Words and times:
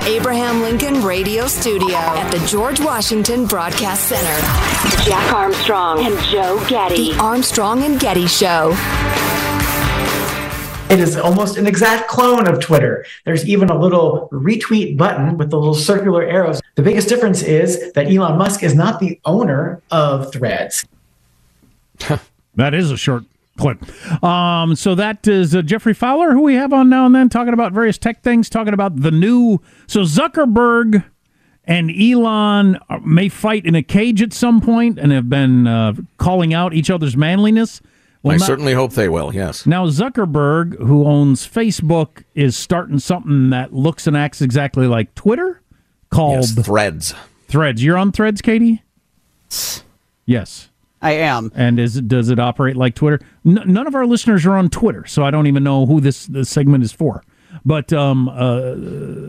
The 0.00 0.08
Abraham 0.08 0.62
Lincoln 0.62 1.02
Radio 1.02 1.46
Studio 1.46 1.96
at 1.96 2.30
the 2.30 2.38
George 2.46 2.80
Washington 2.80 3.46
Broadcast 3.46 4.08
Center, 4.08 5.04
Jack 5.04 5.32
Armstrong 5.32 6.04
and 6.04 6.18
Joe 6.24 6.62
Getty. 6.68 7.12
The 7.12 7.18
Armstrong 7.18 7.82
and 7.82 7.98
Getty 7.98 8.26
Show. 8.26 8.74
It 10.90 11.00
is 11.00 11.16
almost 11.16 11.56
an 11.56 11.66
exact 11.66 12.08
clone 12.08 12.48
of 12.48 12.60
Twitter. 12.60 13.04
There's 13.24 13.48
even 13.48 13.70
a 13.70 13.78
little 13.78 14.28
retweet 14.32 14.96
button 14.96 15.38
with 15.38 15.50
the 15.50 15.58
little 15.58 15.74
circular 15.74 16.22
arrows. 16.22 16.60
The 16.74 16.82
biggest 16.82 17.08
difference 17.08 17.42
is 17.42 17.92
that 17.92 18.06
Elon 18.10 18.38
Musk 18.38 18.62
is 18.62 18.74
not 18.74 19.00
the 19.00 19.20
owner 19.24 19.82
of 19.90 20.32
Threads. 20.32 20.84
that 22.54 22.74
is 22.74 22.90
a 22.90 22.96
short 22.96 23.24
clip. 23.60 24.24
Um, 24.24 24.74
so 24.74 24.94
that 24.94 25.28
is 25.28 25.54
uh, 25.54 25.62
Geoffrey 25.62 25.94
Fowler, 25.94 26.32
who 26.32 26.42
we 26.42 26.54
have 26.54 26.72
on 26.72 26.88
now 26.88 27.06
and 27.06 27.14
then, 27.14 27.28
talking 27.28 27.52
about 27.52 27.72
various 27.72 27.98
tech 27.98 28.22
things, 28.22 28.48
talking 28.48 28.74
about 28.74 29.00
the 29.00 29.10
new. 29.10 29.60
So 29.86 30.00
Zuckerberg 30.00 31.04
and 31.64 31.90
Elon 31.90 32.78
may 33.04 33.28
fight 33.28 33.64
in 33.66 33.74
a 33.74 33.82
cage 33.82 34.22
at 34.22 34.32
some 34.32 34.60
point 34.60 34.98
and 34.98 35.12
have 35.12 35.28
been 35.28 35.66
uh, 35.66 35.92
calling 36.16 36.52
out 36.52 36.74
each 36.74 36.90
other's 36.90 37.16
manliness. 37.16 37.80
Well, 38.22 38.34
I 38.34 38.38
certainly 38.38 38.74
hope 38.74 38.92
they 38.92 39.08
will, 39.08 39.34
yes. 39.34 39.64
Now, 39.64 39.86
Zuckerberg, 39.86 40.76
who 40.78 41.06
owns 41.06 41.48
Facebook, 41.48 42.24
is 42.34 42.54
starting 42.54 42.98
something 42.98 43.50
that 43.50 43.72
looks 43.72 44.06
and 44.06 44.14
acts 44.16 44.42
exactly 44.42 44.86
like 44.86 45.14
Twitter 45.14 45.62
called 46.10 46.44
yes, 46.44 46.66
Threads. 46.66 47.14
Threads. 47.48 47.82
You're 47.82 47.96
on 47.96 48.12
Threads, 48.12 48.42
Katie? 48.42 48.82
Yes. 50.26 50.69
I 51.02 51.12
am. 51.12 51.50
And 51.54 51.78
is 51.78 52.00
does 52.00 52.28
it 52.28 52.38
operate 52.38 52.76
like 52.76 52.94
Twitter? 52.94 53.20
N- 53.46 53.62
none 53.66 53.86
of 53.86 53.94
our 53.94 54.06
listeners 54.06 54.44
are 54.46 54.56
on 54.56 54.68
Twitter, 54.68 55.06
so 55.06 55.24
I 55.24 55.30
don't 55.30 55.46
even 55.46 55.62
know 55.64 55.86
who 55.86 56.00
this, 56.00 56.26
this 56.26 56.50
segment 56.50 56.84
is 56.84 56.92
for. 56.92 57.22
But 57.64 57.92
um, 57.92 58.28
uh, 58.28 58.74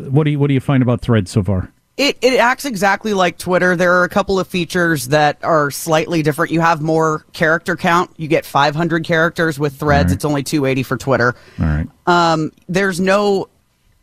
what 0.10 0.26
do 0.26 0.32
you 0.32 0.40
what 0.40 0.48
do 0.48 0.54
you 0.54 0.60
find 0.60 0.84
about 0.84 1.02
Threads 1.02 1.32
so 1.32 1.44
far? 1.44 1.72
It, 1.98 2.18
it 2.22 2.40
acts 2.40 2.66
exactly 2.66 3.14
like 3.14 3.38
Twitter. 3.38 3.76
There 3.76 3.94
are 3.94 4.04
a 4.04 4.10
couple 4.10 4.40
of 4.40 4.48
features 4.48 5.10
that 5.10 5.44
are 5.44 5.70
slightly 5.70 6.24
different. 6.24 6.52
You 6.52 6.62
have 6.62 6.82
more 6.82 7.26
character 7.34 7.76
count. 7.76 8.12
You 8.18 8.28
get 8.28 8.46
500 8.46 9.04
characters 9.04 9.60
with 9.60 9.76
Threads. 9.76 10.08
Right. 10.08 10.16
It's 10.16 10.26
only 10.26 10.42
280 10.42 10.84
for 10.84 10.98
Twitter. 10.98 11.36
All 11.60 11.66
right. 11.66 11.88
Um, 12.08 12.52
there's 12.68 13.00
no 13.00 13.50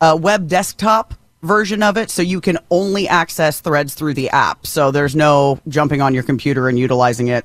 uh, 0.00 0.16
web 0.20 0.48
desktop 0.48 1.14
version 1.42 1.82
of 1.82 1.96
it, 1.96 2.10
so 2.10 2.22
you 2.22 2.40
can 2.40 2.58
only 2.70 3.08
access 3.08 3.60
threads 3.60 3.94
through 3.94 4.14
the 4.14 4.30
app. 4.30 4.66
So 4.66 4.90
there's 4.90 5.16
no 5.16 5.60
jumping 5.68 6.00
on 6.00 6.14
your 6.14 6.22
computer 6.22 6.68
and 6.68 6.78
utilizing 6.78 7.28
it. 7.28 7.44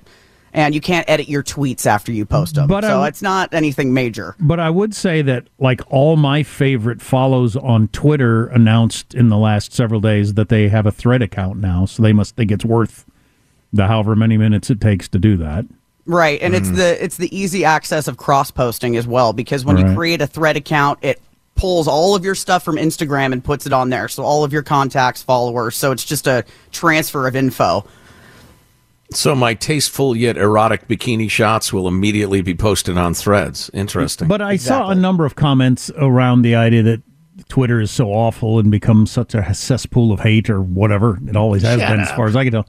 And 0.55 0.75
you 0.75 0.81
can't 0.81 1.09
edit 1.09 1.27
your 1.27 1.41
tweets 1.41 1.87
after 1.87 2.11
you 2.11 2.27
post 2.27 2.53
them. 2.53 2.67
But 2.67 2.83
so 2.83 3.03
it's 3.05 3.23
not 3.23 3.55
anything 3.55 3.91
major. 3.91 4.35
But 4.39 4.59
I 4.59 4.69
would 4.69 4.93
say 4.93 5.23
that, 5.23 5.47
like, 5.57 5.81
all 5.87 6.15
my 6.15 6.43
favorite 6.43 7.01
follows 7.01 7.55
on 7.55 7.87
Twitter 7.87 8.45
announced 8.47 9.15
in 9.15 9.29
the 9.29 9.37
last 9.37 9.73
several 9.73 9.99
days 9.99 10.35
that 10.35 10.49
they 10.49 10.69
have 10.69 10.85
a 10.85 10.91
thread 10.91 11.23
account 11.23 11.57
now. 11.57 11.87
So 11.87 12.03
they 12.03 12.13
must 12.13 12.35
think 12.35 12.51
it's 12.51 12.63
worth 12.63 13.03
the 13.73 13.87
however 13.87 14.15
many 14.15 14.37
minutes 14.37 14.69
it 14.69 14.79
takes 14.79 15.07
to 15.09 15.17
do 15.17 15.37
that. 15.37 15.65
Right, 16.05 16.39
and 16.41 16.53
mm. 16.53 16.57
it's 16.57 16.69
the 16.69 17.03
it's 17.03 17.17
the 17.17 17.35
easy 17.35 17.65
access 17.65 18.07
of 18.07 18.17
cross 18.17 18.51
posting 18.51 18.95
as 18.97 19.07
well 19.07 19.33
because 19.33 19.65
when 19.65 19.77
right. 19.77 19.87
you 19.87 19.95
create 19.95 20.21
a 20.21 20.27
thread 20.27 20.57
account, 20.57 20.99
it 21.01 21.21
pulls 21.55 21.87
all 21.87 22.15
of 22.15 22.25
your 22.25 22.35
stuff 22.35 22.63
from 22.63 22.75
Instagram 22.75 23.31
and 23.33 23.43
puts 23.43 23.65
it 23.65 23.73
on 23.73 23.89
there. 23.89 24.07
So 24.07 24.23
all 24.23 24.43
of 24.43 24.51
your 24.51 24.63
contacts, 24.63 25.21
followers. 25.21 25.75
So 25.75 25.91
it's 25.91 26.03
just 26.03 26.27
a 26.27 26.45
transfer 26.71 27.27
of 27.27 27.35
info. 27.35 27.85
So 29.11 29.35
my 29.35 29.53
tasteful 29.53 30.15
yet 30.15 30.37
erotic 30.37 30.87
bikini 30.87 31.29
shots 31.29 31.71
will 31.71 31.87
immediately 31.87 32.41
be 32.41 32.55
posted 32.55 32.97
on 32.97 33.13
threads. 33.13 33.69
Interesting. 33.73 34.27
But 34.27 34.41
I 34.41 34.53
exactly. 34.53 34.85
saw 34.85 34.89
a 34.89 34.95
number 34.95 35.25
of 35.25 35.35
comments 35.35 35.91
around 35.97 36.41
the 36.41 36.55
idea 36.55 36.81
that 36.83 37.03
Twitter 37.49 37.79
is 37.79 37.91
so 37.91 38.09
awful 38.09 38.59
and 38.59 38.71
becomes 38.71 39.11
such 39.11 39.35
a 39.35 39.53
cesspool 39.53 40.11
of 40.11 40.21
hate 40.21 40.49
or 40.49 40.61
whatever. 40.61 41.19
It 41.27 41.35
always 41.35 41.61
has 41.61 41.79
Shut 41.79 41.89
been, 41.89 41.99
up. 41.99 42.07
as 42.07 42.15
far 42.15 42.27
as 42.27 42.35
I 42.35 42.43
can 42.43 42.53
tell. 42.53 42.65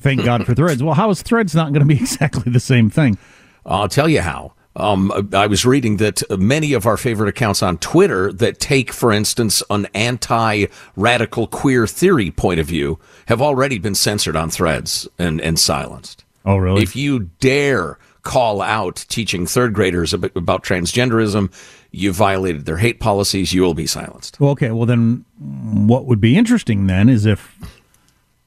Thank 0.00 0.24
God 0.24 0.46
for 0.46 0.54
Threads. 0.54 0.82
Well, 0.82 0.94
how 0.94 1.10
is 1.10 1.22
Threads 1.22 1.54
not 1.54 1.72
going 1.72 1.86
to 1.86 1.94
be 1.94 1.96
exactly 2.00 2.52
the 2.52 2.60
same 2.60 2.90
thing? 2.90 3.18
I'll 3.66 3.88
tell 3.88 4.08
you 4.08 4.20
how. 4.20 4.54
Um, 4.78 5.28
I 5.32 5.48
was 5.48 5.66
reading 5.66 5.96
that 5.96 6.22
many 6.38 6.72
of 6.72 6.86
our 6.86 6.96
favorite 6.96 7.28
accounts 7.28 7.62
on 7.64 7.78
Twitter 7.78 8.32
that 8.32 8.60
take, 8.60 8.92
for 8.92 9.12
instance, 9.12 9.60
an 9.70 9.88
anti-radical 9.92 11.48
queer 11.48 11.86
theory 11.88 12.30
point 12.30 12.60
of 12.60 12.66
view 12.66 13.00
have 13.26 13.42
already 13.42 13.78
been 13.78 13.96
censored 13.96 14.36
on 14.36 14.50
threads 14.50 15.08
and, 15.18 15.40
and 15.40 15.58
silenced. 15.58 16.24
Oh, 16.44 16.56
really? 16.56 16.82
If 16.82 16.94
you 16.94 17.30
dare 17.40 17.98
call 18.22 18.62
out 18.62 19.04
teaching 19.08 19.46
third 19.46 19.74
graders 19.74 20.14
about, 20.14 20.36
about 20.36 20.62
transgenderism, 20.62 21.52
you 21.90 22.12
violated 22.12 22.64
their 22.64 22.76
hate 22.76 23.00
policies, 23.00 23.52
you 23.52 23.62
will 23.62 23.74
be 23.74 23.86
silenced. 23.86 24.38
Well, 24.38 24.50
okay, 24.50 24.70
well, 24.70 24.86
then 24.86 25.24
what 25.38 26.04
would 26.06 26.20
be 26.20 26.36
interesting 26.36 26.86
then 26.86 27.08
is 27.08 27.26
if 27.26 27.58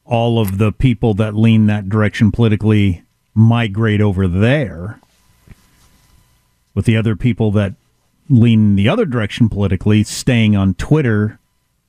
all 0.05 0.39
of 0.39 0.59
the 0.59 0.71
people 0.71 1.13
that 1.15 1.35
lean 1.35 1.65
that 1.65 1.89
direction 1.89 2.31
politically 2.31 3.03
migrate 3.33 3.99
over 4.01 4.29
there 4.29 5.00
with 6.73 6.85
the 6.85 6.97
other 6.97 7.15
people 7.15 7.51
that 7.51 7.73
lean 8.29 8.75
the 8.75 8.87
other 8.87 9.05
direction 9.05 9.49
politically 9.49 10.03
staying 10.03 10.55
on 10.55 10.73
Twitter 10.75 11.39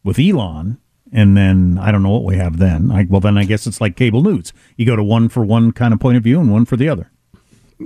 with 0.02 0.18
Elon. 0.18 0.78
And 1.12 1.36
then 1.36 1.78
I 1.80 1.92
don't 1.92 2.02
know 2.02 2.10
what 2.10 2.24
we 2.24 2.36
have 2.36 2.58
then. 2.58 2.90
I, 2.90 3.06
well, 3.08 3.20
then 3.20 3.36
I 3.36 3.44
guess 3.44 3.66
it's 3.66 3.80
like 3.80 3.96
cable 3.96 4.22
news. 4.22 4.52
You 4.76 4.86
go 4.86 4.96
to 4.96 5.04
one 5.04 5.28
for 5.28 5.44
one 5.44 5.72
kind 5.72 5.92
of 5.92 6.00
point 6.00 6.16
of 6.16 6.22
view 6.22 6.40
and 6.40 6.50
one 6.50 6.64
for 6.64 6.76
the 6.76 6.88
other. 6.88 7.10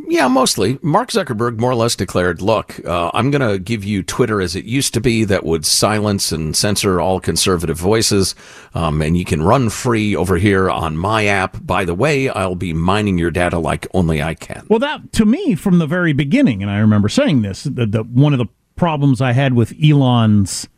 Yeah, 0.09 0.29
mostly. 0.29 0.79
Mark 0.83 1.11
Zuckerberg 1.11 1.59
more 1.59 1.71
or 1.71 1.75
less 1.75 1.97
declared, 1.97 2.43
look, 2.43 2.85
uh, 2.85 3.11
I'm 3.15 3.31
going 3.31 3.49
to 3.49 3.59
give 3.59 3.85
you 3.85 4.03
Twitter 4.03 4.41
as 4.41 4.57
it 4.57 4.65
used 4.65 4.95
to 4.95 5.01
be 5.01 5.25
that 5.25 5.45
would 5.45 5.65
silence 5.65 6.33
and 6.33 6.57
censor 6.57 7.01
all 7.01 7.21
conservative 7.21 7.79
voices. 7.79 8.35
Um, 8.75 9.01
and 9.01 9.17
you 9.17 9.25
can 9.25 9.43
run 9.43 9.71
free 9.71 10.15
over 10.15 10.37
here 10.37 10.71
on 10.71 10.97
my 10.97 11.27
app. 11.27 11.65
By 11.65 11.85
the 11.85 11.95
way, 11.95 12.29
I'll 12.29 12.55
be 12.55 12.73
mining 12.73 13.19
your 13.19 13.31
data 13.31 13.59
like 13.59 13.87
only 13.95 14.23
I 14.23 14.35
can. 14.35 14.67
Well, 14.69 14.79
that 14.81 15.13
to 15.15 15.25
me 15.25 15.55
from 15.55 15.79
the 15.79 15.87
very 15.87 16.13
beginning, 16.13 16.63
and 16.63 16.71
I 16.71 16.79
remember 16.79 17.09
saying 17.09 17.43
this, 17.43 17.65
that 17.65 17.93
the, 17.93 18.03
one 18.03 18.33
of 18.33 18.39
the 18.39 18.47
problems 18.77 19.21
I 19.21 19.33
had 19.33 19.55
with 19.55 19.75
Elon's 19.83 20.69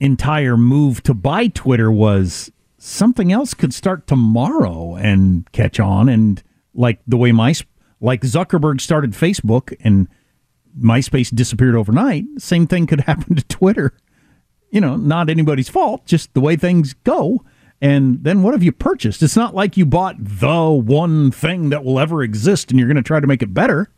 entire 0.00 0.56
move 0.56 1.02
to 1.04 1.14
buy 1.14 1.46
Twitter 1.46 1.90
was 1.90 2.50
something 2.78 3.32
else 3.32 3.54
could 3.54 3.72
start 3.72 4.06
tomorrow 4.06 4.96
and 4.96 5.50
catch 5.52 5.80
on. 5.80 6.08
And 6.08 6.42
like 6.74 7.00
the 7.06 7.16
way 7.16 7.32
my 7.32 7.54
like 8.04 8.20
Zuckerberg 8.20 8.80
started 8.80 9.12
Facebook 9.12 9.74
and 9.80 10.08
MySpace 10.78 11.34
disappeared 11.34 11.74
overnight, 11.74 12.24
same 12.38 12.66
thing 12.66 12.86
could 12.86 13.00
happen 13.06 13.36
to 13.36 13.44
Twitter. 13.44 13.94
You 14.70 14.80
know, 14.80 14.96
not 14.96 15.30
anybody's 15.30 15.68
fault, 15.68 16.04
just 16.04 16.34
the 16.34 16.40
way 16.40 16.56
things 16.56 16.94
go. 17.04 17.44
And 17.80 18.22
then 18.22 18.42
what 18.42 18.54
have 18.54 18.62
you 18.62 18.72
purchased? 18.72 19.22
It's 19.22 19.36
not 19.36 19.54
like 19.54 19.76
you 19.76 19.86
bought 19.86 20.16
the 20.18 20.70
one 20.70 21.30
thing 21.30 21.70
that 21.70 21.84
will 21.84 21.98
ever 21.98 22.22
exist 22.22 22.70
and 22.70 22.78
you're 22.78 22.88
going 22.88 22.96
to 22.96 23.02
try 23.02 23.20
to 23.20 23.26
make 23.26 23.42
it 23.42 23.54
better. 23.54 23.90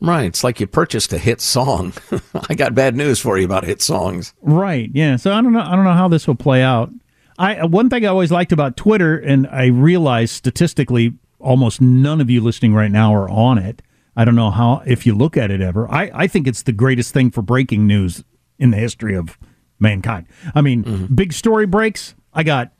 Right. 0.00 0.24
It's 0.24 0.44
like 0.44 0.60
you 0.60 0.66
purchased 0.66 1.12
a 1.12 1.18
hit 1.18 1.40
song. 1.40 1.94
I 2.48 2.54
got 2.54 2.74
bad 2.74 2.96
news 2.96 3.20
for 3.20 3.38
you 3.38 3.44
about 3.44 3.64
hit 3.64 3.80
songs. 3.80 4.34
Right. 4.42 4.90
Yeah. 4.92 5.16
So 5.16 5.32
I 5.32 5.40
don't 5.40 5.52
know. 5.52 5.62
I 5.62 5.74
don't 5.74 5.84
know 5.84 5.92
how 5.92 6.08
this 6.08 6.26
will 6.26 6.34
play 6.34 6.62
out. 6.62 6.90
I 7.38 7.64
one 7.64 7.90
thing 7.90 8.04
I 8.04 8.08
always 8.08 8.30
liked 8.30 8.52
about 8.52 8.76
Twitter, 8.76 9.16
and 9.16 9.46
I 9.48 9.66
realized 9.66 10.34
statistically, 10.34 11.14
almost 11.44 11.80
none 11.80 12.20
of 12.20 12.30
you 12.30 12.40
listening 12.40 12.74
right 12.74 12.90
now 12.90 13.14
are 13.14 13.28
on 13.28 13.58
it. 13.58 13.82
I 14.16 14.24
don't 14.24 14.34
know 14.34 14.50
how 14.50 14.82
if 14.86 15.06
you 15.06 15.14
look 15.14 15.36
at 15.36 15.50
it 15.50 15.60
ever. 15.60 15.90
I, 15.90 16.10
I 16.14 16.26
think 16.26 16.46
it's 16.46 16.62
the 16.62 16.72
greatest 16.72 17.12
thing 17.12 17.30
for 17.30 17.42
breaking 17.42 17.86
news 17.86 18.24
in 18.58 18.70
the 18.70 18.76
history 18.76 19.14
of 19.14 19.38
mankind. 19.78 20.26
I 20.54 20.60
mean, 20.60 20.84
mm-hmm. 20.84 21.14
big 21.14 21.32
story 21.32 21.66
breaks. 21.66 22.14
I 22.32 22.42
got 22.42 22.72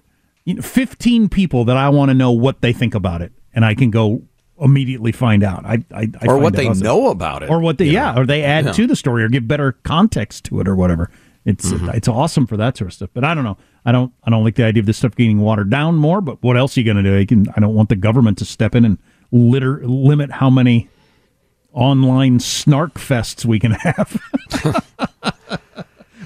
you 0.44 0.55
know, 0.55 0.62
15 0.62 1.28
people 1.28 1.64
that 1.66 1.76
I 1.76 1.88
want 1.88 2.11
to 2.11 2.14
know 2.14 2.31
what 2.31 2.61
they 2.61 2.72
think 2.72 2.94
about 2.94 3.22
it, 3.22 3.32
and 3.52 3.64
I 3.64 3.75
can 3.75 3.90
go 3.90 4.22
immediately 4.61 5.11
find 5.11 5.43
out. 5.43 5.64
I, 5.64 5.84
I, 5.93 6.08
I 6.20 6.26
or 6.26 6.38
what 6.38 6.55
they 6.55 6.69
know 6.69 7.11
about 7.11 7.43
it, 7.43 7.50
or 7.50 7.61
what 7.61 7.78
they 7.78 7.87
yeah, 7.87 8.12
know. 8.12 8.22
or 8.22 8.26
they 8.26 8.43
add 8.43 8.66
yeah. 8.66 8.72
to 8.72 8.87
the 8.87 8.96
story, 8.96 9.25
or 9.25 9.28
give 9.28 9.49
better 9.49 9.72
context 9.72 10.44
to 10.46 10.61
it, 10.61 10.69
or 10.69 10.76
whatever. 10.76 11.11
It's 11.44 11.73
mm-hmm. 11.73 11.91
it's 11.91 12.08
awesome 12.08 12.46
for 12.46 12.56
that 12.56 12.76
sort 12.76 12.88
of 12.88 12.94
stuff. 12.94 13.11
But 13.12 13.25
I 13.25 13.35
don't 13.35 13.44
know. 13.44 13.58
I 13.85 13.93
don't 13.93 14.12
I 14.25 14.31
don't 14.31 14.44
like 14.44 14.55
the 14.55 14.64
idea 14.64 14.81
of 14.81 14.87
this 14.87 14.96
stuff 14.99 15.14
getting 15.14 15.41
watered 15.41 15.70
down 15.70 15.96
more. 15.96 16.20
But 16.20 16.43
what 16.43 16.56
else 16.56 16.76
are 16.76 16.81
you 16.81 16.85
going 16.85 17.02
to 17.02 17.02
do? 17.02 17.14
You 17.14 17.26
can, 17.26 17.46
I 17.56 17.61
don't 17.61 17.75
want 17.75 17.91
the 17.91 17.96
government 17.96 18.38
to 18.38 18.44
step 18.44 18.75
in 18.75 18.85
and 18.85 18.99
litter 19.31 19.87
limit 19.87 20.31
how 20.31 20.49
many 20.49 20.88
online 21.73 22.41
snark 22.41 22.94
fests 22.94 23.44
we 23.44 23.58
can 23.58 23.73
have. 23.73 24.23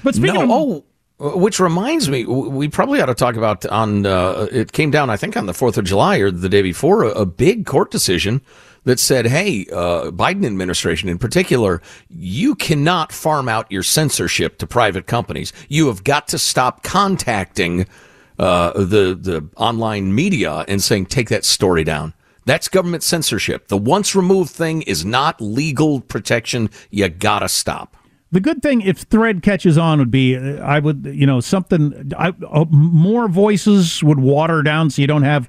but 0.03 0.15
speaking 0.15 0.35
no, 0.35 0.43
of 0.43 0.51
oh, 0.51 0.85
uh, 1.19 1.37
which 1.37 1.59
reminds 1.59 2.07
me, 2.07 2.25
we 2.25 2.69
probably 2.69 3.01
ought 3.01 3.07
to 3.07 3.15
talk 3.15 3.35
about 3.35 3.65
on. 3.65 4.05
Uh, 4.05 4.47
it 4.51 4.71
came 4.71 4.89
down, 4.89 5.09
I 5.09 5.17
think, 5.17 5.35
on 5.35 5.47
the 5.47 5.53
Fourth 5.53 5.77
of 5.77 5.83
July 5.83 6.17
or 6.19 6.31
the 6.31 6.47
day 6.47 6.61
before, 6.61 7.03
a, 7.03 7.09
a 7.09 7.25
big 7.25 7.65
court 7.65 7.91
decision 7.91 8.41
that 8.89 8.99
said, 8.99 9.27
"Hey, 9.27 9.67
uh, 9.71 10.09
Biden 10.09 10.47
administration 10.47 11.09
in 11.09 11.19
particular, 11.19 11.79
you 12.09 12.55
cannot 12.55 13.11
farm 13.11 13.47
out 13.47 13.71
your 13.71 13.83
censorship 13.83 14.57
to 14.57 14.65
private 14.65 15.05
companies. 15.05 15.53
You 15.67 15.87
have 15.87 16.03
got 16.03 16.27
to 16.29 16.39
stop 16.39 16.81
contacting 16.81 17.85
uh, 18.39 18.71
the 18.73 19.15
the 19.15 19.47
online 19.57 20.15
media 20.15 20.65
and 20.67 20.81
saying 20.81 21.05
take 21.05 21.29
that 21.29 21.45
story 21.45 21.83
down." 21.83 22.15
That's 22.45 22.67
government 22.67 23.03
censorship. 23.03 23.67
The 23.67 23.77
once 23.77 24.15
removed 24.15 24.49
thing 24.49 24.81
is 24.81 25.05
not 25.05 25.39
legal 25.39 26.01
protection. 26.01 26.71
You 26.89 27.07
gotta 27.09 27.47
stop. 27.47 27.95
The 28.31 28.39
good 28.39 28.63
thing, 28.63 28.81
if 28.81 29.01
Thread 29.01 29.43
catches 29.43 29.77
on, 29.77 29.99
would 29.99 30.09
be 30.09 30.35
I 30.35 30.79
would, 30.79 31.05
you 31.13 31.27
know, 31.27 31.41
something. 31.41 32.11
I, 32.17 32.29
uh, 32.29 32.65
more 32.71 33.27
voices 33.27 34.03
would 34.03 34.19
water 34.19 34.63
down, 34.63 34.89
so 34.89 34.99
you 35.03 35.07
don't 35.07 35.21
have 35.21 35.47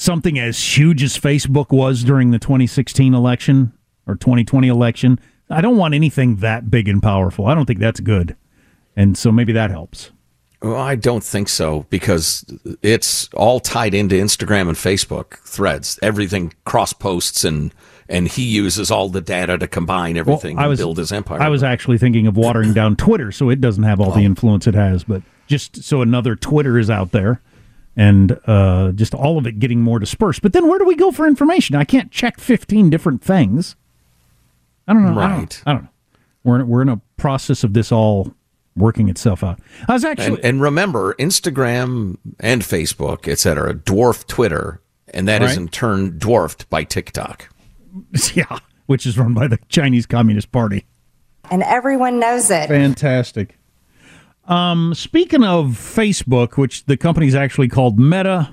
something 0.00 0.38
as 0.38 0.78
huge 0.78 1.02
as 1.02 1.18
Facebook 1.18 1.70
was 1.70 2.02
during 2.02 2.30
the 2.30 2.38
2016 2.38 3.12
election 3.12 3.72
or 4.06 4.14
2020 4.14 4.66
election. 4.66 5.20
I 5.50 5.60
don't 5.60 5.76
want 5.76 5.94
anything 5.94 6.36
that 6.36 6.70
big 6.70 6.88
and 6.88 7.02
powerful. 7.02 7.46
I 7.46 7.54
don't 7.54 7.66
think 7.66 7.80
that's 7.80 8.00
good, 8.00 8.34
and 8.96 9.16
so 9.18 9.30
maybe 9.30 9.52
that 9.52 9.70
helps. 9.70 10.10
Well, 10.62 10.76
I 10.76 10.94
don't 10.94 11.24
think 11.24 11.48
so 11.48 11.86
because 11.90 12.44
it's 12.82 13.28
all 13.34 13.60
tied 13.60 13.94
into 13.94 14.14
Instagram 14.14 14.68
and 14.68 14.76
Facebook 14.76 15.38
threads. 15.38 15.98
Everything 16.02 16.52
cross 16.64 16.92
posts 16.92 17.44
and 17.44 17.74
and 18.08 18.26
he 18.26 18.42
uses 18.42 18.90
all 18.90 19.08
the 19.08 19.20
data 19.20 19.56
to 19.58 19.68
combine 19.68 20.16
everything 20.16 20.56
well, 20.56 20.64
I 20.64 20.68
was, 20.68 20.80
and 20.80 20.86
build 20.86 20.98
his 20.98 21.12
empire. 21.12 21.40
I 21.40 21.48
was 21.48 21.62
actually 21.62 21.98
thinking 21.98 22.26
of 22.26 22.36
watering 22.36 22.72
down 22.72 22.96
Twitter 22.96 23.32
so 23.32 23.50
it 23.50 23.60
doesn't 23.60 23.84
have 23.84 24.00
all 24.00 24.12
oh. 24.12 24.14
the 24.14 24.24
influence 24.24 24.66
it 24.66 24.74
has, 24.74 25.04
but 25.04 25.22
just 25.46 25.82
so 25.82 26.02
another 26.02 26.36
Twitter 26.36 26.78
is 26.78 26.90
out 26.90 27.12
there 27.12 27.40
and 27.96 28.38
uh, 28.46 28.92
just 28.92 29.14
all 29.14 29.38
of 29.38 29.46
it 29.46 29.58
getting 29.58 29.80
more 29.80 29.98
dispersed. 29.98 30.42
But 30.42 30.52
then 30.52 30.68
where 30.68 30.78
do 30.78 30.84
we 30.84 30.94
go 30.94 31.10
for 31.10 31.26
information? 31.26 31.76
I 31.76 31.84
can't 31.84 32.10
check 32.10 32.38
15 32.40 32.90
different 32.90 33.22
things. 33.22 33.76
I 34.86 34.92
don't 34.92 35.04
know. 35.04 35.14
Right. 35.14 35.26
I 35.26 35.36
don't, 35.36 35.62
I 35.66 35.72
don't 35.72 35.82
know. 35.84 35.88
We're 36.42 36.60
in, 36.60 36.68
we're 36.68 36.82
in 36.82 36.88
a 36.88 37.00
process 37.16 37.64
of 37.64 37.74
this 37.74 37.92
all 37.92 38.34
working 38.76 39.08
itself 39.08 39.44
out. 39.44 39.60
I 39.88 39.92
was 39.92 40.04
actually 40.04 40.36
and, 40.36 40.44
and 40.44 40.62
remember 40.62 41.14
Instagram 41.14 42.16
and 42.38 42.62
Facebook, 42.62 43.28
etc., 43.28 43.74
dwarf 43.74 44.26
Twitter, 44.26 44.80
and 45.12 45.28
that 45.28 45.42
right. 45.42 45.50
is 45.50 45.56
in 45.56 45.68
turn 45.68 46.18
dwarfed 46.18 46.68
by 46.70 46.84
TikTok. 46.84 47.48
Yeah, 48.34 48.60
which 48.86 49.04
is 49.04 49.18
run 49.18 49.34
by 49.34 49.48
the 49.48 49.58
Chinese 49.68 50.06
Communist 50.06 50.52
Party. 50.52 50.86
And 51.50 51.64
everyone 51.64 52.20
knows 52.20 52.48
it. 52.50 52.68
Fantastic. 52.68 53.58
Um, 54.50 54.94
speaking 54.94 55.44
of 55.44 55.68
Facebook, 55.68 56.56
which 56.56 56.84
the 56.86 56.96
company 56.96 57.28
is 57.28 57.36
actually 57.36 57.68
called 57.68 58.00
Meta, 58.00 58.52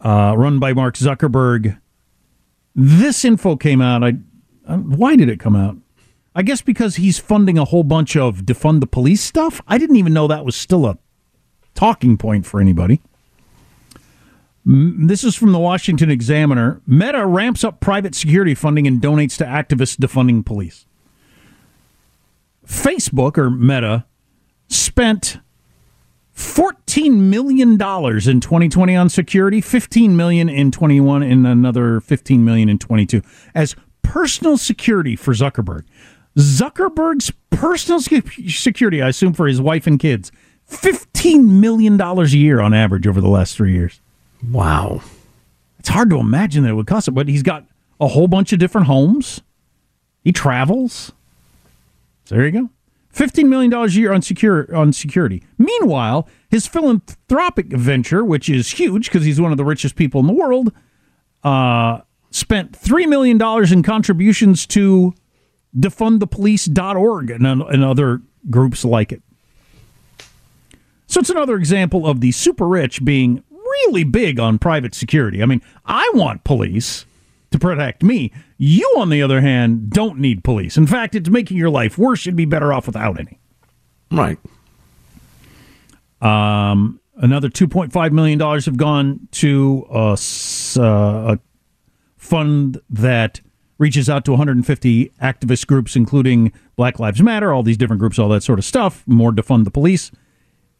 uh, 0.00 0.34
run 0.36 0.58
by 0.58 0.72
Mark 0.72 0.96
Zuckerberg, 0.96 1.78
this 2.74 3.24
info 3.24 3.54
came 3.54 3.80
out. 3.80 4.02
I, 4.02 4.14
uh, 4.66 4.78
why 4.78 5.14
did 5.14 5.28
it 5.28 5.38
come 5.38 5.54
out? 5.54 5.76
I 6.34 6.42
guess 6.42 6.62
because 6.62 6.96
he's 6.96 7.20
funding 7.20 7.58
a 7.58 7.64
whole 7.64 7.84
bunch 7.84 8.16
of 8.16 8.40
defund 8.40 8.80
the 8.80 8.88
police 8.88 9.20
stuff. 9.20 9.60
I 9.68 9.78
didn't 9.78 9.96
even 9.96 10.12
know 10.12 10.26
that 10.26 10.44
was 10.44 10.56
still 10.56 10.84
a 10.86 10.98
talking 11.74 12.16
point 12.16 12.44
for 12.44 12.60
anybody. 12.60 13.00
This 14.64 15.22
is 15.22 15.36
from 15.36 15.52
the 15.52 15.58
Washington 15.60 16.10
Examiner. 16.10 16.80
Meta 16.88 17.24
ramps 17.24 17.62
up 17.62 17.78
private 17.78 18.16
security 18.16 18.54
funding 18.56 18.88
and 18.88 19.00
donates 19.00 19.36
to 19.38 19.44
activists 19.44 19.96
defunding 19.96 20.44
police. 20.44 20.86
Facebook 22.66 23.36
or 23.38 23.50
Meta 23.50 24.06
spent 24.68 25.38
$14 26.34 27.12
million 27.12 27.72
in 27.72 27.78
2020 27.78 28.96
on 28.96 29.08
security, 29.08 29.60
15 29.60 30.16
million 30.16 30.48
in 30.48 30.70
21 30.70 31.22
and 31.22 31.46
another 31.46 32.00
15 32.00 32.44
million 32.44 32.68
in 32.68 32.78
22 32.78 33.22
as 33.54 33.76
personal 34.02 34.56
security 34.56 35.14
for 35.14 35.32
Zuckerberg. 35.34 35.84
Zuckerberg's 36.36 37.30
personal 37.50 38.00
security, 38.00 39.02
I 39.02 39.08
assume 39.08 39.34
for 39.34 39.46
his 39.46 39.60
wife 39.60 39.86
and 39.86 40.00
kids, 40.00 40.32
$15 40.70 41.46
million 41.46 42.00
a 42.00 42.24
year 42.24 42.60
on 42.60 42.72
average 42.72 43.06
over 43.06 43.20
the 43.20 43.28
last 43.28 43.56
3 43.56 43.72
years. 43.72 44.00
Wow. 44.50 45.02
It's 45.78 45.90
hard 45.90 46.08
to 46.10 46.18
imagine 46.18 46.62
that 46.62 46.70
it 46.70 46.74
would 46.74 46.86
cost 46.86 47.08
it, 47.08 47.10
but 47.10 47.28
he's 47.28 47.42
got 47.42 47.66
a 48.00 48.08
whole 48.08 48.28
bunch 48.28 48.52
of 48.54 48.58
different 48.58 48.86
homes. 48.86 49.42
He 50.24 50.32
travels. 50.32 51.12
So 52.24 52.36
there 52.36 52.46
you 52.46 52.52
go. 52.52 52.70
$15 53.14 53.46
million 53.46 53.72
a 53.72 53.86
year 53.88 54.12
on, 54.12 54.22
secure, 54.22 54.74
on 54.74 54.92
security. 54.92 55.42
Meanwhile, 55.58 56.28
his 56.48 56.66
philanthropic 56.66 57.66
venture, 57.66 58.24
which 58.24 58.48
is 58.48 58.70
huge 58.70 59.06
because 59.06 59.24
he's 59.24 59.40
one 59.40 59.52
of 59.52 59.58
the 59.58 59.64
richest 59.64 59.96
people 59.96 60.20
in 60.20 60.26
the 60.26 60.32
world, 60.32 60.72
uh, 61.44 62.00
spent 62.30 62.72
$3 62.72 63.06
million 63.08 63.40
in 63.72 63.82
contributions 63.82 64.66
to 64.68 65.12
defundthepolice.org 65.76 67.30
and, 67.30 67.46
and 67.46 67.84
other 67.84 68.22
groups 68.50 68.84
like 68.84 69.12
it. 69.12 69.22
So 71.06 71.20
it's 71.20 71.30
another 71.30 71.56
example 71.56 72.06
of 72.06 72.22
the 72.22 72.32
super 72.32 72.66
rich 72.66 73.04
being 73.04 73.42
really 73.50 74.04
big 74.04 74.40
on 74.40 74.58
private 74.58 74.94
security. 74.94 75.42
I 75.42 75.46
mean, 75.46 75.60
I 75.84 76.10
want 76.14 76.44
police 76.44 77.04
to 77.52 77.58
protect 77.58 78.02
me. 78.02 78.32
You, 78.58 78.94
on 78.98 79.08
the 79.08 79.22
other 79.22 79.40
hand, 79.40 79.90
don't 79.90 80.18
need 80.18 80.44
police. 80.44 80.76
In 80.76 80.86
fact, 80.86 81.14
it's 81.14 81.28
making 81.28 81.56
your 81.56 81.70
life 81.70 81.98
worse. 81.98 82.26
You'd 82.26 82.36
be 82.36 82.44
better 82.44 82.72
off 82.72 82.86
without 82.86 83.18
any. 83.18 83.38
Right. 84.10 84.38
Um, 86.20 87.00
another 87.16 87.48
$2.5 87.48 88.12
million 88.12 88.38
have 88.40 88.76
gone 88.76 89.28
to 89.32 89.86
a, 89.90 90.16
uh, 90.78 91.34
a 91.34 91.38
fund 92.16 92.80
that 92.90 93.40
reaches 93.78 94.08
out 94.08 94.24
to 94.24 94.30
150 94.30 95.12
activist 95.20 95.66
groups, 95.66 95.96
including 95.96 96.52
Black 96.76 97.00
Lives 97.00 97.20
Matter, 97.20 97.52
all 97.52 97.64
these 97.64 97.76
different 97.76 97.98
groups, 97.98 98.18
all 98.18 98.28
that 98.28 98.42
sort 98.42 98.58
of 98.60 98.64
stuff, 98.64 99.02
more 99.06 99.32
to 99.32 99.42
fund 99.42 99.66
the 99.66 99.70
police. 99.70 100.12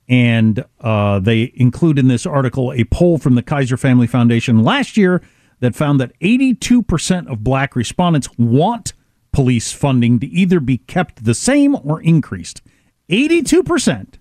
And 0.08 0.64
uh, 0.80 1.18
they 1.18 1.52
include 1.56 1.98
in 1.98 2.08
this 2.08 2.26
article 2.26 2.72
a 2.72 2.84
poll 2.84 3.18
from 3.18 3.34
the 3.34 3.42
Kaiser 3.42 3.76
Family 3.76 4.06
Foundation 4.06 4.62
last 4.62 4.96
year 4.96 5.22
that 5.62 5.76
found 5.76 6.00
that 6.00 6.18
82% 6.18 7.30
of 7.30 7.44
black 7.44 7.76
respondents 7.76 8.28
want 8.36 8.92
police 9.30 9.72
funding 9.72 10.18
to 10.18 10.26
either 10.26 10.58
be 10.58 10.78
kept 10.78 11.24
the 11.24 11.34
same 11.34 11.76
or 11.76 12.02
increased. 12.02 12.62
82% 13.08 14.14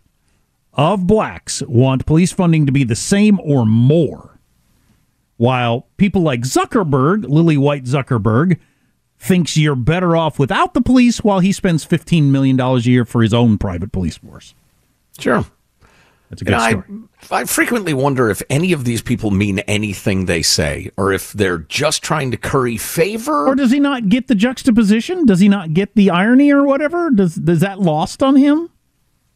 of 0.74 1.07
blacks 1.07 1.63
want 1.63 2.05
police 2.05 2.31
funding 2.31 2.67
to 2.67 2.71
be 2.71 2.83
the 2.83 2.95
same 2.95 3.39
or 3.43 3.65
more. 3.65 4.39
While 5.38 5.88
people 5.98 6.21
like 6.21 6.41
Zuckerberg, 6.41 7.27
Lily 7.27 7.57
White 7.57 7.86
Zuckerberg, 7.86 8.60
thinks 9.17 9.57
you're 9.57 9.75
better 9.75 10.15
off 10.15 10.38
without 10.38 10.75
the 10.75 10.81
police 10.81 11.24
while 11.24 11.39
he 11.39 11.51
spends 11.51 11.86
$15 11.86 12.25
million 12.25 12.60
a 12.60 12.77
year 12.77 13.03
for 13.03 13.24
his 13.24 13.33
own 13.33 13.57
private 13.57 13.91
police 13.91 14.17
force. 14.17 14.53
Sure. 15.17 15.43
That's 16.31 16.41
a 16.41 16.45
good 16.45 16.51
You 16.51 16.57
know, 16.57 17.05
I- 17.29 17.41
I 17.41 17.45
frequently 17.45 17.93
wonder 17.93 18.29
if 18.29 18.41
any 18.50 18.71
of 18.71 18.85
these 18.85 19.01
people 19.01 19.31
mean 19.31 19.59
anything 19.59 20.25
they 20.25 20.41
say, 20.41 20.89
or 20.97 21.11
if 21.11 21.33
they're 21.33 21.59
just 21.59 22.01
trying 22.01 22.31
to 22.31 22.38
curry 22.38 22.77
favor. 22.77 23.47
Or 23.47 23.53
does 23.53 23.69
he 23.71 23.79
not 23.79 24.07
get 24.09 24.27
the 24.27 24.33
juxtaposition? 24.35 25.25
Does 25.25 25.41
he 25.41 25.50
not 25.50 25.73
get 25.73 25.93
the 25.93 26.09
irony 26.09 26.51
or 26.51 26.63
whatever? 26.63 27.11
Does 27.11 27.38
is 27.38 27.59
that 27.59 27.79
lost 27.81 28.23
on 28.23 28.38
him? 28.38 28.69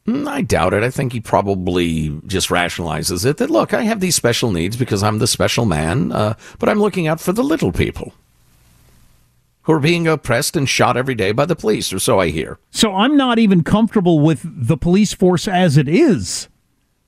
Mm, 0.08 0.28
I 0.28 0.42
doubt 0.42 0.74
it. 0.74 0.84
I 0.84 0.90
think 0.90 1.12
he 1.14 1.20
probably 1.20 2.22
just 2.28 2.50
rationalizes 2.50 3.26
it 3.26 3.38
that, 3.38 3.50
look, 3.50 3.74
I 3.74 3.82
have 3.82 4.00
these 4.00 4.16
special 4.16 4.52
needs 4.52 4.78
because 4.78 5.04
I'm 5.04 5.18
the 5.20 5.28
special 5.28 5.66
man, 5.66 6.12
uh, 6.12 6.36
but 6.60 6.70
I'm 6.70 6.80
looking 6.80 7.08
out 7.08 7.20
for 7.20 7.34
the 7.34 7.44
little 7.44 7.72
people 7.72 8.14
who 9.64 9.74
are 9.74 9.80
being 9.80 10.08
oppressed 10.08 10.56
and 10.56 10.70
shot 10.70 10.96
every 10.96 11.16
day 11.16 11.32
by 11.32 11.46
the 11.46 11.56
police, 11.56 11.92
or 11.92 11.98
so 12.00 12.20
I 12.20 12.30
hear. 12.30 12.60
So 12.72 12.94
I'm 12.94 13.18
not 13.18 13.40
even 13.40 13.64
comfortable 13.64 14.20
with 14.20 14.42
the 14.44 14.78
police 14.78 15.14
force 15.14 15.48
as 15.48 15.76
it 15.76 15.88
is 15.90 16.48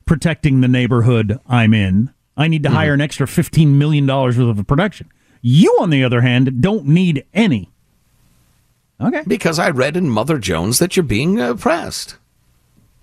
protecting 0.07 0.61
the 0.61 0.67
neighborhood 0.67 1.39
I'm 1.47 1.73
in. 1.73 2.13
I 2.35 2.47
need 2.47 2.63
to 2.63 2.69
mm-hmm. 2.69 2.77
hire 2.77 2.93
an 2.93 3.01
extra 3.01 3.27
$15 3.27 3.67
million 3.67 4.07
worth 4.07 4.37
of 4.37 4.67
production. 4.67 5.11
You, 5.41 5.77
on 5.79 5.91
the 5.91 6.03
other 6.03 6.21
hand, 6.21 6.61
don't 6.61 6.87
need 6.87 7.25
any. 7.33 7.71
Okay. 8.99 9.23
Because 9.27 9.59
I 9.59 9.69
read 9.69 9.95
in 9.95 10.09
Mother 10.09 10.39
Jones 10.39 10.79
that 10.79 10.95
you're 10.95 11.03
being 11.03 11.39
oppressed. 11.39 12.17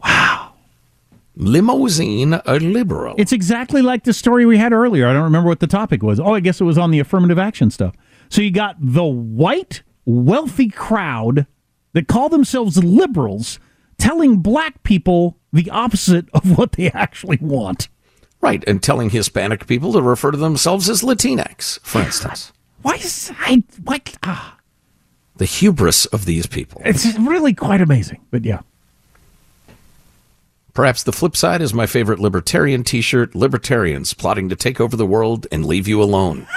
Wow. 0.02 0.54
Limousine 1.36 2.34
a 2.44 2.58
liberal. 2.58 3.14
It's 3.18 3.32
exactly 3.32 3.82
like 3.82 4.04
the 4.04 4.12
story 4.12 4.46
we 4.46 4.58
had 4.58 4.72
earlier. 4.72 5.06
I 5.06 5.12
don't 5.12 5.22
remember 5.22 5.48
what 5.48 5.60
the 5.60 5.66
topic 5.66 6.02
was. 6.02 6.20
Oh, 6.20 6.34
I 6.34 6.40
guess 6.40 6.60
it 6.60 6.64
was 6.64 6.78
on 6.78 6.90
the 6.90 7.00
affirmative 7.00 7.38
action 7.38 7.70
stuff. 7.70 7.94
So 8.28 8.40
you 8.40 8.50
got 8.50 8.76
the 8.80 9.04
white, 9.04 9.82
wealthy 10.04 10.68
crowd 10.68 11.46
that 11.92 12.08
call 12.08 12.28
themselves 12.28 12.82
liberals 12.82 13.58
telling 13.98 14.38
black 14.38 14.82
people 14.82 15.36
the 15.52 15.70
opposite 15.70 16.26
of 16.34 16.56
what 16.58 16.72
they 16.72 16.90
actually 16.90 17.38
want. 17.40 17.88
Right, 18.40 18.62
and 18.66 18.82
telling 18.82 19.10
Hispanic 19.10 19.66
people 19.66 19.92
to 19.94 20.02
refer 20.02 20.30
to 20.30 20.36
themselves 20.36 20.90
as 20.90 21.02
Latinx, 21.02 21.80
for 21.80 22.02
instance. 22.02 22.52
Why 22.82 22.96
is 22.96 23.32
I 23.38 23.62
what? 23.84 24.16
Ah, 24.22 24.58
The 25.36 25.46
hubris 25.46 26.04
of 26.06 26.26
these 26.26 26.46
people. 26.46 26.82
it's 26.84 27.18
really 27.18 27.54
quite 27.54 27.80
amazing. 27.80 28.20
But 28.30 28.44
yeah, 28.44 28.60
Perhaps 30.74 31.04
the 31.04 31.12
flip 31.12 31.36
side 31.36 31.62
is 31.62 31.72
my 31.72 31.86
favorite 31.86 32.18
libertarian 32.18 32.82
t 32.82 33.00
shirt 33.00 33.34
Libertarians 33.36 34.12
plotting 34.12 34.48
to 34.48 34.56
take 34.56 34.80
over 34.80 34.96
the 34.96 35.06
world 35.06 35.46
and 35.52 35.64
leave 35.64 35.86
you 35.86 36.02
alone. 36.02 36.48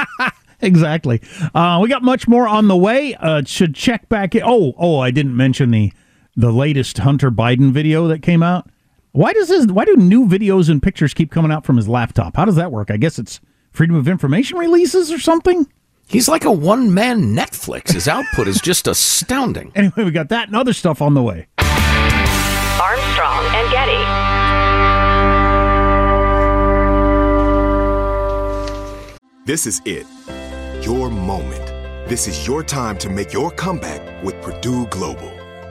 exactly. 0.60 1.20
Uh, 1.54 1.78
we 1.80 1.88
got 1.88 2.02
much 2.02 2.26
more 2.26 2.48
on 2.48 2.66
the 2.66 2.76
way. 2.76 3.14
Uh, 3.14 3.42
should 3.46 3.74
check 3.76 4.08
back. 4.08 4.34
In. 4.34 4.42
Oh, 4.44 4.74
oh, 4.76 4.98
I 4.98 5.12
didn't 5.12 5.36
mention 5.36 5.70
the 5.70 5.92
the 6.36 6.52
latest 6.52 6.98
Hunter 6.98 7.30
Biden 7.30 7.72
video 7.72 8.08
that 8.08 8.22
came 8.22 8.42
out. 8.42 8.68
Why 9.12 9.32
does 9.32 9.48
his 9.48 9.66
Why 9.66 9.84
do 9.84 9.96
new 9.96 10.26
videos 10.26 10.70
and 10.70 10.82
pictures 10.82 11.12
keep 11.14 11.30
coming 11.30 11.52
out 11.52 11.66
from 11.66 11.76
his 11.76 11.88
laptop? 11.88 12.36
How 12.36 12.44
does 12.44 12.56
that 12.56 12.72
work? 12.72 12.90
I 12.90 12.96
guess 12.96 13.18
it's 13.18 13.40
freedom 13.70 13.96
of 13.96 14.08
information 14.08 14.58
releases 14.58 15.12
or 15.12 15.18
something. 15.18 15.66
He's 16.06 16.28
like 16.28 16.44
a 16.44 16.52
one 16.52 16.92
man 16.94 17.34
Netflix. 17.34 17.92
His 17.92 18.08
output 18.08 18.48
is 18.48 18.60
just 18.60 18.86
astounding. 18.86 19.72
Anyway, 19.82 20.04
we 20.04 20.10
got 20.10 20.28
that 20.30 20.48
and 20.48 20.56
other 20.56 20.72
stuff 20.72 21.02
on 21.02 21.14
the 21.14 21.22
way. 21.22 21.46
Armstrong 21.58 23.44
and 23.54 23.70
Getty. 23.70 24.02
This 29.44 29.66
is 29.66 29.82
it. 29.84 30.06
Your 30.84 31.10
moment. 31.10 31.66
This 32.08 32.28
is 32.28 32.46
your 32.46 32.62
time 32.62 32.96
to 32.98 33.08
make 33.08 33.32
your 33.32 33.50
comeback 33.50 34.22
with 34.22 34.40
Purdue 34.42 34.86
Global. 34.86 35.31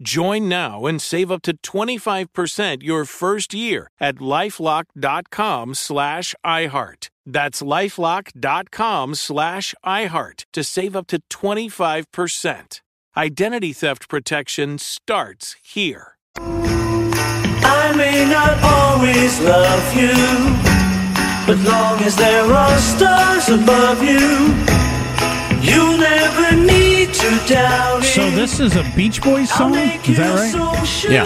Join 0.00 0.48
now 0.48 0.86
and 0.86 1.02
save 1.02 1.30
up 1.32 1.42
to 1.42 1.56
25% 1.56 2.82
your 2.84 3.04
first 3.04 3.52
year 3.52 3.90
at 3.98 4.16
lifelock.com 4.16 5.74
slash 5.74 6.34
iHeart. 6.46 7.08
That's 7.26 7.60
lifelock.com 7.62 9.14
slash 9.16 9.74
iHeart 9.84 10.44
to 10.52 10.64
save 10.64 10.94
up 10.94 11.08
to 11.08 11.20
25%. 11.30 12.80
Identity 13.16 13.72
theft 13.72 14.08
protection 14.08 14.78
starts 14.78 15.56
here. 15.62 16.14
I 16.36 17.92
may 17.96 18.24
not 18.24 18.62
always 18.62 19.40
love 19.40 19.94
you, 19.96 20.14
but 21.44 21.58
long 21.68 22.00
as 22.04 22.14
there 22.14 22.44
are 22.44 22.78
stars 22.78 23.48
above 23.48 24.00
you, 24.04 24.54
you'll 25.60 25.98
never 25.98 26.54
need 26.54 26.77
So 27.18 28.30
this 28.30 28.60
is 28.60 28.76
a 28.76 28.84
Beach 28.94 29.20
Boys 29.20 29.50
song? 29.50 29.74
Is 29.74 30.18
that 30.18 30.34
right? 30.38 30.54
Yeah. 31.10 31.24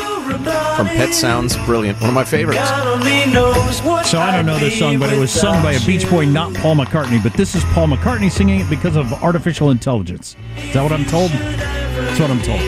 From 0.74 0.86
Pet 0.86 1.12
Sounds, 1.12 1.54
brilliant. 1.66 2.00
One 2.00 2.08
of 2.08 2.14
my 2.14 2.24
favorites. 2.24 2.60
God 2.60 2.86
only 2.86 3.30
knows 3.30 3.82
what 3.82 4.06
So 4.06 4.18
I 4.18 4.34
don't 4.34 4.46
know 4.46 4.58
this 4.58 4.78
song, 4.78 4.98
but 4.98 5.12
it 5.12 5.18
was 5.18 5.30
sung 5.30 5.62
by 5.62 5.72
a 5.72 5.80
Beach 5.84 6.08
Boy, 6.08 6.24
not 6.24 6.54
Paul 6.54 6.76
McCartney. 6.76 7.22
But 7.22 7.34
this 7.34 7.54
is 7.54 7.62
Paul 7.74 7.88
McCartney 7.88 8.30
singing 8.30 8.60
it 8.60 8.70
because 8.70 8.96
of 8.96 9.12
artificial 9.22 9.70
intelligence. 9.70 10.34
Is 10.56 10.72
that 10.72 10.82
what 10.82 10.92
I'm 10.92 11.04
told? 11.04 11.30
That's 11.30 12.18
what 12.18 12.30
I'm 12.30 12.40
told. 12.40 12.60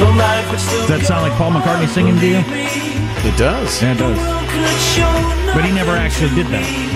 Does 0.00 0.88
that 0.88 1.02
sound 1.04 1.28
like 1.28 1.36
Paul 1.36 1.50
McCartney 1.50 1.86
singing 1.86 2.18
to 2.18 2.26
you? 2.26 2.42
It 3.28 3.36
does. 3.36 3.82
Yeah, 3.82 3.92
it 3.92 3.98
does. 3.98 5.54
But 5.54 5.66
he 5.66 5.72
never 5.72 5.92
actually 5.92 6.34
did 6.34 6.46
that. 6.46 6.92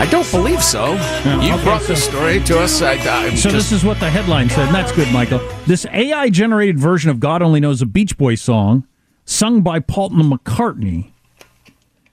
I 0.00 0.06
don't 0.06 0.28
believe 0.30 0.62
so. 0.62 0.94
Yeah, 0.94 1.42
you 1.42 1.52
okay, 1.52 1.62
brought 1.64 1.82
so- 1.82 1.88
the 1.88 1.96
story 1.96 2.40
to 2.44 2.58
us. 2.58 2.80
I, 2.80 2.96
So 3.34 3.50
just, 3.50 3.52
this 3.52 3.70
is 3.72 3.84
what 3.84 4.00
the 4.00 4.08
headline 4.08 4.48
said, 4.48 4.64
and 4.66 4.74
that's 4.74 4.92
good, 4.92 5.12
Michael. 5.12 5.40
This 5.66 5.84
AI-generated 5.92 6.78
version 6.78 7.10
of 7.10 7.20
"God 7.20 7.42
Only 7.42 7.60
Knows" 7.60 7.82
a 7.82 7.86
Beach 7.86 8.16
Boy 8.16 8.34
song, 8.36 8.86
sung 9.26 9.60
by 9.60 9.78
Paulton 9.78 10.22
McCartney, 10.22 11.10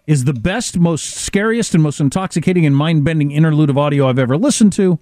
is 0.05 0.25
the 0.25 0.33
best, 0.33 0.77
most 0.77 1.15
scariest, 1.15 1.73
and 1.73 1.81
most 1.81 2.01
intoxicating 2.01 2.65
and 2.65 2.75
mind-bending 2.75 3.31
interlude 3.31 3.69
of 3.69 3.77
audio 3.77 4.09
I've 4.09 4.19
ever 4.19 4.35
listened 4.37 4.73
to. 4.73 4.99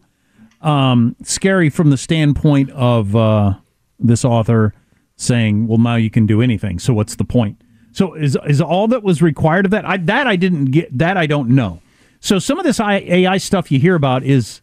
Um, 0.61 1.15
scary 1.23 1.71
from 1.71 1.89
the 1.89 1.97
standpoint 1.97 2.69
of 2.69 3.15
uh, 3.15 3.55
this 3.99 4.23
author 4.23 4.75
saying, 5.15 5.65
"Well, 5.67 5.79
now 5.79 5.95
you 5.95 6.11
can 6.11 6.27
do 6.27 6.39
anything. 6.39 6.77
So 6.77 6.93
what's 6.93 7.15
the 7.15 7.25
point?" 7.25 7.59
So 7.93 8.13
is 8.13 8.37
is 8.47 8.61
all 8.61 8.87
that 8.89 9.01
was 9.01 9.23
required 9.23 9.65
of 9.65 9.71
that? 9.71 9.85
I, 9.85 9.97
that 9.97 10.27
I 10.27 10.35
didn't 10.35 10.65
get. 10.65 10.95
That 10.95 11.17
I 11.17 11.25
don't 11.25 11.49
know. 11.49 11.81
So 12.25 12.39
some 12.39 12.57
of 12.57 12.65
this 12.65 12.79
AI 12.79 13.37
stuff 13.37 13.71
you 13.71 13.79
hear 13.79 13.93
about 13.93 14.23
is 14.23 14.61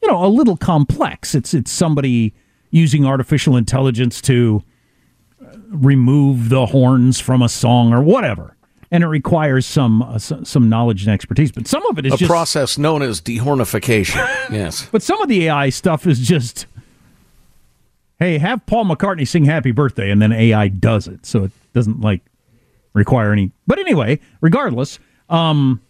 you 0.00 0.08
know 0.08 0.24
a 0.24 0.28
little 0.28 0.56
complex. 0.56 1.34
It's 1.34 1.52
it's 1.52 1.70
somebody 1.70 2.32
using 2.70 3.04
artificial 3.04 3.54
intelligence 3.54 4.22
to 4.22 4.62
uh, 5.44 5.58
remove 5.68 6.48
the 6.48 6.64
horns 6.64 7.20
from 7.20 7.42
a 7.42 7.50
song 7.50 7.92
or 7.92 8.02
whatever, 8.02 8.56
and 8.90 9.04
it 9.04 9.08
requires 9.08 9.66
some 9.66 10.00
uh, 10.00 10.18
some 10.18 10.70
knowledge 10.70 11.04
and 11.04 11.12
expertise. 11.12 11.52
But 11.52 11.66
some 11.66 11.84
of 11.84 11.98
it 11.98 12.06
is 12.06 12.14
a 12.14 12.16
just 12.16 12.30
process 12.30 12.78
known 12.78 13.02
as 13.02 13.20
dehornification. 13.20 14.16
yes. 14.50 14.88
But 14.90 15.02
some 15.02 15.20
of 15.20 15.28
the 15.28 15.48
AI 15.48 15.68
stuff 15.68 16.06
is 16.06 16.18
just, 16.18 16.64
hey, 18.18 18.38
have 18.38 18.64
Paul 18.64 18.86
McCartney 18.86 19.28
sing 19.28 19.44
"Happy 19.44 19.70
Birthday," 19.70 20.10
and 20.10 20.22
then 20.22 20.32
AI 20.32 20.68
does 20.68 21.08
it, 21.08 21.26
so 21.26 21.44
it 21.44 21.52
doesn't 21.74 22.00
like 22.00 22.22
require 22.94 23.32
any. 23.32 23.52
But 23.66 23.78
anyway, 23.78 24.18
regardless, 24.40 24.98
um, 25.28 25.82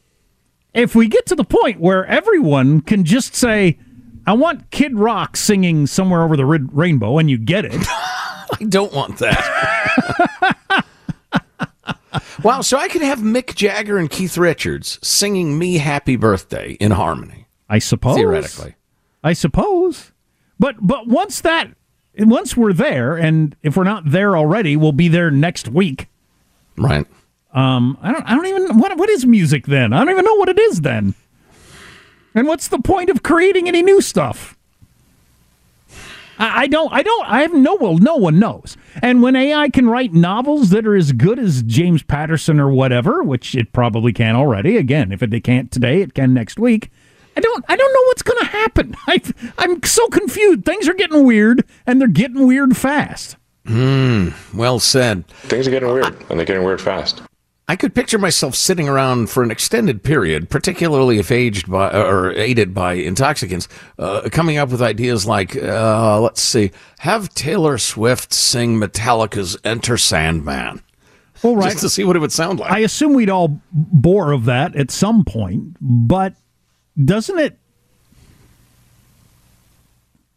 if 0.74 0.94
we 0.94 1.08
get 1.08 1.26
to 1.26 1.34
the 1.34 1.44
point 1.44 1.80
where 1.80 2.06
everyone 2.06 2.80
can 2.80 3.04
just 3.04 3.34
say, 3.34 3.78
"I 4.26 4.32
want 4.32 4.70
Kid 4.70 4.96
Rock 4.96 5.36
singing 5.36 5.86
somewhere 5.86 6.22
over 6.22 6.36
the 6.36 6.46
red 6.46 6.76
rainbow," 6.76 7.18
and 7.18 7.30
you 7.30 7.38
get 7.38 7.64
it. 7.64 7.74
I 7.86 8.64
don't 8.68 8.92
want 8.92 9.18
that. 9.18 10.84
wow, 12.42 12.60
so 12.60 12.78
I 12.78 12.88
could 12.88 13.02
have 13.02 13.20
Mick 13.20 13.54
Jagger 13.54 13.98
and 13.98 14.10
Keith 14.10 14.36
Richards 14.36 14.98
singing 15.02 15.58
me 15.58 15.78
happy 15.78 16.16
birthday 16.16 16.72
in 16.80 16.92
harmony. 16.92 17.46
I 17.68 17.78
suppose. 17.78 18.16
Theoretically. 18.16 18.74
I 19.24 19.32
suppose. 19.32 20.12
But 20.58 20.76
but 20.80 21.06
once 21.06 21.40
that 21.40 21.74
once 22.18 22.56
we're 22.56 22.72
there, 22.72 23.16
and 23.16 23.56
if 23.62 23.76
we're 23.76 23.84
not 23.84 24.10
there 24.10 24.36
already, 24.36 24.76
we'll 24.76 24.92
be 24.92 25.08
there 25.08 25.30
next 25.30 25.68
week. 25.68 26.08
Right. 26.76 27.06
Um, 27.52 27.98
I 28.00 28.12
don't. 28.12 28.24
I 28.24 28.34
don't 28.34 28.46
even. 28.46 28.78
What 28.78 28.96
what 28.96 29.10
is 29.10 29.26
music 29.26 29.66
then? 29.66 29.92
I 29.92 29.98
don't 29.98 30.10
even 30.10 30.24
know 30.24 30.34
what 30.36 30.48
it 30.48 30.58
is 30.58 30.80
then. 30.80 31.14
And 32.34 32.48
what's 32.48 32.68
the 32.68 32.78
point 32.78 33.10
of 33.10 33.22
creating 33.22 33.68
any 33.68 33.82
new 33.82 34.00
stuff? 34.00 34.56
I, 36.38 36.62
I 36.62 36.66
don't. 36.66 36.92
I 36.92 37.02
don't. 37.02 37.28
I 37.28 37.42
have 37.42 37.52
no. 37.52 37.74
Well, 37.74 37.98
no 37.98 38.16
one 38.16 38.38
knows. 38.38 38.76
And 39.02 39.22
when 39.22 39.36
AI 39.36 39.68
can 39.68 39.88
write 39.88 40.12
novels 40.12 40.70
that 40.70 40.86
are 40.86 40.96
as 40.96 41.12
good 41.12 41.38
as 41.38 41.62
James 41.62 42.02
Patterson 42.02 42.58
or 42.58 42.70
whatever, 42.70 43.22
which 43.22 43.54
it 43.54 43.72
probably 43.72 44.12
can 44.12 44.34
already. 44.34 44.76
Again, 44.76 45.12
if 45.12 45.22
it, 45.22 45.32
it 45.34 45.44
can't 45.44 45.70
today, 45.70 46.00
it 46.00 46.14
can 46.14 46.32
next 46.32 46.58
week. 46.58 46.90
I 47.36 47.40
don't. 47.40 47.64
I 47.68 47.76
don't 47.76 47.92
know 47.92 48.02
what's 48.06 48.22
going 48.22 48.38
to 48.40 48.46
happen. 48.46 48.96
I, 49.06 49.20
I'm 49.58 49.82
so 49.82 50.08
confused. 50.08 50.64
Things 50.64 50.88
are 50.88 50.94
getting 50.94 51.24
weird, 51.24 51.64
and 51.86 52.00
they're 52.00 52.08
getting 52.08 52.46
weird 52.46 52.76
fast. 52.76 53.36
Hmm. 53.66 54.30
Well 54.54 54.80
said. 54.80 55.26
Things 55.28 55.68
are 55.68 55.70
getting 55.70 55.92
weird, 55.92 56.16
and 56.28 56.38
they're 56.38 56.46
getting 56.46 56.64
weird 56.64 56.80
fast. 56.80 57.22
I 57.72 57.76
could 57.76 57.94
picture 57.94 58.18
myself 58.18 58.54
sitting 58.54 58.86
around 58.86 59.30
for 59.30 59.42
an 59.42 59.50
extended 59.50 60.02
period, 60.02 60.50
particularly 60.50 61.18
if 61.18 61.30
aged 61.30 61.70
by 61.70 61.90
or 61.90 62.30
aided 62.32 62.74
by 62.74 62.96
intoxicants, 62.96 63.66
uh, 63.98 64.28
coming 64.30 64.58
up 64.58 64.68
with 64.68 64.82
ideas 64.82 65.24
like, 65.24 65.56
uh, 65.56 66.20
let's 66.20 66.42
see, 66.42 66.70
have 66.98 67.32
Taylor 67.32 67.78
Swift 67.78 68.34
sing 68.34 68.78
Metallica's 68.78 69.56
"Enter 69.64 69.96
Sandman," 69.96 70.82
Well, 71.42 71.56
right. 71.56 71.70
just 71.70 71.78
to 71.78 71.88
see 71.88 72.04
what 72.04 72.14
it 72.14 72.18
would 72.18 72.30
sound 72.30 72.60
like. 72.60 72.70
I 72.70 72.80
assume 72.80 73.14
we'd 73.14 73.30
all 73.30 73.62
bore 73.72 74.32
of 74.32 74.44
that 74.44 74.76
at 74.76 74.90
some 74.90 75.24
point, 75.24 75.78
but 75.80 76.34
doesn't 77.02 77.38
it 77.38 77.58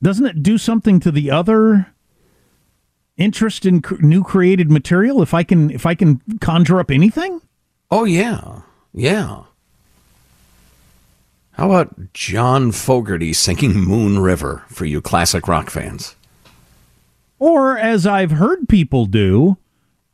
doesn't 0.02 0.26
it 0.26 0.42
do 0.42 0.58
something 0.58 1.02
to 1.02 1.12
the 1.12 1.32
other 1.32 1.88
interest 3.18 3.66
in 3.66 3.82
cr- 3.82 4.02
new 4.02 4.24
created 4.24 4.70
material 4.72 5.22
if 5.22 5.34
I 5.34 5.44
can 5.44 5.72
if 5.72 5.86
I 5.86 5.96
can 5.96 6.22
conjure 6.42 6.80
up 6.80 6.92
anything? 6.92 7.42
Oh 7.92 8.04
yeah, 8.04 8.62
yeah. 8.94 9.44
How 11.54 11.72
about 11.72 12.14
John 12.14 12.72
Fogerty 12.72 13.32
singing 13.34 13.74
"Moon 13.80 14.20
River" 14.20 14.64
for 14.68 14.86
you 14.86 15.02
classic 15.02 15.48
rock 15.48 15.70
fans? 15.70 16.16
Or 17.40 17.78
as 17.78 18.08
I've 18.08 18.32
heard 18.32 18.68
people 18.70 19.06
do, 19.06 19.58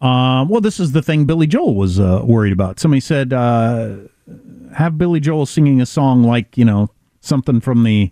um, 0.02 0.50
well, 0.50 0.62
this 0.62 0.80
is 0.80 0.92
the 0.92 1.02
thing 1.02 1.26
Billy 1.26 1.46
Joel 1.46 1.76
was 1.76 2.00
uh, 2.00 2.22
worried 2.24 2.54
about. 2.54 2.80
Somebody 2.80 3.00
said, 3.00 3.32
uh, 3.32 3.98
have 4.76 4.98
Billy 4.98 5.20
Joel 5.20 5.46
singing 5.46 5.80
a 5.80 5.86
song 5.86 6.24
like, 6.24 6.58
you 6.58 6.66
know, 6.66 6.90
something 7.22 7.62
from 7.62 7.84
the 7.84 8.12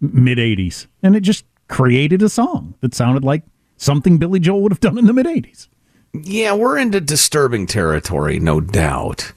mid 0.00 0.38
80s. 0.38 0.86
And 1.02 1.14
it 1.14 1.20
just 1.20 1.44
created 1.68 2.22
a 2.22 2.28
song 2.28 2.74
that 2.80 2.94
sounded 2.94 3.24
like 3.24 3.42
something 3.76 4.18
Billy 4.18 4.40
Joel 4.40 4.62
would 4.62 4.72
have 4.72 4.80
done 4.80 4.98
in 4.98 5.06
the 5.06 5.12
mid 5.12 5.26
80s. 5.26 5.68
Yeah, 6.12 6.54
we're 6.54 6.78
into 6.78 7.00
disturbing 7.00 7.66
territory, 7.66 8.38
no 8.38 8.60
doubt. 8.60 9.32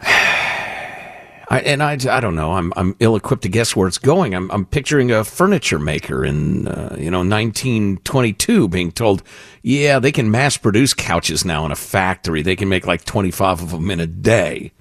I, 1.48 1.60
and 1.60 1.80
I, 1.80 1.92
I 1.92 2.20
don't 2.20 2.34
know. 2.34 2.54
I'm, 2.54 2.72
I'm 2.76 2.96
ill 2.98 3.14
equipped 3.14 3.42
to 3.44 3.48
guess 3.48 3.76
where 3.76 3.86
it's 3.86 3.98
going. 3.98 4.34
I'm, 4.34 4.50
I'm 4.50 4.64
picturing 4.66 5.12
a 5.12 5.22
furniture 5.22 5.78
maker 5.78 6.24
in, 6.24 6.66
uh, 6.66 6.96
you 6.98 7.08
know, 7.10 7.18
1922 7.20 8.66
being 8.68 8.90
told, 8.90 9.22
yeah, 9.62 10.00
they 10.00 10.10
can 10.10 10.28
mass 10.30 10.56
produce 10.56 10.92
couches 10.92 11.44
now 11.44 11.64
in 11.64 11.70
a 11.70 11.76
factory. 11.76 12.42
They 12.42 12.56
can 12.56 12.68
make 12.68 12.86
like 12.86 13.04
25 13.04 13.62
of 13.62 13.70
them 13.70 13.90
in 13.92 14.00
a 14.00 14.08
day. 14.08 14.72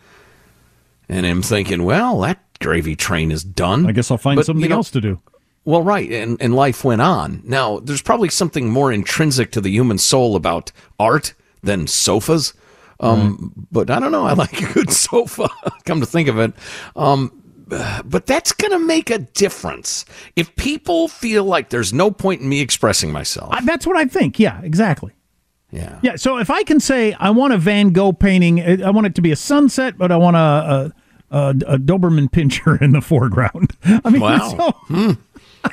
And 1.08 1.26
I'm 1.28 1.44
thinking, 1.44 1.84
well, 1.84 2.20
that 2.22 2.40
gravy 2.60 2.96
train 2.96 3.32
is 3.32 3.44
done. 3.44 3.86
I 3.86 3.92
guess 3.92 4.10
I'll 4.10 4.18
find 4.18 4.38
But, 4.38 4.48
something 4.48 4.64
you 4.64 4.70
know, 4.70 4.78
else 4.78 4.90
to 4.92 5.02
do. 5.02 5.22
Well, 5.66 5.82
right, 5.82 6.12
and, 6.12 6.40
and 6.42 6.56
life 6.56 6.84
went 6.84 7.02
on. 7.02 7.42
Now, 7.44 7.80
there's 7.80 8.02
probably 8.04 8.30
something 8.30 8.70
more 8.70 8.92
intrinsic 8.94 9.52
to 9.54 9.62
the 9.62 9.70
human 9.72 9.98
soul 9.98 10.36
about 10.36 10.72
art 11.00 11.34
than 11.64 11.88
sofas. 11.88 12.54
Um, 13.00 13.52
But 13.72 13.90
I 13.90 14.00
don't 14.00 14.12
know. 14.12 14.26
I 14.26 14.34
like 14.34 14.62
a 14.62 14.74
good 14.74 14.92
sofa. 15.10 15.50
Come 15.86 16.00
to 16.00 16.06
think 16.06 16.30
of 16.30 16.38
it, 16.40 16.54
um, 16.96 17.42
but 17.68 18.26
that's 18.28 18.52
going 18.52 18.72
to 18.72 18.80
make 18.80 19.10
a 19.10 19.18
difference 19.18 20.06
if 20.36 20.56
people 20.56 21.08
feel 21.08 21.44
like 21.44 21.70
there's 21.70 21.92
no 21.92 22.12
point 22.12 22.42
in 22.42 22.48
me 22.48 22.62
expressing 22.62 23.12
myself. 23.12 23.50
I, 23.52 23.62
that's 23.66 23.88
what 23.88 23.98
I 23.98 24.06
think. 24.06 24.40
Yeah, 24.40 24.62
exactly. 24.62 25.14
Yeah. 25.72 26.00
Yeah. 26.04 26.16
So 26.16 26.38
if 26.38 26.50
I 26.52 26.64
can 26.64 26.80
say 26.80 27.14
I 27.20 27.32
want 27.32 27.54
a 27.54 27.58
Van 27.58 27.90
Gogh 27.90 28.14
painting, 28.14 28.62
I 28.84 28.92
want 28.92 29.08
it 29.08 29.16
to 29.16 29.22
be 29.22 29.32
a 29.32 29.36
sunset, 29.36 29.98
but 29.98 30.12
I 30.12 30.16
want 30.18 30.36
a, 30.38 30.40
a, 30.40 31.38
a, 31.38 31.50
a 31.50 31.78
Doberman 31.80 32.30
pinscher 32.32 32.80
in 32.82 32.92
the 32.92 33.02
foreground. 33.02 33.72
I 33.84 34.10
mean, 34.12 34.22
Wow. 34.22 34.50
so- 34.58 34.72
Hmm. 34.88 35.12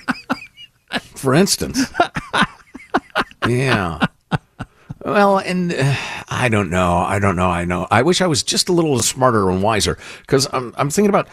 For 1.15 1.35
instance. 1.35 1.93
yeah. 3.49 4.07
Well, 5.05 5.39
and 5.39 5.73
uh, 5.73 5.97
I 6.29 6.49
don't 6.49 6.71
know. 6.71 6.97
I 6.99 7.19
don't 7.19 7.37
know. 7.37 7.49
I 7.51 7.65
know. 7.65 7.87
I 7.91 8.03
wish 8.03 8.21
I 8.21 8.27
was 8.27 8.43
just 8.43 8.69
a 8.69 8.73
little 8.73 9.01
smarter 9.01 9.51
and 9.51 9.63
wiser 9.63 9.99
because 10.21 10.47
I'm 10.53 10.75
I'm 10.77 10.91
thinking 10.91 11.09
about 11.09 11.29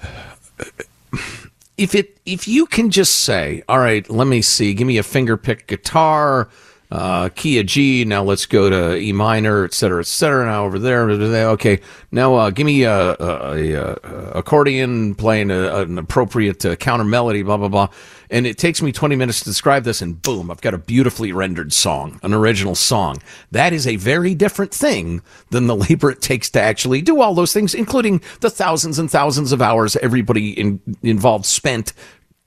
if 1.76 1.94
it 1.94 2.18
if 2.26 2.46
you 2.46 2.66
can 2.66 2.90
just 2.90 3.18
say, 3.18 3.62
all 3.68 3.78
right, 3.78 4.08
let 4.10 4.26
me 4.26 4.42
see, 4.42 4.74
give 4.74 4.86
me 4.86 4.98
a 4.98 5.02
finger 5.02 5.36
pick 5.36 5.66
guitar, 5.66 6.48
uh, 6.90 7.28
key 7.30 7.58
of 7.58 7.66
G. 7.66 8.04
Now 8.04 8.22
let's 8.22 8.46
go 8.46 8.70
to 8.70 8.96
E 8.96 9.12
minor, 9.12 9.64
et 9.64 9.74
cetera, 9.74 10.00
et 10.00 10.06
cetera. 10.06 10.46
Now 10.46 10.64
over 10.64 10.78
there, 10.78 11.08
okay. 11.50 11.80
Now 12.10 12.34
uh, 12.34 12.50
give 12.50 12.66
me 12.66 12.84
a, 12.84 13.16
a, 13.18 13.72
a, 13.72 13.96
accordion 14.34 15.14
playing 15.14 15.50
a, 15.50 15.82
an 15.82 15.98
appropriate 15.98 16.64
uh, 16.64 16.76
counter 16.76 17.04
melody, 17.04 17.42
blah 17.42 17.56
blah 17.56 17.68
blah. 17.68 17.88
And 18.30 18.46
it 18.46 18.58
takes 18.58 18.82
me 18.82 18.90
20 18.90 19.16
minutes 19.16 19.40
to 19.40 19.44
describe 19.44 19.84
this, 19.84 20.02
and 20.02 20.20
boom, 20.20 20.50
I've 20.50 20.60
got 20.60 20.74
a 20.74 20.78
beautifully 20.78 21.30
rendered 21.30 21.72
song, 21.72 22.18
an 22.22 22.32
original 22.32 22.74
song. 22.74 23.22
That 23.50 23.72
is 23.72 23.86
a 23.86 23.96
very 23.96 24.34
different 24.34 24.72
thing 24.72 25.22
than 25.50 25.66
the 25.66 25.76
labor 25.88 26.10
it 26.10 26.20
takes 26.20 26.50
to 26.50 26.60
actually 26.60 27.02
do 27.02 27.20
all 27.20 27.34
those 27.34 27.52
things, 27.52 27.74
including 27.74 28.22
the 28.40 28.50
thousands 28.50 28.98
and 28.98 29.10
thousands 29.10 29.52
of 29.52 29.62
hours 29.62 29.96
everybody 29.96 30.58
in, 30.58 30.80
involved 31.02 31.46
spent 31.46 31.92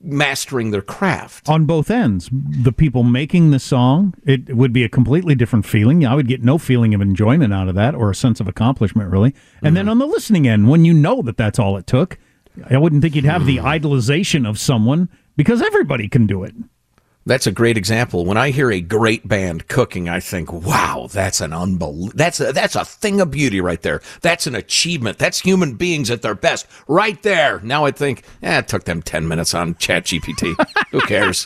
mastering 0.00 0.70
their 0.70 0.82
craft. 0.82 1.48
on 1.48 1.64
both 1.64 1.90
ends. 1.90 2.30
The 2.32 2.72
people 2.72 3.02
making 3.02 3.50
the 3.50 3.58
song, 3.58 4.14
it 4.24 4.54
would 4.54 4.72
be 4.72 4.84
a 4.84 4.88
completely 4.88 5.34
different 5.34 5.66
feeling. 5.66 6.06
I 6.06 6.14
would 6.14 6.28
get 6.28 6.42
no 6.42 6.56
feeling 6.58 6.94
of 6.94 7.00
enjoyment 7.00 7.52
out 7.52 7.68
of 7.68 7.74
that 7.74 7.94
or 7.94 8.10
a 8.10 8.14
sense 8.14 8.40
of 8.40 8.48
accomplishment, 8.48 9.10
really. 9.10 9.34
And 9.62 9.76
then 9.76 9.84
mm-hmm. 9.84 9.90
on 9.90 9.98
the 9.98 10.06
listening 10.06 10.46
end, 10.46 10.68
when 10.68 10.84
you 10.84 10.94
know 10.94 11.22
that 11.22 11.36
that's 11.36 11.58
all 11.58 11.76
it 11.76 11.86
took, 11.86 12.18
I 12.70 12.78
wouldn't 12.78 13.02
think 13.02 13.14
you'd 13.14 13.24
have 13.24 13.46
the 13.46 13.58
mm. 13.58 13.80
idolization 13.80 14.48
of 14.48 14.58
someone 14.58 15.08
because 15.36 15.62
everybody 15.62 16.08
can 16.08 16.26
do 16.26 16.44
it. 16.44 16.54
That's 17.28 17.46
a 17.46 17.52
great 17.52 17.76
example. 17.76 18.24
When 18.24 18.38
I 18.38 18.48
hear 18.48 18.72
a 18.72 18.80
great 18.80 19.28
band 19.28 19.68
cooking, 19.68 20.08
I 20.08 20.18
think, 20.18 20.50
"Wow, 20.50 21.08
that's 21.12 21.42
an 21.42 21.50
unbel- 21.50 22.10
that's 22.14 22.40
a, 22.40 22.54
that's 22.54 22.74
a 22.74 22.86
thing 22.86 23.20
of 23.20 23.30
beauty 23.30 23.60
right 23.60 23.82
there. 23.82 24.00
That's 24.22 24.46
an 24.46 24.54
achievement. 24.54 25.18
That's 25.18 25.40
human 25.40 25.74
beings 25.74 26.10
at 26.10 26.22
their 26.22 26.34
best 26.34 26.66
right 26.88 27.22
there." 27.22 27.60
Now 27.62 27.84
I 27.84 27.90
think, 27.90 28.22
eh, 28.42 28.60
it 28.60 28.66
took 28.66 28.84
them 28.84 29.02
10 29.02 29.28
minutes 29.28 29.52
on 29.52 29.74
ChatGPT. 29.74 30.54
Who 30.90 31.00
cares? 31.02 31.44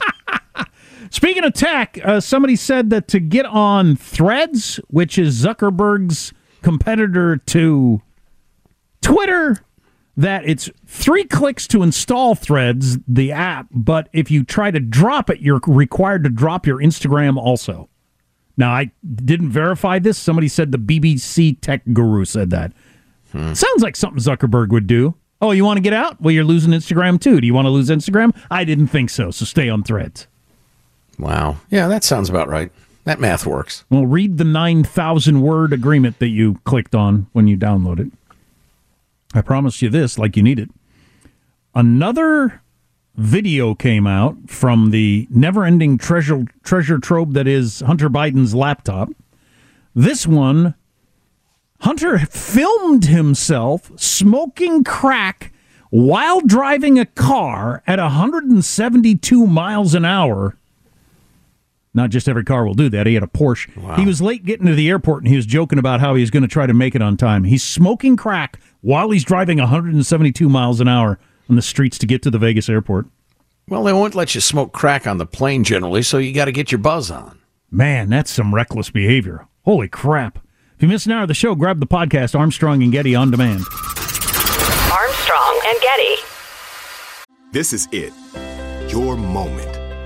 Speaking 1.11 1.43
of 1.43 1.53
tech, 1.53 1.99
uh, 2.05 2.21
somebody 2.21 2.55
said 2.55 2.91
that 2.91 3.09
to 3.09 3.19
get 3.19 3.45
on 3.45 3.97
Threads, 3.97 4.79
which 4.87 5.19
is 5.19 5.45
Zuckerberg's 5.45 6.33
competitor 6.63 7.39
to 7.39 8.01
Twitter, 9.01 9.59
that 10.17 10.47
it's 10.47 10.71
three 10.87 11.25
clicks 11.25 11.67
to 11.69 11.83
install 11.83 12.35
Threads, 12.35 12.99
the 13.09 13.33
app, 13.33 13.67
but 13.71 14.09
if 14.13 14.31
you 14.31 14.45
try 14.45 14.71
to 14.71 14.81
drop 14.81 15.31
it, 15.31 15.41
you're 15.41 15.61
required 15.67 16.25
to 16.25 16.31
drop 16.31 16.67
your 16.67 16.79
Instagram 16.79 17.37
also. 17.37 17.89
Now, 18.57 18.73
I 18.73 18.91
didn't 19.15 19.51
verify 19.51 19.99
this. 19.99 20.19
Somebody 20.19 20.49
said 20.49 20.73
the 20.73 20.79
BBC 20.79 21.59
tech 21.61 21.83
guru 21.93 22.25
said 22.25 22.51
that. 22.51 22.73
Hmm. 23.33 23.55
Sounds 23.55 23.83
like 23.83 23.97
something 23.97 24.23
Zuckerberg 24.23 24.69
would 24.69 24.87
do. 24.87 25.15
Oh, 25.41 25.51
you 25.51 25.65
want 25.65 25.79
to 25.79 25.83
get 25.83 25.95
out? 25.95 26.21
Well, 26.21 26.33
you're 26.33 26.45
losing 26.45 26.73
Instagram 26.73 27.21
too. 27.21 27.41
Do 27.41 27.47
you 27.47 27.55
want 27.55 27.67
to 27.67 27.71
lose 27.71 27.89
Instagram? 27.89 28.37
I 28.51 28.65
didn't 28.65 28.89
think 28.89 29.11
so, 29.11 29.31
so 29.31 29.45
stay 29.45 29.69
on 29.69 29.83
Threads. 29.83 30.27
Wow. 31.19 31.57
Yeah, 31.71 31.89
that 31.89 32.05
sounds 32.05 32.29
about 32.29 32.49
right. 32.49 32.71
That 33.05 33.19
math 33.19 33.47
works. 33.47 33.85
Well, 33.91 34.07
read 34.07 34.39
the 34.39 34.45
9,000 34.45 35.41
word 35.41 35.73
agreement 35.73 36.19
that 36.21 36.29
you 36.29 36.61
clicked 36.65 36.95
on 36.95 37.27
when 37.33 37.49
you 37.49 37.57
download 37.57 37.99
it. 37.99 38.13
I 39.35 39.41
promise 39.41 39.83
you 39.83 39.89
this, 39.89 40.19
like 40.19 40.37
you 40.37 40.43
need 40.43 40.59
it. 40.59 40.71
Another 41.75 42.63
video 43.15 43.75
came 43.75 44.07
out 44.07 44.37
from 44.49 44.91
the 44.91 45.27
never 45.31 45.65
ending 45.65 45.99
treasure, 45.99 46.45
treasure 46.63 46.99
trove 46.99 47.35
that 47.35 47.47
is 47.47 47.81
Hunter 47.81 48.11
Biden's 48.11 48.55
laptop. 48.55 49.11
This 49.95 50.27
one, 50.27 50.75
Hunter 51.81 52.19
filmed 52.19 53.07
himself 53.07 53.91
smoking 53.97 54.85
crack 54.85 55.53
while 55.91 56.41
driving 56.41 56.99
a 56.99 57.07
car 57.07 57.83
at 57.87 57.99
172 57.99 59.47
miles 59.47 59.95
an 59.95 60.05
hour. 60.05 60.57
Not 61.95 62.11
just 62.11 62.29
every 62.29 62.45
car 62.45 62.65
will 62.65 62.75
do 62.75 62.89
that. 62.89 63.07
He 63.07 63.15
had 63.15 63.23
a 63.23 63.27
Porsche. 63.27 63.97
He 63.99 64.07
was 64.07 64.23
late 64.23 64.45
getting 64.45 64.67
to 64.67 64.75
the 64.75 64.89
airport 64.89 65.23
and 65.23 65.29
he 65.29 65.37
was 65.37 65.45
joking 65.45 65.79
about 65.79 66.01
how 66.01 66.15
he 66.15 66.23
was 66.23 66.31
going 66.31 66.43
to 66.43 66.49
try 66.49 66.67
to 66.67 66.73
make 66.73 66.95
it 66.95 67.03
on 67.03 67.17
time. 67.19 67.45
He's 67.45 67.63
smoking 67.63 68.17
crack 68.17 68.59
while 68.81 69.11
he's 69.11 69.25
driving 69.25 69.59
172 69.59 70.49
miles 70.49 70.81
an 70.81 70.89
hour 70.89 71.19
on 71.51 71.57
the 71.57 71.63
streets 71.63 71.99
to 71.99 72.07
get 72.07 72.23
to 72.23 72.31
the 72.31 72.39
Vegas 72.39 72.69
airport. 72.71 73.07
Well, 73.69 73.85
they 73.85 73.93
won't 73.93 74.15
let 74.15 74.35
you 74.35 74.41
smoke 74.41 74.73
crack 74.73 75.07
on 75.07 75.19
the 75.19 75.27
plane 75.27 75.65
generally, 75.65 76.03
so 76.03 76.19
you 76.19 76.33
got 76.33 76.47
to 76.47 76.53
get 76.53 76.73
your 76.73 76.79
buzz 76.79 77.11
on. 77.11 77.39
Man, 77.71 78.09
that's 78.09 78.31
some 78.31 78.55
reckless 78.55 78.91
behavior. 78.91 79.47
Holy 79.65 79.89
crap. 79.89 80.39
If 80.77 80.83
you 80.83 80.89
missed 80.89 81.07
an 81.07 81.13
hour 81.13 81.23
of 81.23 81.29
the 81.29 81.35
show, 81.35 81.55
grab 81.55 81.79
the 81.79 81.87
podcast 81.87 82.39
Armstrong 82.39 82.83
and 82.83 82.91
Getty 82.91 83.15
on 83.15 83.31
demand. 83.31 83.65
Armstrong 84.91 85.61
and 85.67 85.81
Getty. 85.81 86.17
This 87.53 87.73
is 87.73 87.87
it. 87.93 88.13
Your 88.91 89.17
moment. 89.17 89.72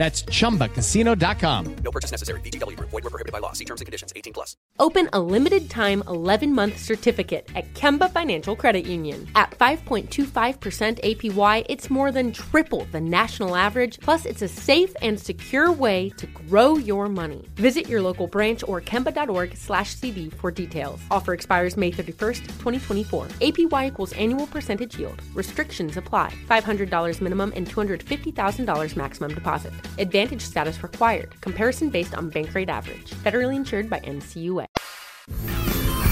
That's 0.00 0.22
chumbacasino.com. 0.22 1.76
No 1.84 1.90
purchase 1.90 2.10
necessary. 2.10 2.40
VGW 2.40 2.74
Group. 2.74 2.88
Void 2.88 3.04
were 3.04 3.10
prohibited 3.10 3.34
by 3.34 3.38
law. 3.38 3.52
See 3.52 3.66
terms 3.66 3.82
and 3.82 3.86
conditions. 3.86 4.14
18 4.16 4.32
plus. 4.32 4.56
Open 4.78 5.10
a 5.12 5.20
limited 5.20 5.68
time 5.68 6.02
11 6.08 6.54
month 6.54 6.78
certificate 6.78 7.50
at 7.54 7.74
Kemba 7.74 8.10
Financial 8.10 8.56
Credit 8.56 8.86
Union. 8.86 9.28
At 9.34 9.50
5.25% 9.50 11.20
APY, 11.22 11.66
it's 11.68 11.90
more 11.90 12.12
than 12.12 12.32
triple 12.32 12.86
the 12.90 13.00
national 13.00 13.54
average, 13.54 14.00
plus, 14.00 14.24
it's 14.24 14.40
a 14.40 14.48
safe 14.48 14.96
and 15.02 15.20
secure 15.20 15.70
way 15.70 16.08
to 16.16 16.26
grow 16.28 16.78
your 16.78 17.10
money. 17.10 17.46
Visit 17.56 17.86
your 17.86 18.00
local 18.00 18.26
branch 18.26 18.64
or 18.66 18.80
kemba.org 18.80 19.54
slash 19.54 19.94
CD 19.94 20.30
for 20.30 20.50
details. 20.50 20.98
Offer 21.10 21.34
expires 21.34 21.76
May 21.76 21.92
31st, 21.92 22.46
2024. 22.56 23.26
APY 23.42 23.88
equals 23.88 24.14
annual 24.14 24.46
percentage 24.46 24.98
yield. 24.98 25.20
Restrictions 25.34 25.98
apply. 25.98 26.32
$500 26.48 27.20
minimum 27.20 27.52
and 27.54 27.68
$250,000 27.68 28.96
maximum 28.96 29.34
deposit. 29.34 29.74
Advantage 29.98 30.42
status 30.42 30.82
required. 30.82 31.40
Comparison 31.40 31.90
based 31.90 32.16
on 32.16 32.30
bank 32.30 32.54
rate 32.54 32.68
average. 32.68 33.10
Federally 33.10 33.56
insured 33.56 33.90
by 33.90 34.00
NCUA. 34.00 34.66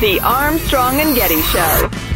The 0.00 0.20
Armstrong 0.22 1.00
and 1.00 1.14
Getty 1.14 1.40
Show. 1.42 2.07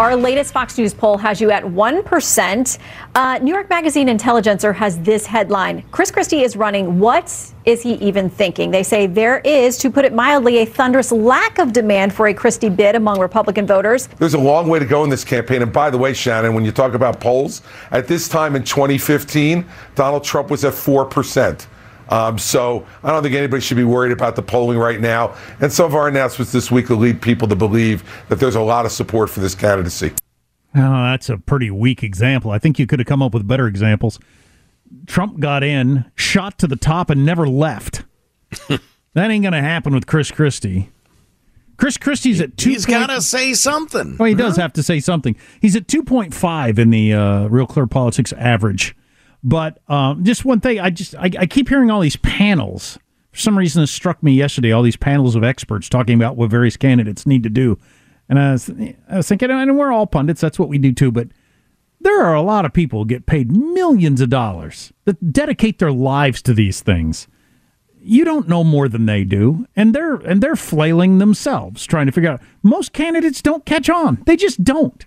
Our 0.00 0.16
latest 0.16 0.54
Fox 0.54 0.78
News 0.78 0.94
poll 0.94 1.18
has 1.18 1.42
you 1.42 1.50
at 1.50 1.62
1%. 1.62 2.78
Uh, 3.14 3.38
New 3.42 3.52
York 3.52 3.68
Magazine 3.68 4.08
Intelligencer 4.08 4.72
has 4.72 4.98
this 5.00 5.26
headline 5.26 5.82
Chris 5.90 6.10
Christie 6.10 6.40
is 6.40 6.56
running. 6.56 6.98
What 6.98 7.26
is 7.66 7.82
he 7.82 7.96
even 7.96 8.30
thinking? 8.30 8.70
They 8.70 8.82
say 8.82 9.06
there 9.06 9.40
is, 9.40 9.76
to 9.76 9.90
put 9.90 10.06
it 10.06 10.14
mildly, 10.14 10.60
a 10.60 10.64
thunderous 10.64 11.12
lack 11.12 11.58
of 11.58 11.74
demand 11.74 12.14
for 12.14 12.28
a 12.28 12.32
Christie 12.32 12.70
bid 12.70 12.94
among 12.94 13.20
Republican 13.20 13.66
voters. 13.66 14.06
There's 14.06 14.32
a 14.32 14.38
long 14.38 14.68
way 14.70 14.78
to 14.78 14.86
go 14.86 15.04
in 15.04 15.10
this 15.10 15.22
campaign. 15.22 15.60
And 15.60 15.70
by 15.70 15.90
the 15.90 15.98
way, 15.98 16.14
Shannon, 16.14 16.54
when 16.54 16.64
you 16.64 16.72
talk 16.72 16.94
about 16.94 17.20
polls, 17.20 17.60
at 17.90 18.08
this 18.08 18.26
time 18.26 18.56
in 18.56 18.64
2015, 18.64 19.66
Donald 19.96 20.24
Trump 20.24 20.48
was 20.50 20.64
at 20.64 20.72
4%. 20.72 21.66
Um, 22.10 22.38
so 22.38 22.86
I 23.02 23.12
don't 23.12 23.22
think 23.22 23.34
anybody 23.34 23.60
should 23.60 23.76
be 23.76 23.84
worried 23.84 24.12
about 24.12 24.36
the 24.36 24.42
polling 24.42 24.78
right 24.78 25.00
now. 25.00 25.36
And 25.60 25.72
some 25.72 25.86
of 25.86 25.94
our 25.94 26.08
announcements 26.08 26.52
this 26.52 26.70
week 26.70 26.88
will 26.88 26.96
lead 26.96 27.22
people 27.22 27.46
to 27.48 27.56
believe 27.56 28.02
that 28.28 28.40
there's 28.40 28.56
a 28.56 28.60
lot 28.60 28.84
of 28.84 28.92
support 28.92 29.30
for 29.30 29.40
this 29.40 29.54
candidacy. 29.54 30.12
Oh, 30.74 31.02
that's 31.04 31.28
a 31.28 31.38
pretty 31.38 31.70
weak 31.70 32.02
example. 32.02 32.50
I 32.50 32.58
think 32.58 32.78
you 32.78 32.86
could 32.86 32.98
have 32.98 33.06
come 33.06 33.22
up 33.22 33.32
with 33.32 33.46
better 33.46 33.66
examples. 33.66 34.18
Trump 35.06 35.40
got 35.40 35.62
in, 35.62 36.10
shot 36.16 36.58
to 36.58 36.66
the 36.66 36.76
top, 36.76 37.10
and 37.10 37.24
never 37.24 37.48
left. 37.48 38.04
that 38.68 38.80
ain't 39.16 39.42
going 39.42 39.52
to 39.52 39.60
happen 39.60 39.94
with 39.94 40.06
Chris 40.06 40.30
Christie. 40.30 40.90
Chris 41.76 41.96
Christie's 41.96 42.40
at 42.40 42.56
two. 42.56 42.70
He's 42.70 42.84
got 42.84 43.06
to 43.06 43.22
say 43.22 43.54
something. 43.54 44.16
Oh, 44.20 44.24
he 44.24 44.34
does 44.34 44.56
have 44.56 44.72
to 44.74 44.82
say 44.82 45.00
something. 45.00 45.34
He's 45.60 45.74
at 45.76 45.88
two 45.88 46.02
point 46.02 46.34
five 46.34 46.78
in 46.78 46.90
the 46.90 47.14
uh, 47.14 47.46
Real 47.46 47.66
Clear 47.66 47.86
Politics 47.86 48.32
average. 48.34 48.94
But 49.42 49.78
um, 49.88 50.24
just 50.24 50.44
one 50.44 50.60
thing, 50.60 50.80
I 50.80 50.90
just 50.90 51.14
I, 51.14 51.30
I 51.38 51.46
keep 51.46 51.68
hearing 51.68 51.90
all 51.90 52.00
these 52.00 52.16
panels 52.16 52.98
For 53.32 53.38
some 53.38 53.56
reason, 53.56 53.82
it 53.82 53.86
struck 53.88 54.22
me 54.22 54.32
yesterday. 54.32 54.72
All 54.72 54.82
these 54.82 54.96
panels 54.96 55.36
of 55.36 55.44
experts 55.44 55.88
talking 55.88 56.14
about 56.14 56.36
what 56.36 56.50
various 56.50 56.76
candidates 56.76 57.26
need 57.26 57.42
to 57.44 57.50
do, 57.50 57.78
and 58.28 58.38
I 58.38 58.52
was, 58.52 58.70
I 59.08 59.16
was 59.18 59.28
thinking, 59.28 59.50
and 59.50 59.78
we're 59.78 59.92
all 59.92 60.06
pundits. 60.06 60.40
That's 60.40 60.58
what 60.58 60.68
we 60.68 60.78
do 60.78 60.92
too. 60.92 61.12
But 61.12 61.28
there 62.00 62.22
are 62.22 62.34
a 62.34 62.42
lot 62.42 62.64
of 62.64 62.72
people 62.72 63.00
who 63.00 63.06
get 63.06 63.26
paid 63.26 63.52
millions 63.52 64.20
of 64.20 64.30
dollars 64.30 64.92
that 65.04 65.32
dedicate 65.32 65.78
their 65.78 65.92
lives 65.92 66.42
to 66.42 66.54
these 66.54 66.80
things. 66.80 67.28
You 68.02 68.24
don't 68.24 68.48
know 68.48 68.64
more 68.64 68.88
than 68.88 69.06
they 69.06 69.22
do, 69.24 69.66
and 69.76 69.94
they're 69.94 70.14
and 70.14 70.42
they're 70.42 70.56
flailing 70.56 71.18
themselves 71.18 71.86
trying 71.86 72.06
to 72.06 72.12
figure 72.12 72.30
out. 72.30 72.40
Most 72.64 72.92
candidates 72.92 73.42
don't 73.42 73.64
catch 73.64 73.88
on; 73.88 74.22
they 74.26 74.36
just 74.36 74.64
don't, 74.64 75.06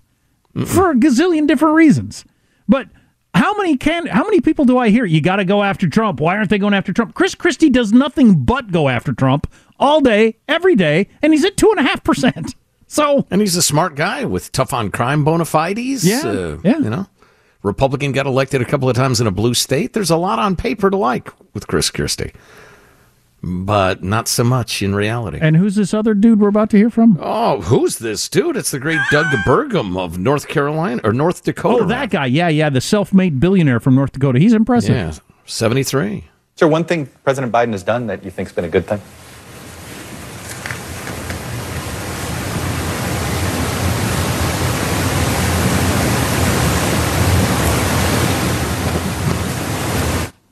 for 0.66 0.92
a 0.92 0.96
gazillion 0.96 1.46
different 1.46 1.76
reasons. 1.76 2.24
But 2.70 2.88
how 3.34 3.54
many 3.56 3.78
can 3.78 4.06
how 4.06 4.24
many 4.24 4.42
people 4.42 4.66
do 4.66 4.78
I 4.78 4.90
hear? 4.90 5.06
You 5.06 5.22
got 5.22 5.38
to 5.38 5.46
go 5.46 5.64
after 5.64 5.90
Trump. 5.90 6.20
Why 6.20 6.38
aren't 6.38 6.50
they 6.50 6.58
going 6.60 6.74
after 6.74 6.94
Trump? 6.94 7.14
Chris 7.16 7.36
Christie 7.36 7.70
does 7.70 7.92
nothing 7.92 8.44
but 8.44 8.72
go 8.72 8.90
after 8.90 9.14
Trump 9.14 9.52
all 9.80 10.02
day, 10.02 10.38
every 10.48 10.76
day, 10.76 11.10
and 11.22 11.34
he's 11.34 11.44
at 11.44 11.58
two 11.58 11.70
and 11.72 11.80
a 11.80 11.84
half 11.84 12.04
percent. 12.04 12.56
So, 12.86 13.26
and 13.32 13.42
he's 13.42 13.56
a 13.56 13.64
smart 13.64 13.96
guy 13.96 14.24
with 14.24 14.52
tough 14.52 14.72
on 14.72 14.92
crime 14.92 15.24
bona 15.24 15.46
fides. 15.46 16.06
Yeah, 16.06 16.22
uh, 16.28 16.58
yeah. 16.64 16.78
You 16.78 16.92
know, 16.92 17.08
Republican 17.64 18.12
got 18.12 18.28
elected 18.28 18.62
a 18.62 18.66
couple 18.66 18.88
of 18.88 18.96
times 18.96 19.20
in 19.20 19.26
a 19.26 19.32
blue 19.32 19.56
state. 19.56 19.94
There's 19.94 20.12
a 20.12 20.16
lot 20.16 20.38
on 20.38 20.56
paper 20.56 20.92
to 20.92 20.98
like 20.98 21.32
with 21.56 21.66
Chris 21.66 21.90
Christie, 21.90 22.34
but 23.44 24.02
not 24.02 24.30
so 24.30 24.44
much 24.44 24.82
in 24.82 24.96
reality. 24.96 25.38
And 25.42 25.58
who's 25.58 25.76
this 25.76 25.94
other 25.94 26.14
dude 26.14 26.40
we're 26.40 26.48
about 26.48 26.70
to 26.70 26.78
hear 26.78 26.90
from? 26.90 27.18
Oh, 27.22 27.60
who's 27.62 27.98
this 27.98 28.30
dude? 28.30 28.56
It's 28.56 28.72
the 28.72 28.80
great 28.80 29.02
Doug 29.12 29.26
Burgum 29.46 29.98
of 29.98 30.18
North 30.18 30.48
Carolina 30.48 31.02
or 31.04 31.12
North 31.12 31.44
Dakota. 31.44 31.84
Oh, 31.84 31.88
that 31.88 32.10
guy. 32.10 32.26
Yeah, 32.28 32.48
yeah, 32.48 32.70
the 32.70 32.80
self-made 32.80 33.42
billionaire 33.42 33.82
from 33.82 33.96
North 33.96 34.14
Dakota. 34.14 34.40
He's 34.40 34.54
impressive. 34.54 34.96
Yeah, 34.96 35.14
73. 35.46 36.16
Is 36.16 36.24
there 36.58 36.70
one 36.70 36.86
thing 36.86 37.08
President 37.26 37.52
Biden 37.52 37.74
has 37.74 37.84
done 37.84 38.08
that 38.08 38.24
you 38.24 38.32
think's 38.32 38.54
been 38.54 38.66
a 38.66 38.70
good 38.70 38.88
thing? 38.88 39.02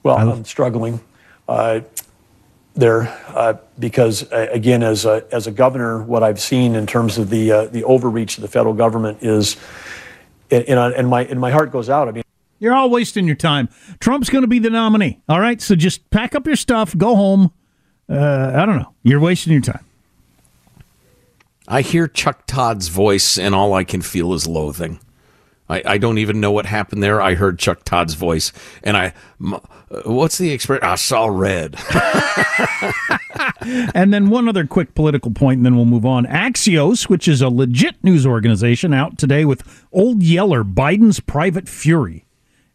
Well, 0.03 0.17
I'm 0.17 0.43
struggling 0.45 0.99
uh, 1.47 1.81
there 2.73 3.03
uh, 3.27 3.53
because, 3.79 4.31
uh, 4.31 4.47
again, 4.51 4.83
as 4.83 5.05
a, 5.05 5.25
as 5.31 5.47
a 5.47 5.51
governor, 5.51 6.01
what 6.03 6.23
I've 6.23 6.39
seen 6.39 6.75
in 6.75 6.87
terms 6.87 7.17
of 7.17 7.29
the 7.29 7.51
uh, 7.51 7.65
the 7.65 7.83
overreach 7.83 8.37
of 8.37 8.41
the 8.41 8.47
federal 8.47 8.73
government 8.73 9.19
is, 9.21 9.57
and, 10.49 10.63
and, 10.65 10.93
and 10.93 11.07
my 11.07 11.25
and 11.25 11.39
my 11.39 11.51
heart 11.51 11.71
goes 11.71 11.89
out. 11.89 12.07
I 12.07 12.11
mean, 12.11 12.23
You're 12.59 12.73
all 12.73 12.89
wasting 12.89 13.25
your 13.27 13.35
time. 13.35 13.69
Trump's 13.99 14.29
going 14.29 14.43
to 14.43 14.47
be 14.47 14.59
the 14.59 14.69
nominee. 14.69 15.21
All 15.27 15.39
right, 15.39 15.61
so 15.61 15.75
just 15.75 16.09
pack 16.11 16.33
up 16.35 16.47
your 16.47 16.55
stuff, 16.55 16.97
go 16.97 17.15
home. 17.15 17.51
Uh, 18.09 18.51
I 18.55 18.65
don't 18.65 18.77
know. 18.77 18.93
You're 19.03 19.19
wasting 19.19 19.53
your 19.53 19.61
time. 19.61 19.85
I 21.67 21.81
hear 21.81 22.07
Chuck 22.07 22.45
Todd's 22.47 22.87
voice, 22.89 23.37
and 23.37 23.55
all 23.55 23.73
I 23.73 23.83
can 23.83 24.01
feel 24.01 24.33
is 24.33 24.47
loathing. 24.47 24.99
I, 25.69 25.81
I 25.85 25.97
don't 25.97 26.17
even 26.17 26.41
know 26.41 26.51
what 26.51 26.65
happened 26.65 27.01
there. 27.01 27.21
I 27.21 27.35
heard 27.35 27.59
Chuck 27.59 27.83
Todd's 27.85 28.15
voice, 28.15 28.51
and 28.83 28.97
I, 28.97 29.13
m- 29.39 29.61
Uh, 29.91 30.01
what's 30.11 30.37
the 30.37 30.51
expression? 30.51 30.83
I 30.83 30.95
saw 30.95 31.25
red. 31.25 31.75
and 33.93 34.13
then 34.13 34.29
one 34.29 34.47
other 34.47 34.65
quick 34.65 34.95
political 34.95 35.31
point, 35.31 35.57
and 35.57 35.65
then 35.65 35.75
we'll 35.75 35.85
move 35.85 36.05
on. 36.05 36.25
Axios, 36.25 37.09
which 37.09 37.27
is 37.27 37.41
a 37.41 37.49
legit 37.49 38.01
news 38.03 38.25
organization, 38.25 38.93
out 38.93 39.17
today 39.17 39.43
with 39.45 39.85
Old 39.91 40.23
Yeller, 40.23 40.63
Biden's 40.63 41.19
private 41.19 41.67
fury. 41.67 42.25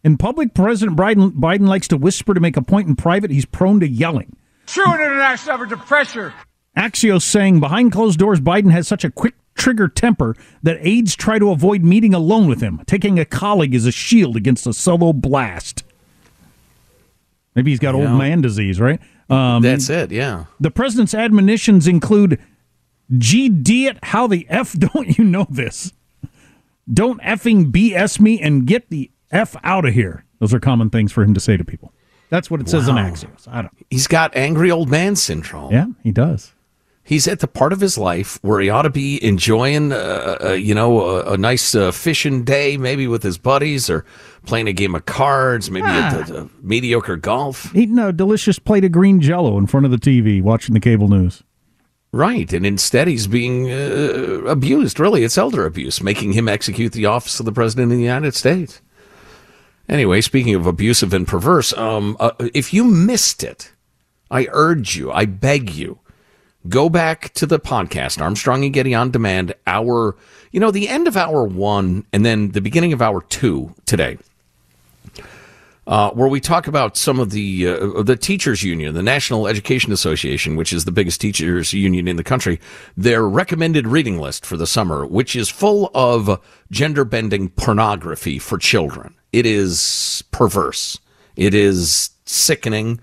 In 0.04 0.16
public, 0.16 0.54
President 0.54 0.96
Biden, 0.96 1.32
Biden 1.32 1.66
likes 1.66 1.88
to 1.88 1.96
whisper 1.96 2.34
to 2.34 2.40
make 2.40 2.56
a 2.56 2.62
point. 2.62 2.88
In 2.88 2.96
private, 2.96 3.30
he's 3.30 3.46
prone 3.46 3.80
to 3.80 3.88
yelling. 3.88 4.36
True 4.66 4.94
international 4.94 5.54
effort 5.54 5.70
to 5.70 5.76
pressure. 5.76 6.34
Axios 6.76 7.22
saying 7.22 7.60
behind 7.60 7.92
closed 7.92 8.18
doors, 8.18 8.40
Biden 8.40 8.70
has 8.70 8.86
such 8.86 9.04
a 9.04 9.10
quick 9.10 9.34
trigger 9.54 9.88
temper 9.88 10.36
that 10.62 10.78
aides 10.80 11.16
try 11.16 11.38
to 11.38 11.50
avoid 11.50 11.82
meeting 11.82 12.12
alone 12.12 12.46
with 12.46 12.60
him, 12.60 12.82
taking 12.86 13.18
a 13.18 13.24
colleague 13.24 13.74
as 13.74 13.86
a 13.86 13.92
shield 13.92 14.36
against 14.36 14.66
a 14.66 14.72
solo 14.72 15.12
blast. 15.12 15.82
Maybe 17.56 17.70
he's 17.72 17.80
got 17.80 17.94
old 17.94 18.10
man 18.10 18.42
disease, 18.42 18.78
right? 18.80 19.00
Um, 19.28 19.62
That's 19.62 19.90
it, 19.90 20.12
yeah. 20.12 20.44
The 20.60 20.70
president's 20.70 21.14
admonitions 21.14 21.88
include 21.88 22.38
GD 23.12 23.86
it, 23.88 23.98
how 24.04 24.26
the 24.26 24.46
F 24.48 24.72
don't 24.78 25.18
you 25.18 25.24
know 25.24 25.46
this? 25.50 25.92
Don't 26.92 27.20
effing 27.22 27.72
BS 27.72 28.20
me 28.20 28.40
and 28.40 28.66
get 28.66 28.90
the 28.90 29.10
F 29.32 29.56
out 29.64 29.84
of 29.84 29.94
here. 29.94 30.24
Those 30.38 30.54
are 30.54 30.60
common 30.60 30.90
things 30.90 31.10
for 31.10 31.22
him 31.24 31.34
to 31.34 31.40
say 31.40 31.56
to 31.56 31.64
people. 31.64 31.92
That's 32.28 32.50
what 32.50 32.60
it 32.60 32.68
says 32.68 32.88
in 32.88 32.96
Wow. 32.96 33.08
Axios. 33.10 33.48
I 33.48 33.62
don't 33.62 33.72
He's 33.90 34.06
got 34.06 34.36
angry 34.36 34.70
old 34.70 34.90
man 34.90 35.16
syndrome. 35.16 35.72
Yeah, 35.72 35.86
he 36.02 36.12
does. 36.12 36.52
He's 37.02 37.28
at 37.28 37.38
the 37.38 37.46
part 37.46 37.72
of 37.72 37.78
his 37.80 37.96
life 37.96 38.40
where 38.42 38.58
he 38.60 38.68
ought 38.68 38.82
to 38.82 38.90
be 38.90 39.22
enjoying, 39.24 39.92
uh, 39.92 40.38
uh, 40.44 40.52
you 40.54 40.74
know, 40.74 41.00
a, 41.08 41.34
a 41.34 41.36
nice 41.36 41.72
uh, 41.72 41.92
fishing 41.92 42.42
day, 42.42 42.76
maybe 42.76 43.06
with 43.06 43.22
his 43.22 43.38
buddies, 43.38 43.88
or 43.88 44.04
playing 44.46 44.68
a 44.68 44.72
game 44.72 44.94
of 44.94 45.04
cards, 45.06 45.70
maybe 45.70 45.86
Ah. 45.88 46.24
a, 46.28 46.34
a 46.42 46.48
mediocre 46.62 47.16
golf. 47.16 47.74
Eating 47.76 47.98
a 47.98 48.12
delicious 48.12 48.58
plate 48.58 48.84
of 48.84 48.92
green 48.92 49.20
jello 49.20 49.58
in 49.58 49.66
front 49.66 49.84
of 49.84 49.92
the 49.92 49.98
TV, 49.98 50.40
watching 50.40 50.72
the 50.72 50.80
cable 50.80 51.08
news. 51.08 51.42
Right, 52.12 52.50
and 52.52 52.64
instead 52.64 53.08
he's 53.08 53.26
being 53.26 53.70
uh, 53.70 54.42
abused. 54.46 54.98
Really, 54.98 55.22
it's 55.24 55.36
elder 55.36 55.66
abuse, 55.66 56.02
making 56.02 56.32
him 56.32 56.48
execute 56.48 56.92
the 56.92 57.04
office 57.06 57.38
of 57.40 57.44
the 57.46 57.52
president 57.52 57.92
of 57.92 57.98
the 57.98 58.04
United 58.04 58.34
States. 58.34 58.80
Anyway, 59.88 60.20
speaking 60.20 60.54
of 60.54 60.66
abusive 60.66 61.12
and 61.12 61.28
perverse, 61.28 61.72
um, 61.74 62.16
uh, 62.18 62.30
if 62.54 62.72
you 62.72 62.84
missed 62.84 63.44
it, 63.44 63.72
I 64.30 64.48
urge 64.50 64.96
you, 64.96 65.12
I 65.12 65.26
beg 65.26 65.70
you, 65.70 65.98
go 66.68 66.88
back 66.88 67.32
to 67.34 67.46
the 67.46 67.60
podcast 67.60 68.20
Armstrong 68.20 68.64
and 68.64 68.72
Getty 68.72 68.94
on 68.94 69.10
demand. 69.10 69.54
Hour, 69.66 70.16
you 70.50 70.58
know, 70.58 70.70
the 70.70 70.88
end 70.88 71.06
of 71.06 71.16
hour 71.16 71.44
one, 71.44 72.04
and 72.12 72.24
then 72.24 72.50
the 72.52 72.60
beginning 72.60 72.92
of 72.92 73.02
hour 73.02 73.20
two 73.28 73.74
today 73.84 74.16
uh, 75.86 76.10
where 76.10 76.28
we 76.28 76.40
talk 76.40 76.66
about 76.66 76.96
some 76.96 77.20
of 77.20 77.30
the 77.30 77.68
uh, 77.68 78.02
the 78.02 78.16
teachers 78.16 78.62
union, 78.62 78.94
the 78.94 79.02
National 79.02 79.46
Education 79.46 79.92
Association, 79.92 80.56
which 80.56 80.72
is 80.72 80.84
the 80.84 80.92
biggest 80.92 81.20
teachers 81.20 81.72
union 81.72 82.08
in 82.08 82.16
the 82.16 82.24
country, 82.24 82.60
their 82.96 83.28
recommended 83.28 83.86
reading 83.86 84.18
list 84.18 84.44
for 84.44 84.56
the 84.56 84.66
summer, 84.66 85.06
which 85.06 85.36
is 85.36 85.48
full 85.48 85.90
of 85.94 86.40
gender 86.70 87.04
bending 87.04 87.48
pornography 87.50 88.38
for 88.38 88.58
children. 88.58 89.14
It 89.32 89.46
is 89.46 90.24
perverse. 90.32 90.98
It 91.36 91.54
is 91.54 92.10
sickening 92.24 93.00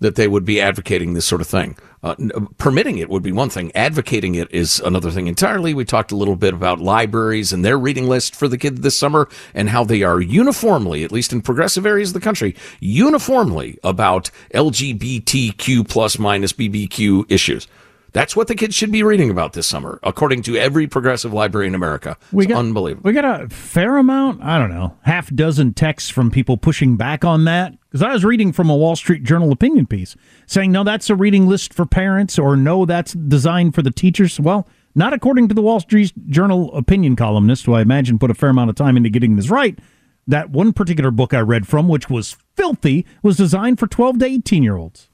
that 0.00 0.16
they 0.16 0.26
would 0.26 0.44
be 0.44 0.60
advocating 0.60 1.12
this 1.12 1.26
sort 1.26 1.40
of 1.40 1.46
thing. 1.46 1.76
Uh, 2.02 2.16
permitting 2.58 2.98
it 2.98 3.08
would 3.08 3.22
be 3.22 3.30
one 3.30 3.48
thing. 3.48 3.70
Advocating 3.76 4.34
it 4.34 4.52
is 4.52 4.80
another 4.80 5.10
thing 5.10 5.28
entirely. 5.28 5.72
We 5.72 5.84
talked 5.84 6.10
a 6.10 6.16
little 6.16 6.34
bit 6.34 6.52
about 6.52 6.80
libraries 6.80 7.52
and 7.52 7.64
their 7.64 7.78
reading 7.78 8.08
list 8.08 8.34
for 8.34 8.48
the 8.48 8.58
kids 8.58 8.80
this 8.80 8.98
summer 8.98 9.28
and 9.54 9.68
how 9.68 9.84
they 9.84 10.02
are 10.02 10.20
uniformly, 10.20 11.04
at 11.04 11.12
least 11.12 11.32
in 11.32 11.42
progressive 11.42 11.86
areas 11.86 12.10
of 12.10 12.14
the 12.14 12.20
country, 12.20 12.56
uniformly 12.80 13.78
about 13.84 14.32
LGBTQ 14.52 15.88
plus 15.88 16.18
minus 16.18 16.52
BBQ 16.52 17.30
issues. 17.30 17.68
That's 18.12 18.36
what 18.36 18.48
the 18.48 18.54
kids 18.54 18.74
should 18.74 18.92
be 18.92 19.02
reading 19.02 19.30
about 19.30 19.54
this 19.54 19.66
summer, 19.66 19.98
according 20.02 20.42
to 20.42 20.56
every 20.56 20.86
progressive 20.86 21.32
library 21.32 21.66
in 21.66 21.74
America. 21.74 22.18
We 22.30 22.44
it's 22.44 22.52
got, 22.52 22.58
unbelievable. 22.58 23.08
We 23.08 23.14
got 23.14 23.42
a 23.42 23.48
fair 23.48 23.96
amount, 23.96 24.42
I 24.42 24.58
don't 24.58 24.70
know, 24.70 24.98
half 25.02 25.34
dozen 25.34 25.72
texts 25.72 26.10
from 26.10 26.30
people 26.30 26.58
pushing 26.58 26.96
back 26.96 27.24
on 27.24 27.44
that. 27.46 27.74
Because 27.88 28.02
I 28.02 28.12
was 28.12 28.24
reading 28.24 28.52
from 28.52 28.68
a 28.68 28.76
Wall 28.76 28.96
Street 28.96 29.22
Journal 29.22 29.50
opinion 29.50 29.86
piece 29.86 30.14
saying, 30.46 30.72
no, 30.72 30.84
that's 30.84 31.08
a 31.08 31.14
reading 31.14 31.46
list 31.46 31.72
for 31.72 31.86
parents, 31.86 32.38
or 32.38 32.56
no, 32.56 32.84
that's 32.84 33.14
designed 33.14 33.74
for 33.74 33.82
the 33.82 33.90
teachers. 33.90 34.38
Well, 34.38 34.68
not 34.94 35.14
according 35.14 35.48
to 35.48 35.54
the 35.54 35.62
Wall 35.62 35.80
Street 35.80 36.12
Journal 36.28 36.74
opinion 36.76 37.16
columnist, 37.16 37.64
who 37.64 37.74
I 37.74 37.80
imagine 37.80 38.18
put 38.18 38.30
a 38.30 38.34
fair 38.34 38.50
amount 38.50 38.70
of 38.70 38.76
time 38.76 38.96
into 38.96 39.08
getting 39.08 39.36
this 39.36 39.48
right. 39.48 39.78
That 40.26 40.50
one 40.50 40.72
particular 40.72 41.10
book 41.10 41.32
I 41.32 41.40
read 41.40 41.66
from, 41.66 41.88
which 41.88 42.10
was 42.10 42.36
filthy, 42.56 43.06
was 43.22 43.38
designed 43.38 43.78
for 43.78 43.86
12 43.86 44.18
to 44.18 44.26
18 44.26 44.62
year 44.62 44.76
olds. 44.76 45.08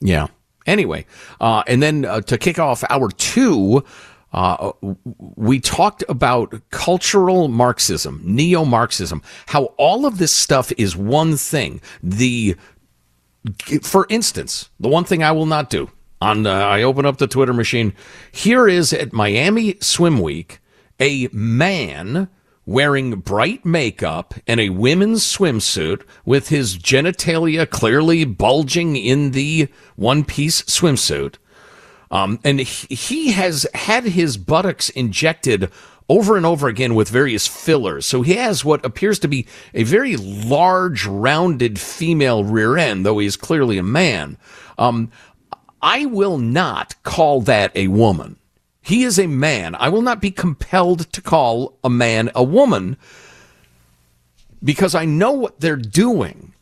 Yeah. 0.00 0.28
Anyway, 0.66 1.06
uh, 1.40 1.62
and 1.66 1.82
then 1.82 2.04
uh, 2.04 2.20
to 2.22 2.36
kick 2.36 2.58
off 2.58 2.82
hour 2.90 3.10
two, 3.10 3.84
uh, 4.32 4.72
we 5.36 5.60
talked 5.60 6.04
about 6.08 6.54
cultural 6.70 7.48
Marxism, 7.48 8.20
neo 8.24 8.64
Marxism, 8.64 9.22
how 9.46 9.64
all 9.78 10.04
of 10.04 10.18
this 10.18 10.32
stuff 10.32 10.72
is 10.76 10.96
one 10.96 11.36
thing. 11.36 11.80
The, 12.02 12.56
for 13.82 14.06
instance, 14.10 14.68
the 14.80 14.88
one 14.88 15.04
thing 15.04 15.22
I 15.22 15.32
will 15.32 15.46
not 15.46 15.70
do 15.70 15.90
on, 16.20 16.46
I 16.46 16.82
open 16.82 17.06
up 17.06 17.18
the 17.18 17.26
Twitter 17.26 17.54
machine. 17.54 17.94
Here 18.32 18.68
is 18.68 18.92
at 18.92 19.12
Miami 19.12 19.76
Swim 19.80 20.20
Week, 20.20 20.58
a 20.98 21.28
man 21.32 22.28
wearing 22.66 23.20
bright 23.20 23.64
makeup 23.64 24.34
and 24.46 24.58
a 24.60 24.70
women's 24.70 25.22
swimsuit 25.22 26.02
with 26.24 26.48
his 26.48 26.76
genitalia 26.76 27.68
clearly 27.68 28.24
bulging 28.24 28.96
in 28.96 29.30
the 29.30 29.68
one 29.94 30.24
piece 30.24 30.62
swimsuit. 30.62 31.36
Um, 32.10 32.38
and 32.44 32.60
he, 32.60 33.32
has 33.32 33.66
had 33.74 34.04
his 34.04 34.36
buttocks 34.36 34.90
injected 34.90 35.70
over 36.08 36.36
and 36.36 36.46
over 36.46 36.68
again 36.68 36.94
with 36.94 37.08
various 37.08 37.46
fillers. 37.46 38.06
So 38.06 38.22
he 38.22 38.34
has 38.34 38.64
what 38.64 38.84
appears 38.84 39.18
to 39.20 39.28
be 39.28 39.46
a 39.74 39.82
very 39.82 40.16
large, 40.16 41.04
rounded 41.04 41.80
female 41.80 42.44
rear 42.44 42.76
end, 42.76 43.04
though 43.04 43.18
he 43.18 43.26
is 43.26 43.36
clearly 43.36 43.78
a 43.78 43.82
man. 43.82 44.38
Um, 44.78 45.10
I 45.82 46.06
will 46.06 46.38
not 46.38 46.94
call 47.02 47.40
that 47.42 47.76
a 47.76 47.88
woman. 47.88 48.36
He 48.86 49.02
is 49.02 49.18
a 49.18 49.26
man. 49.26 49.74
I 49.74 49.88
will 49.88 50.00
not 50.00 50.20
be 50.20 50.30
compelled 50.30 51.12
to 51.12 51.20
call 51.20 51.76
a 51.82 51.90
man 51.90 52.30
a 52.36 52.44
woman 52.44 52.96
because 54.62 54.94
I 54.94 55.04
know 55.04 55.32
what 55.32 55.58
they're 55.58 55.74
doing. 55.74 56.54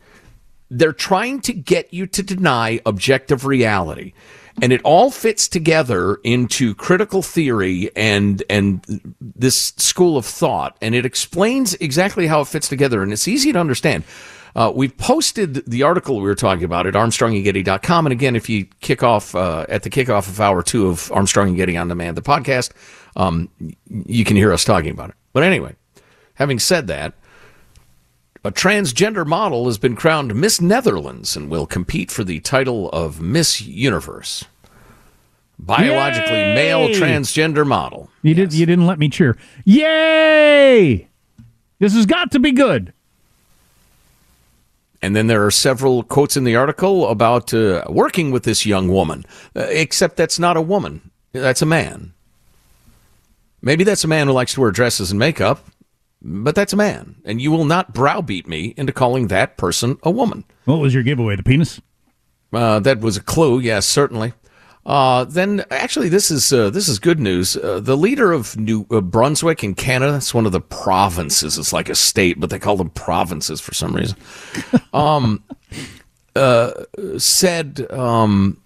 They're 0.70 0.94
trying 0.94 1.42
to 1.42 1.52
get 1.52 1.92
you 1.92 2.06
to 2.06 2.22
deny 2.22 2.80
objective 2.86 3.44
reality. 3.44 4.14
And 4.62 4.72
it 4.72 4.80
all 4.84 5.10
fits 5.10 5.48
together 5.48 6.14
into 6.24 6.74
critical 6.74 7.20
theory 7.20 7.90
and 7.94 8.42
and 8.48 9.14
this 9.20 9.74
school 9.76 10.16
of 10.16 10.24
thought, 10.24 10.78
and 10.80 10.94
it 10.94 11.04
explains 11.04 11.74
exactly 11.74 12.26
how 12.26 12.40
it 12.40 12.48
fits 12.48 12.70
together, 12.70 13.02
and 13.02 13.12
it's 13.12 13.28
easy 13.28 13.52
to 13.52 13.60
understand. 13.60 14.04
Uh, 14.54 14.72
we've 14.74 14.96
posted 14.96 15.66
the 15.66 15.82
article 15.82 16.16
we 16.16 16.22
were 16.22 16.34
talking 16.34 16.64
about 16.64 16.86
at 16.86 16.94
armstrongandgetty.com. 16.94 18.06
And 18.06 18.12
again, 18.12 18.36
if 18.36 18.48
you 18.48 18.66
kick 18.80 19.02
off 19.02 19.34
uh, 19.34 19.66
at 19.68 19.82
the 19.82 19.90
kickoff 19.90 20.28
of 20.28 20.40
hour 20.40 20.62
two 20.62 20.86
of 20.86 21.10
Armstrong 21.12 21.48
and 21.48 21.56
Getty 21.56 21.76
on 21.76 21.88
Demand, 21.88 22.16
the 22.16 22.22
podcast, 22.22 22.70
um, 23.16 23.48
you 23.88 24.24
can 24.24 24.36
hear 24.36 24.52
us 24.52 24.64
talking 24.64 24.90
about 24.90 25.10
it. 25.10 25.16
But 25.32 25.42
anyway, 25.42 25.74
having 26.34 26.60
said 26.60 26.86
that, 26.86 27.14
a 28.44 28.52
transgender 28.52 29.26
model 29.26 29.64
has 29.64 29.78
been 29.78 29.96
crowned 29.96 30.34
Miss 30.34 30.60
Netherlands 30.60 31.34
and 31.36 31.50
will 31.50 31.66
compete 31.66 32.10
for 32.10 32.22
the 32.22 32.40
title 32.40 32.90
of 32.90 33.20
Miss 33.20 33.60
Universe. 33.60 34.44
Biologically 35.58 36.36
Yay! 36.36 36.54
male 36.54 36.88
transgender 36.88 37.66
model. 37.66 38.10
You 38.22 38.34
did. 38.34 38.52
You 38.52 38.66
didn't 38.66 38.86
let 38.86 38.98
me 38.98 39.08
cheer. 39.08 39.36
Yay! 39.64 41.08
This 41.78 41.94
has 41.94 42.06
got 42.06 42.30
to 42.32 42.38
be 42.38 42.52
good. 42.52 42.92
And 45.04 45.14
then 45.14 45.26
there 45.26 45.44
are 45.44 45.50
several 45.50 46.02
quotes 46.02 46.34
in 46.34 46.44
the 46.44 46.56
article 46.56 47.10
about 47.10 47.52
uh, 47.52 47.84
working 47.90 48.30
with 48.30 48.44
this 48.44 48.64
young 48.64 48.88
woman, 48.88 49.26
uh, 49.54 49.66
except 49.68 50.16
that's 50.16 50.38
not 50.38 50.56
a 50.56 50.62
woman. 50.62 51.10
That's 51.32 51.60
a 51.60 51.66
man. 51.66 52.14
Maybe 53.60 53.84
that's 53.84 54.04
a 54.04 54.08
man 54.08 54.28
who 54.28 54.32
likes 54.32 54.54
to 54.54 54.62
wear 54.62 54.70
dresses 54.70 55.10
and 55.10 55.18
makeup, 55.18 55.66
but 56.22 56.54
that's 56.54 56.72
a 56.72 56.78
man. 56.78 57.16
And 57.26 57.38
you 57.38 57.50
will 57.50 57.66
not 57.66 57.92
browbeat 57.92 58.48
me 58.48 58.72
into 58.78 58.94
calling 58.94 59.28
that 59.28 59.58
person 59.58 59.98
a 60.04 60.10
woman. 60.10 60.44
What 60.64 60.80
was 60.80 60.94
your 60.94 61.02
giveaway? 61.02 61.36
The 61.36 61.42
penis? 61.42 61.82
Uh, 62.50 62.80
that 62.80 63.00
was 63.00 63.18
a 63.18 63.22
clue, 63.22 63.58
yes, 63.58 63.84
certainly. 63.84 64.32
Uh, 64.86 65.24
then, 65.24 65.64
actually, 65.70 66.10
this 66.10 66.30
is 66.30 66.52
uh, 66.52 66.68
this 66.68 66.88
is 66.88 66.98
good 66.98 67.18
news. 67.18 67.56
Uh, 67.56 67.80
the 67.80 67.96
leader 67.96 68.32
of 68.32 68.56
New 68.58 68.86
uh, 68.90 69.00
Brunswick 69.00 69.64
in 69.64 69.74
Canada, 69.74 70.16
it's 70.16 70.34
one 70.34 70.44
of 70.44 70.52
the 70.52 70.60
provinces. 70.60 71.56
It's 71.56 71.72
like 71.72 71.88
a 71.88 71.94
state, 71.94 72.38
but 72.38 72.50
they 72.50 72.58
call 72.58 72.76
them 72.76 72.90
provinces 72.90 73.60
for 73.60 73.72
some 73.72 73.94
reason. 73.94 74.18
um, 74.92 75.42
uh, 76.36 76.72
said 77.16 77.90
um, 77.90 78.60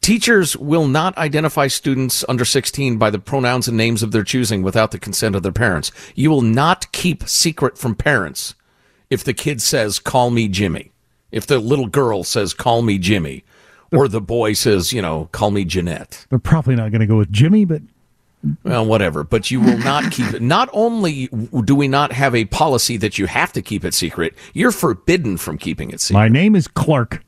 teachers 0.00 0.56
will 0.56 0.88
not 0.88 1.16
identify 1.18 1.66
students 1.66 2.24
under 2.28 2.44
16 2.44 2.96
by 2.96 3.10
the 3.10 3.18
pronouns 3.18 3.68
and 3.68 3.76
names 3.76 4.02
of 4.02 4.12
their 4.12 4.24
choosing 4.24 4.62
without 4.62 4.92
the 4.92 4.98
consent 4.98 5.36
of 5.36 5.42
their 5.42 5.52
parents. 5.52 5.92
You 6.14 6.30
will 6.30 6.42
not 6.42 6.90
keep 6.92 7.28
secret 7.28 7.76
from 7.76 7.94
parents 7.94 8.54
if 9.10 9.22
the 9.22 9.34
kid 9.34 9.60
says, 9.60 9.98
"Call 9.98 10.30
me 10.30 10.48
Jimmy." 10.48 10.90
If 11.30 11.46
the 11.46 11.58
little 11.58 11.86
girl 11.86 12.24
says, 12.24 12.54
"Call 12.54 12.80
me 12.80 12.96
Jimmy." 12.96 13.44
or 13.96 14.08
the 14.08 14.20
boy 14.20 14.52
says, 14.54 14.92
you 14.92 15.02
know, 15.02 15.28
call 15.32 15.50
me 15.50 15.64
Jeanette. 15.64 16.26
They're 16.30 16.38
probably 16.38 16.74
not 16.74 16.90
going 16.90 17.00
to 17.00 17.06
go 17.06 17.16
with 17.18 17.30
Jimmy, 17.32 17.64
but 17.64 17.82
Well, 18.64 18.84
whatever. 18.86 19.24
But 19.24 19.50
you 19.50 19.60
will 19.60 19.78
not 19.78 20.10
keep 20.12 20.32
it. 20.34 20.42
Not 20.42 20.68
only 20.72 21.28
do 21.64 21.74
we 21.74 21.88
not 21.88 22.12
have 22.12 22.34
a 22.34 22.44
policy 22.46 22.96
that 22.96 23.18
you 23.18 23.26
have 23.26 23.52
to 23.52 23.62
keep 23.62 23.84
it 23.84 23.94
secret, 23.94 24.34
you're 24.52 24.72
forbidden 24.72 25.36
from 25.36 25.58
keeping 25.58 25.90
it 25.90 26.00
secret. 26.00 26.18
my 26.18 26.28
name 26.28 26.56
is 26.56 26.66
Clark. 26.68 27.24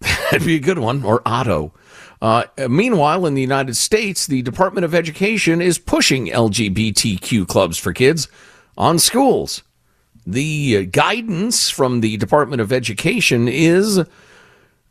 That'd 0.00 0.46
be 0.46 0.56
a 0.56 0.60
good 0.60 0.78
one. 0.78 1.04
Or 1.04 1.22
Otto. 1.26 1.72
Uh, 2.20 2.44
meanwhile, 2.68 3.26
in 3.26 3.34
the 3.34 3.40
United 3.40 3.76
States, 3.76 4.26
the 4.26 4.42
Department 4.42 4.84
of 4.84 4.94
Education 4.94 5.60
is 5.60 5.78
pushing 5.78 6.26
LGBTQ 6.26 7.46
clubs 7.46 7.78
for 7.78 7.92
kids 7.92 8.28
on 8.76 8.98
schools. 8.98 9.62
The 10.26 10.86
guidance 10.86 11.70
from 11.70 12.00
the 12.00 12.16
Department 12.16 12.60
of 12.60 12.72
Education 12.72 13.48
is 13.48 14.00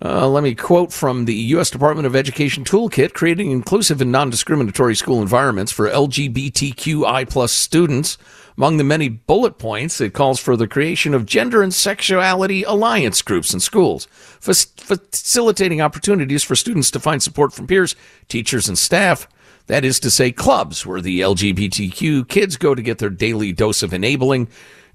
uh, 0.04 0.28
let 0.28 0.44
me 0.44 0.54
quote 0.54 0.94
from 0.94 1.26
the 1.26 1.34
U.S. 1.34 1.72
Department 1.72 2.06
of 2.06 2.16
Education 2.16 2.64
Toolkit, 2.64 3.14
creating 3.14 3.50
inclusive 3.50 4.00
and 4.00 4.12
non-discriminatory 4.12 4.96
school 4.96 5.22
environments 5.22 5.72
for 5.72 5.90
LGBTQI 5.90 7.28
plus 7.30 7.52
students. 7.52 8.18
Among 8.58 8.78
the 8.78 8.84
many 8.84 9.10
bullet 9.10 9.58
points, 9.58 10.00
it 10.00 10.14
calls 10.14 10.40
for 10.40 10.56
the 10.56 10.68
creation 10.68 11.14
of 11.14 11.26
gender 11.26 11.64
and 11.64 11.74
sexuality 11.74 12.64
alliance 12.64 13.22
groups 13.24 13.54
in 13.54 13.60
schools, 13.60 14.08
fac- 14.40 14.78
facilitating 14.78 15.82
opportunities 15.82 16.44
for 16.44 16.56
students 16.56 16.92
to 16.92 17.00
find 17.00 17.22
support 17.22 17.54
from 17.54 17.68
peers, 17.68 17.96
teachers, 18.28 18.68
and 18.68 18.78
staff. 18.78 19.28
That 19.66 19.84
is 19.84 20.00
to 20.02 20.12
say, 20.12 20.32
clubs 20.32 20.86
where 20.86 21.02
the 21.02 21.22
LGBTQ 21.22 22.28
kids 22.30 22.56
go 22.56 22.74
to 22.74 22.82
get 22.82 23.00
their 23.00 23.10
daily 23.10 23.52
dose 23.52 23.84
of 23.84 23.94
enabling 23.94 24.48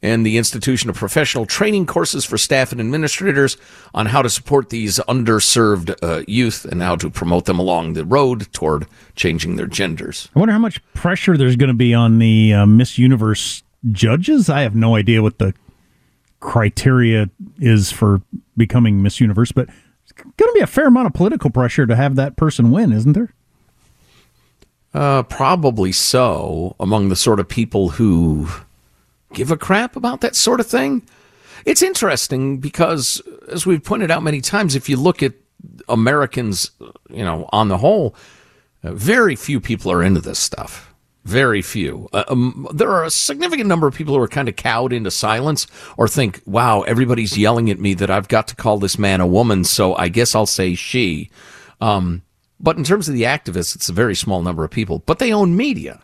and 0.03 0.27
the 0.27 0.37
institution 0.37 0.91
of 0.91 0.97
professional 0.97 1.47
training 1.47 1.87
courses 1.87 2.25
for 2.25 2.37
staff 2.37 2.73
and 2.73 2.81
administrators 2.81 3.57
on 3.95 4.07
how 4.07 4.21
to 4.21 4.29
support 4.29 4.71
these 4.71 4.99
underserved 5.09 5.95
uh, 6.03 6.25
youth 6.27 6.65
and 6.65 6.83
how 6.83 6.97
to 6.97 7.09
promote 7.09 7.45
them 7.45 7.59
along 7.59 7.93
the 7.93 8.05
road 8.05 8.53
toward 8.53 8.87
changing 9.15 9.57
their 9.57 9.67
genders. 9.67 10.29
I 10.35 10.41
wonder 10.41 10.53
how 10.53 10.59
much 10.59 10.83
pressure 10.93 11.37
there's 11.37 11.57
going 11.57 11.69
to 11.69 11.75
be 11.75 11.95
on 11.95 12.19
the 12.19 12.53
uh, 12.53 12.67
Miss 12.67 12.99
Universe 12.99 13.62
judges. 13.93 14.51
I 14.51 14.62
have 14.62 14.75
no 14.75 14.97
idea 14.97 15.23
what 15.23 15.38
the 15.38 15.55
criteria 16.41 17.31
is 17.61 17.93
for 17.93 18.21
becoming 18.57 19.03
Miss 19.03 19.21
Universe, 19.21 19.53
but 19.53 19.69
it's 20.03 20.12
going 20.12 20.33
to 20.37 20.55
be 20.55 20.61
a 20.61 20.67
fair 20.67 20.88
amount 20.88 21.07
of 21.07 21.15
political 21.15 21.51
pressure 21.51 21.87
to 21.87 21.95
have 21.95 22.17
that 22.17 22.37
person 22.37 22.73
win, 22.73 22.93
isn't 22.93 23.12
there? 23.12 23.33
Uh, 24.93 25.23
probably 25.23 25.91
so, 25.91 26.77
among 26.79 27.09
the 27.09 27.17
sort 27.17 27.41
of 27.41 27.49
people 27.49 27.91
who 27.91 28.47
give 29.35 29.51
a 29.51 29.57
crap 29.57 29.97
about 29.97 30.21
that 30.21 30.37
sort 30.37 30.61
of 30.61 30.66
thing. 30.66 31.03
It's 31.64 31.83
interesting 31.83 32.59
because, 32.59 33.23
as 33.49 33.66
we've 33.66 33.83
pointed 33.83 34.11
out 34.11 34.23
many 34.23 34.40
times, 34.40 34.75
if 34.75 34.88
you 34.88 34.97
look 34.97 35.23
at 35.23 35.35
Americans, 35.88 36.71
you 37.11 37.25
know, 37.25 37.49
on 37.53 37.68
the 37.68 37.79
whole, 37.79 38.14
uh, 38.83 38.92
very 38.92 39.37
few 39.37 39.61
people 39.61 39.92
are 39.92 40.03
into 40.03 40.21
this 40.21 40.38
stuff. 40.38 40.92
Very 41.25 41.62
few. 41.62 42.09
Uh, 42.12 42.25
um, 42.27 42.66
there 42.75 42.90
are 42.90 43.05
a 43.05 43.11
significant 43.11 43.68
number 43.68 43.87
of 43.87 43.95
people 43.95 44.14
who 44.14 44.21
are 44.21 44.29
kind 44.29 44.49
of 44.49 44.57
cowed 44.57 44.92
into 44.92 45.11
silence 45.12 45.68
or 45.97 46.09
think, 46.09 46.42
wow, 46.47 46.83
everybody's 46.83 47.38
yelling 47.38 47.71
at 47.71 47.79
me 47.79 47.95
that 47.95 48.11
I've 48.11 48.27
got 48.27 48.49
to 48.49 48.57
call 48.57 48.79
this 48.79 48.99
man 48.99 49.21
a 49.21 49.27
woman, 49.27 49.62
so 49.62 49.95
I 49.95 50.09
guess 50.09 50.35
I'll 50.35 50.47
say 50.47 50.75
she. 50.75 51.31
Um, 51.81 52.23
but 52.59 52.77
in 52.77 52.83
terms 52.83 53.09
of 53.09 53.14
the 53.14 53.23
activists, 53.23 53.77
it's 53.77 53.88
a 53.88 53.92
very 53.92 54.16
small 54.16 54.42
number 54.42 54.64
of 54.64 54.71
people, 54.73 54.99
but 55.07 55.21
they 55.21 55.33
own 55.33 55.57
media. 55.57 56.01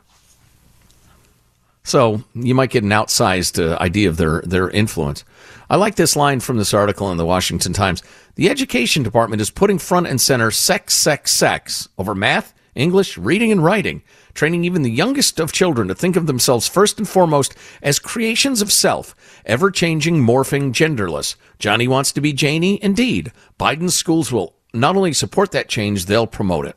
So 1.89 2.23
you 2.35 2.55
might 2.55 2.69
get 2.69 2.85
an 2.85 2.91
outsized 2.91 3.59
uh, 3.59 3.79
idea 3.81 4.11
of 4.11 4.19
their, 4.19 4.43
their 4.43 4.69
influence. 4.69 5.25
I 5.71 5.77
like 5.77 5.95
this 5.95 6.17
line 6.17 6.41
from 6.41 6.59
this 6.59 6.75
article 6.75 7.11
in 7.11 7.17
the 7.17 7.25
Washington 7.25 7.73
Times. 7.73 8.03
The 8.35 8.51
education 8.51 9.03
department 9.03 9.41
is 9.41 9.49
putting 9.49 9.79
front 9.79 10.07
and 10.07 10.21
center 10.21 10.51
sex, 10.51 10.93
sex, 10.93 11.31
sex 11.31 11.89
over 11.97 12.15
math, 12.15 12.53
English, 12.75 13.17
reading, 13.17 13.51
and 13.51 13.65
writing, 13.65 14.03
training 14.35 14.65
even 14.65 14.83
the 14.83 14.91
youngest 14.91 15.41
of 15.41 15.51
children 15.51 15.89
to 15.89 15.95
think 15.95 16.15
of 16.15 16.27
themselves 16.27 16.69
first 16.69 16.99
and 16.99 17.09
foremost 17.09 17.55
as 17.83 17.99
creations 17.99 18.61
of 18.61 18.71
self, 18.71 19.17
ever 19.47 19.71
changing, 19.71 20.17
morphing, 20.17 20.73
genderless. 20.73 21.37
Johnny 21.59 21.89
wants 21.89 22.13
to 22.13 22.21
be 22.21 22.35
Janie. 22.35 22.79
Indeed, 22.83 23.33
Biden's 23.59 23.97
schools 23.97 24.31
will 24.31 24.57
not 24.75 24.95
only 24.95 25.15
support 25.15 25.53
that 25.53 25.71
change, 25.71 26.05
they'll 26.05 26.27
promote 26.27 26.67
it. 26.67 26.77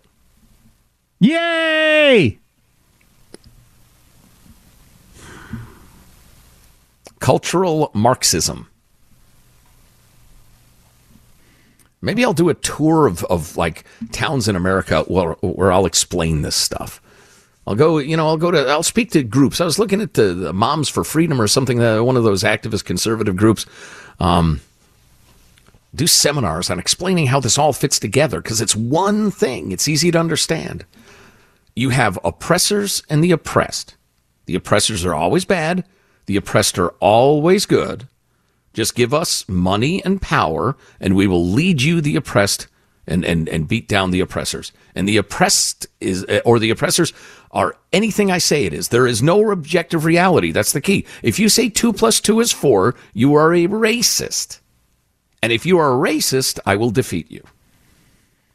Yay! 1.19 2.40
Cultural 7.21 7.91
Marxism. 7.93 8.67
Maybe 12.01 12.25
I'll 12.25 12.33
do 12.33 12.49
a 12.49 12.55
tour 12.55 13.05
of, 13.05 13.23
of 13.25 13.55
like 13.55 13.85
towns 14.11 14.47
in 14.47 14.55
America 14.55 15.03
where, 15.03 15.33
where 15.41 15.71
I'll 15.71 15.85
explain 15.85 16.41
this 16.41 16.55
stuff. 16.55 16.99
I'll 17.67 17.75
go, 17.75 17.99
you 17.99 18.17
know, 18.17 18.27
I'll 18.27 18.37
go 18.37 18.49
to, 18.49 18.67
I'll 18.67 18.81
speak 18.81 19.11
to 19.11 19.21
groups. 19.23 19.61
I 19.61 19.65
was 19.65 19.77
looking 19.77 20.01
at 20.01 20.15
the, 20.15 20.33
the 20.33 20.51
Moms 20.51 20.89
for 20.89 21.03
Freedom 21.03 21.39
or 21.39 21.47
something, 21.47 21.81
uh, 21.81 22.03
one 22.03 22.17
of 22.17 22.23
those 22.23 22.41
activist 22.41 22.85
conservative 22.85 23.35
groups. 23.35 23.67
Um, 24.19 24.61
do 25.93 26.07
seminars 26.07 26.71
on 26.71 26.79
explaining 26.79 27.27
how 27.27 27.39
this 27.39 27.59
all 27.59 27.71
fits 27.71 27.99
together 27.99 28.41
because 28.41 28.61
it's 28.61 28.75
one 28.75 29.29
thing. 29.29 29.71
It's 29.71 29.87
easy 29.87 30.09
to 30.09 30.19
understand. 30.19 30.85
You 31.75 31.89
have 31.89 32.17
oppressors 32.23 33.03
and 33.09 33.23
the 33.23 33.31
oppressed. 33.31 33.95
The 34.47 34.55
oppressors 34.55 35.05
are 35.05 35.13
always 35.13 35.45
bad. 35.45 35.85
The 36.25 36.37
oppressed 36.37 36.79
are 36.79 36.89
always 36.99 37.65
good. 37.65 38.07
Just 38.73 38.95
give 38.95 39.13
us 39.13 39.47
money 39.49 40.03
and 40.05 40.21
power, 40.21 40.77
and 40.99 41.15
we 41.15 41.27
will 41.27 41.45
lead 41.45 41.81
you, 41.81 42.01
the 42.01 42.15
oppressed, 42.15 42.67
and, 43.07 43.25
and, 43.25 43.49
and 43.49 43.67
beat 43.67 43.87
down 43.87 44.11
the 44.11 44.21
oppressors. 44.21 44.71
And 44.95 45.07
the 45.07 45.17
oppressed 45.17 45.87
is, 45.99 46.25
eh, 46.29 46.39
or 46.45 46.59
the 46.59 46.69
oppressors 46.69 47.13
are 47.51 47.75
anything 47.91 48.31
I 48.31 48.37
say 48.37 48.65
it 48.65 48.73
is. 48.73 48.89
There 48.89 49.07
is 49.07 49.21
no 49.21 49.51
objective 49.51 50.05
reality. 50.05 50.51
That's 50.51 50.71
the 50.71 50.81
key. 50.81 51.05
If 51.21 51.39
you 51.39 51.49
say 51.49 51.69
two 51.69 51.91
plus 51.93 52.21
two 52.21 52.39
is 52.39 52.51
four, 52.53 52.95
you 53.13 53.33
are 53.35 53.53
a 53.53 53.67
racist. 53.67 54.59
And 55.43 55.51
if 55.51 55.65
you 55.65 55.79
are 55.79 55.91
a 55.91 56.09
racist, 56.09 56.59
I 56.65 56.75
will 56.77 56.91
defeat 56.91 57.29
you. 57.31 57.43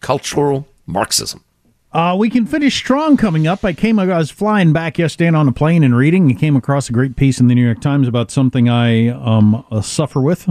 cultural 0.01 0.69
Marxism. 0.87 1.43
Uh, 1.97 2.15
we 2.15 2.29
can 2.29 2.45
finish 2.45 2.77
strong 2.77 3.17
coming 3.17 3.47
up. 3.47 3.65
I 3.65 3.73
came, 3.73 3.99
I 3.99 4.05
was 4.05 4.31
flying 4.31 4.75
back 4.75 4.99
yesterday 4.99 5.35
on 5.35 5.49
a 5.49 5.53
plane 5.53 5.83
and 5.83 5.97
reading, 5.97 6.29
and 6.31 6.39
came 6.39 6.55
across 6.55 6.91
a 6.91 6.93
great 6.93 7.17
piece 7.17 7.41
in 7.41 7.49
the 7.49 7.55
New 7.55 7.65
York 7.65 7.81
Times 7.81 8.07
about 8.07 8.31
something 8.31 8.69
I 8.69 9.09
um, 9.09 9.65
uh, 9.71 9.81
suffer 9.81 10.21
with 10.21 10.47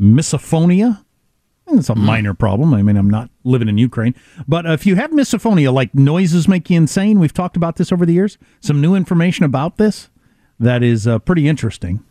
misophonia. 0.00 1.04
It's 1.66 1.90
a 1.90 1.94
minor 1.94 2.32
problem. 2.32 2.72
I 2.72 2.80
mean, 2.80 2.96
I'm 2.96 3.10
not 3.10 3.28
living 3.44 3.68
in 3.68 3.76
Ukraine. 3.76 4.14
But 4.48 4.64
if 4.64 4.86
you 4.86 4.94
have 4.94 5.10
misophonia, 5.10 5.70
like 5.70 5.94
noises 5.94 6.48
make 6.48 6.70
you 6.70 6.78
insane, 6.78 7.20
we've 7.20 7.34
talked 7.34 7.58
about 7.58 7.76
this 7.76 7.92
over 7.92 8.06
the 8.06 8.14
years. 8.14 8.38
Some 8.60 8.80
new 8.80 8.94
information 8.94 9.44
about 9.44 9.76
this 9.76 10.08
that 10.58 10.82
is 10.82 11.06
uh, 11.06 11.18
pretty 11.18 11.46
interesting. 11.46 12.02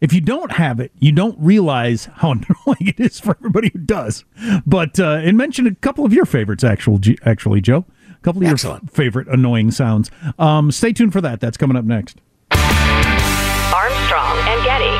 If 0.00 0.14
you 0.14 0.20
don't 0.22 0.52
have 0.52 0.80
it, 0.80 0.92
you 0.98 1.12
don't 1.12 1.36
realize 1.38 2.06
how 2.06 2.30
annoying 2.32 2.88
it 2.88 2.98
is 2.98 3.20
for 3.20 3.36
everybody 3.38 3.70
who 3.72 3.80
does. 3.80 4.24
But 4.66 4.98
uh, 4.98 5.20
it 5.22 5.34
mentioned 5.34 5.68
a 5.68 5.74
couple 5.74 6.04
of 6.06 6.12
your 6.12 6.24
favorites, 6.24 6.64
actual, 6.64 6.98
actually, 7.24 7.60
Joe. 7.60 7.84
A 8.10 8.14
couple 8.22 8.42
of 8.42 8.48
Excellent. 8.48 8.84
your 8.84 8.90
favorite 8.90 9.28
annoying 9.28 9.70
sounds. 9.70 10.10
Um, 10.38 10.70
stay 10.72 10.92
tuned 10.92 11.12
for 11.12 11.20
that. 11.20 11.40
That's 11.40 11.56
coming 11.56 11.76
up 11.76 11.84
next. 11.84 12.18
Armstrong 12.52 14.38
and 14.48 14.64
Getty. 14.64 14.96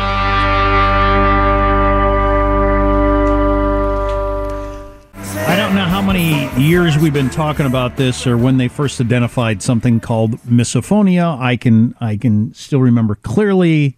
I 5.46 5.56
don't 5.56 5.74
know 5.74 5.84
how 5.84 6.02
many 6.02 6.48
years 6.60 6.96
we've 6.98 7.12
been 7.12 7.30
talking 7.30 7.66
about 7.66 7.96
this 7.96 8.26
or 8.26 8.36
when 8.36 8.56
they 8.58 8.68
first 8.68 9.00
identified 9.00 9.62
something 9.62 9.98
called 10.00 10.32
misophonia. 10.42 11.38
I 11.38 11.56
can 11.56 11.94
I 12.00 12.16
can 12.16 12.52
still 12.54 12.80
remember 12.80 13.14
clearly 13.16 13.96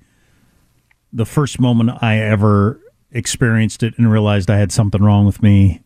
the 1.12 1.26
first 1.26 1.60
moment 1.60 1.90
I 2.02 2.18
ever 2.18 2.80
experienced 3.10 3.82
it 3.82 3.94
and 3.98 4.10
realized 4.10 4.50
I 4.50 4.56
had 4.56 4.72
something 4.72 5.02
wrong 5.02 5.26
with 5.26 5.42
me. 5.42 5.82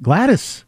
Gladys. 0.00 0.64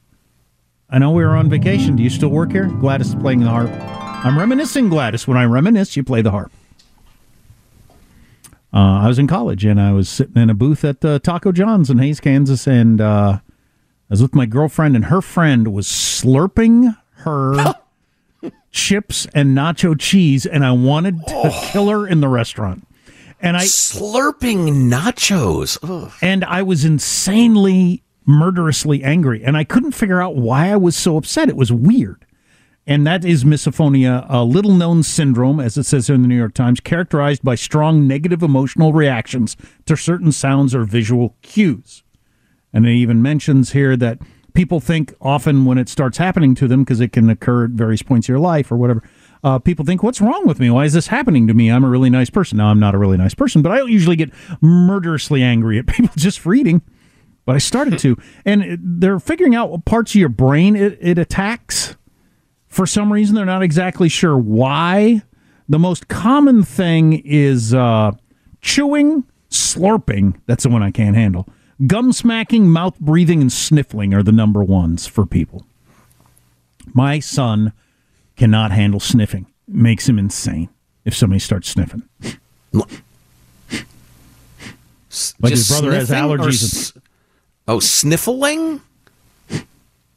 I 0.91 0.99
know 0.99 1.11
we 1.11 1.24
were 1.24 1.36
on 1.36 1.51
vacation. 1.51 1.97
Do 1.97 2.03
you 2.03 2.11
still 2.11 2.30
work 2.30 2.51
here? 2.53 2.66
Gladys 2.66 3.09
is 3.09 3.14
playing 3.14 3.41
the 3.41 3.51
harp. 3.51 3.70
I'm 3.70 4.39
reminiscing, 4.39 4.89
Gladys. 4.89 5.28
When 5.28 5.36
I 5.36 5.45
reminisce, 5.45 5.97
you 5.97 6.03
play 6.03 6.22
the 6.22 6.30
harp. 6.30 6.51
Uh, 8.72 9.01
I 9.03 9.09
was 9.09 9.18
in 9.18 9.26
college 9.26 9.64
and 9.64 9.80
I 9.80 9.93
was 9.93 10.09
sitting 10.09 10.36
in 10.36 10.51
a 10.51 10.55
booth 10.55 10.84
at 10.84 11.05
uh, 11.05 11.18
Taco 11.20 11.53
John's 11.53 11.89
in 11.89 11.99
Hays, 11.99 12.20
Kansas, 12.20 12.66
and 12.66 13.01
uh, 13.01 13.39
I 13.41 14.11
was 14.11 14.20
with 14.22 14.34
my 14.34 14.47
girlfriend, 14.47 14.97
and 14.97 15.07
her 15.07 15.20
friend 15.22 15.68
was 15.68 15.86
slurping 15.86 16.97
her 17.18 17.74
chips 18.70 19.26
and 19.34 19.57
nacho 19.57 19.99
cheese, 19.99 20.47
and 20.47 20.64
I 20.64 20.72
wanted 20.72 21.26
to 21.28 21.68
kill 21.70 21.89
her 21.89 22.07
in 22.07 22.20
the 22.20 22.28
restaurant. 22.28 22.88
And 23.41 23.57
I 23.57 23.64
slurping 23.64 24.89
nachos, 24.91 25.78
Ugh. 25.82 26.12
and 26.20 26.45
I 26.45 26.62
was 26.62 26.84
insanely, 26.84 28.03
murderously 28.26 29.05
angry, 29.05 29.45
and 29.45 29.57
I 29.57 29.64
couldn't 29.64 29.93
figure 29.93 30.20
out 30.20 30.36
why 30.36 30.70
I 30.70 30.76
was 30.76 30.97
so 30.97 31.16
upset. 31.16 31.49
It 31.49 31.57
was 31.57 31.70
weird. 31.72 32.24
And 32.86 33.07
that 33.07 33.24
is 33.24 33.45
misophonia, 33.45 34.24
a 34.30 34.43
little 34.43 34.72
known 34.72 35.03
syndrome, 35.03 35.61
as 35.61 35.76
it 35.76 35.84
says 35.84 36.07
here 36.07 36.16
in 36.16 36.22
the 36.22 36.28
New 36.28 36.39
York 36.39 36.55
Times, 36.55 36.80
characterized 36.80 37.43
by 37.43 37.55
strong 37.55 38.09
negative 38.09 38.43
emotional 38.43 38.95
reactions 38.95 39.59
to 39.84 39.95
certain 39.95 40.32
sounds 40.32 40.74
or 40.74 40.84
visual 40.84 41.36
cues. 41.43 42.03
And 42.72 42.86
it 42.86 42.93
even 42.93 43.20
mentions 43.20 43.72
here 43.72 43.95
that 43.99 44.18
people 44.55 44.80
think 44.80 45.14
often 45.20 45.66
when 45.66 45.76
it 45.76 45.91
starts 45.91 46.16
happening 46.16 46.55
to 46.57 46.66
them, 46.66 46.82
because 46.82 47.01
it 47.01 47.12
can 47.12 47.28
occur 47.28 47.66
at 47.66 47.70
various 47.72 48.03
points 48.03 48.24
of 48.26 48.30
your 48.30 48.39
life 48.39 48.72
or 48.72 48.76
whatever, 48.76 49.03
uh, 49.45 49.59
people 49.59 49.84
think, 49.84 50.03
what's 50.03 50.20
wrong 50.20 50.47
with 50.47 50.61
me? 50.61 50.70
Why 50.70 50.84
is 50.84 50.93
this 50.93 51.07
happening 51.09 51.47
to 51.47 51.55
me? 51.55 51.70
I'm 51.70 51.84
a 51.84 51.89
really 51.89 52.11
nice 52.11 52.30
person. 52.30 52.59
Now, 52.59 52.66
I'm 52.68 52.80
not 52.80 52.95
a 52.95 52.99
really 52.99 53.16
nice 53.16 53.34
person, 53.34 53.62
but 53.62 53.72
I 53.72 53.78
don't 53.78 53.91
usually 53.91 54.16
get 54.16 54.30
murderously 54.61 55.43
angry 55.43 55.78
at 55.78 55.86
people 55.89 56.12
just 56.16 56.41
for 56.41 56.55
eating. 56.55 56.82
But 57.45 57.55
I 57.55 57.59
started 57.59 57.99
to. 58.01 58.16
And 58.45 58.78
they're 58.82 59.18
figuring 59.18 59.55
out 59.55 59.70
what 59.70 59.84
parts 59.84 60.12
of 60.12 60.16
your 60.16 60.28
brain 60.28 60.76
it, 60.76 60.99
it 61.01 61.18
attacks. 61.18 61.97
For 62.66 62.86
some 62.86 63.12
reason, 63.12 63.34
they're 63.34 63.47
not 63.47 63.62
exactly 63.62 64.09
sure 64.09 64.36
why. 64.36 65.22
The 65.68 65.78
most 65.78 66.09
common 66.09 66.62
thing 66.62 67.22
is 67.24 67.72
uh, 67.72 68.12
chewing, 68.61 69.24
slurping. 69.51 70.41
That's 70.47 70.64
the 70.64 70.70
one 70.70 70.82
I 70.82 70.91
can't 70.91 71.16
handle. 71.16 71.49
Gum 71.86 72.12
smacking, 72.12 72.68
mouth 72.68 72.99
breathing, 72.99 73.41
and 73.41 73.53
sniffling 73.53 74.12
are 74.12 74.22
the 74.22 74.32
number 74.32 74.62
ones 74.62 75.07
for 75.07 75.24
people. 75.24 75.64
My 76.93 77.20
son 77.20 77.72
cannot 78.39 78.70
handle 78.70 79.01
sniffing. 79.01 79.47
It 79.68 79.74
makes 79.74 80.09
him 80.09 80.18
insane 80.18 80.68
if 81.05 81.14
somebody 81.14 81.39
starts 81.41 81.68
sniffing. 81.68 82.03
Like 85.41 85.51
his 85.51 85.68
brother 85.68 85.93
has 85.93 86.11
allergies. 86.11 86.62
s- 86.64 86.93
oh, 87.66 87.80
sniffling? 87.80 88.80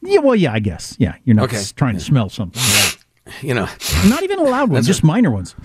Yeah, 0.02 0.20
well, 0.20 0.36
yeah, 0.36 0.52
I 0.54 0.60
guess. 0.60 0.96
Yeah, 1.00 1.16
you're 1.26 1.36
not 1.36 1.46
Okay. 1.46 1.58
s- 1.58 1.72
trying 1.72 1.94
to 1.96 2.00
smell 2.00 2.30
something. 2.30 2.62
You 3.42 3.54
know, 3.54 3.68
Not 4.08 4.24
even 4.24 4.40
a 4.40 4.44
loud 4.44 4.70
one, 4.70 4.84
just 4.84 5.04
a- 5.04 5.06
minor 5.06 5.32
ones. 5.32 5.56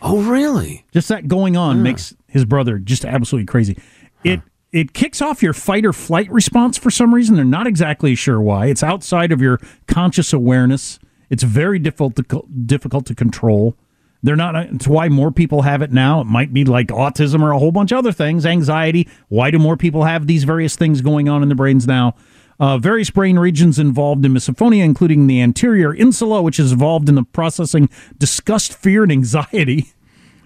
Oh, 0.00 0.22
really? 0.22 0.84
Just 0.92 1.08
that 1.08 1.28
going 1.28 1.56
on 1.56 1.82
makes 1.82 2.14
his 2.26 2.44
brother 2.44 2.78
just 2.78 3.04
absolutely 3.04 3.46
crazy. 3.46 3.78
It 4.24 4.40
it 4.72 4.92
kicks 4.94 5.20
off 5.20 5.42
your 5.42 5.52
fight 5.52 5.84
or 5.84 5.92
flight 5.92 6.30
response 6.32 6.78
for 6.78 6.90
some 6.90 7.14
reason. 7.14 7.36
They're 7.36 7.44
not 7.44 7.66
exactly 7.66 8.14
sure 8.14 8.40
why. 8.40 8.66
It's 8.66 8.82
outside 8.82 9.30
of 9.30 9.40
your 9.40 9.60
conscious 9.86 10.32
awareness. 10.32 10.98
It's 11.32 11.42
very 11.42 11.78
difficult 11.78 12.14
to 12.16 12.46
difficult 12.66 13.06
to 13.06 13.14
control. 13.14 13.74
They're 14.22 14.36
not. 14.36 14.54
It's 14.54 14.86
why 14.86 15.08
more 15.08 15.32
people 15.32 15.62
have 15.62 15.80
it 15.80 15.90
now. 15.90 16.20
It 16.20 16.26
might 16.26 16.52
be 16.52 16.66
like 16.66 16.88
autism 16.88 17.40
or 17.40 17.52
a 17.52 17.58
whole 17.58 17.72
bunch 17.72 17.90
of 17.90 17.96
other 17.96 18.12
things, 18.12 18.44
anxiety. 18.44 19.08
Why 19.28 19.50
do 19.50 19.58
more 19.58 19.78
people 19.78 20.04
have 20.04 20.26
these 20.26 20.44
various 20.44 20.76
things 20.76 21.00
going 21.00 21.30
on 21.30 21.42
in 21.42 21.48
their 21.48 21.56
brains 21.56 21.86
now? 21.86 22.16
Uh, 22.60 22.76
various 22.76 23.08
brain 23.08 23.38
regions 23.38 23.78
involved 23.78 24.26
in 24.26 24.34
misophonia, 24.34 24.84
including 24.84 25.26
the 25.26 25.40
anterior 25.40 25.94
insula, 25.94 26.42
which 26.42 26.60
is 26.60 26.70
involved 26.70 27.08
in 27.08 27.14
the 27.14 27.24
processing 27.24 27.88
disgust, 28.18 28.74
fear, 28.74 29.02
and 29.02 29.10
anxiety. 29.10 29.86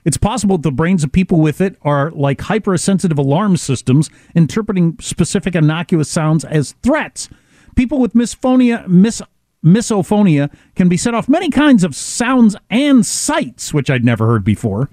It's 0.05 0.16
possible 0.16 0.57
that 0.57 0.62
the 0.62 0.70
brains 0.70 1.03
of 1.03 1.11
people 1.11 1.41
with 1.41 1.61
it 1.61 1.76
are 1.82 2.12
like 2.12 2.43
hypersensitive 2.43 3.18
alarm 3.18 3.57
systems, 3.57 4.09
interpreting 4.37 4.97
specific 5.01 5.57
innocuous 5.57 6.09
sounds 6.09 6.45
as 6.45 6.76
threats. 6.84 7.28
People 7.74 7.99
with 7.99 8.14
misphonia, 8.14 8.87
mis, 8.87 9.20
misophonia 9.66 10.50
can 10.74 10.88
be 10.88 10.96
set 10.96 11.14
off 11.14 11.28
many 11.28 11.50
kinds 11.50 11.84
of 11.84 11.94
sounds 11.94 12.56
and 12.70 13.04
sights, 13.04 13.74
which 13.74 13.90
I'd 13.90 14.04
never 14.04 14.26
heard 14.26 14.44
before. 14.44 14.88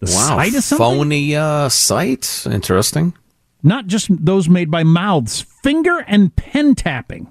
The 0.00 0.06
Wow. 0.06 0.36
sight 0.36 0.54
of 0.54 0.64
something? 0.64 0.86
Phonia 0.86 1.36
uh, 1.38 1.68
sight? 1.68 2.46
Interesting. 2.50 3.14
Not 3.62 3.86
just 3.86 4.08
those 4.24 4.48
made 4.48 4.70
by 4.70 4.82
mouths, 4.82 5.40
finger 5.62 6.04
and 6.06 6.34
pen 6.36 6.74
tapping. 6.74 7.30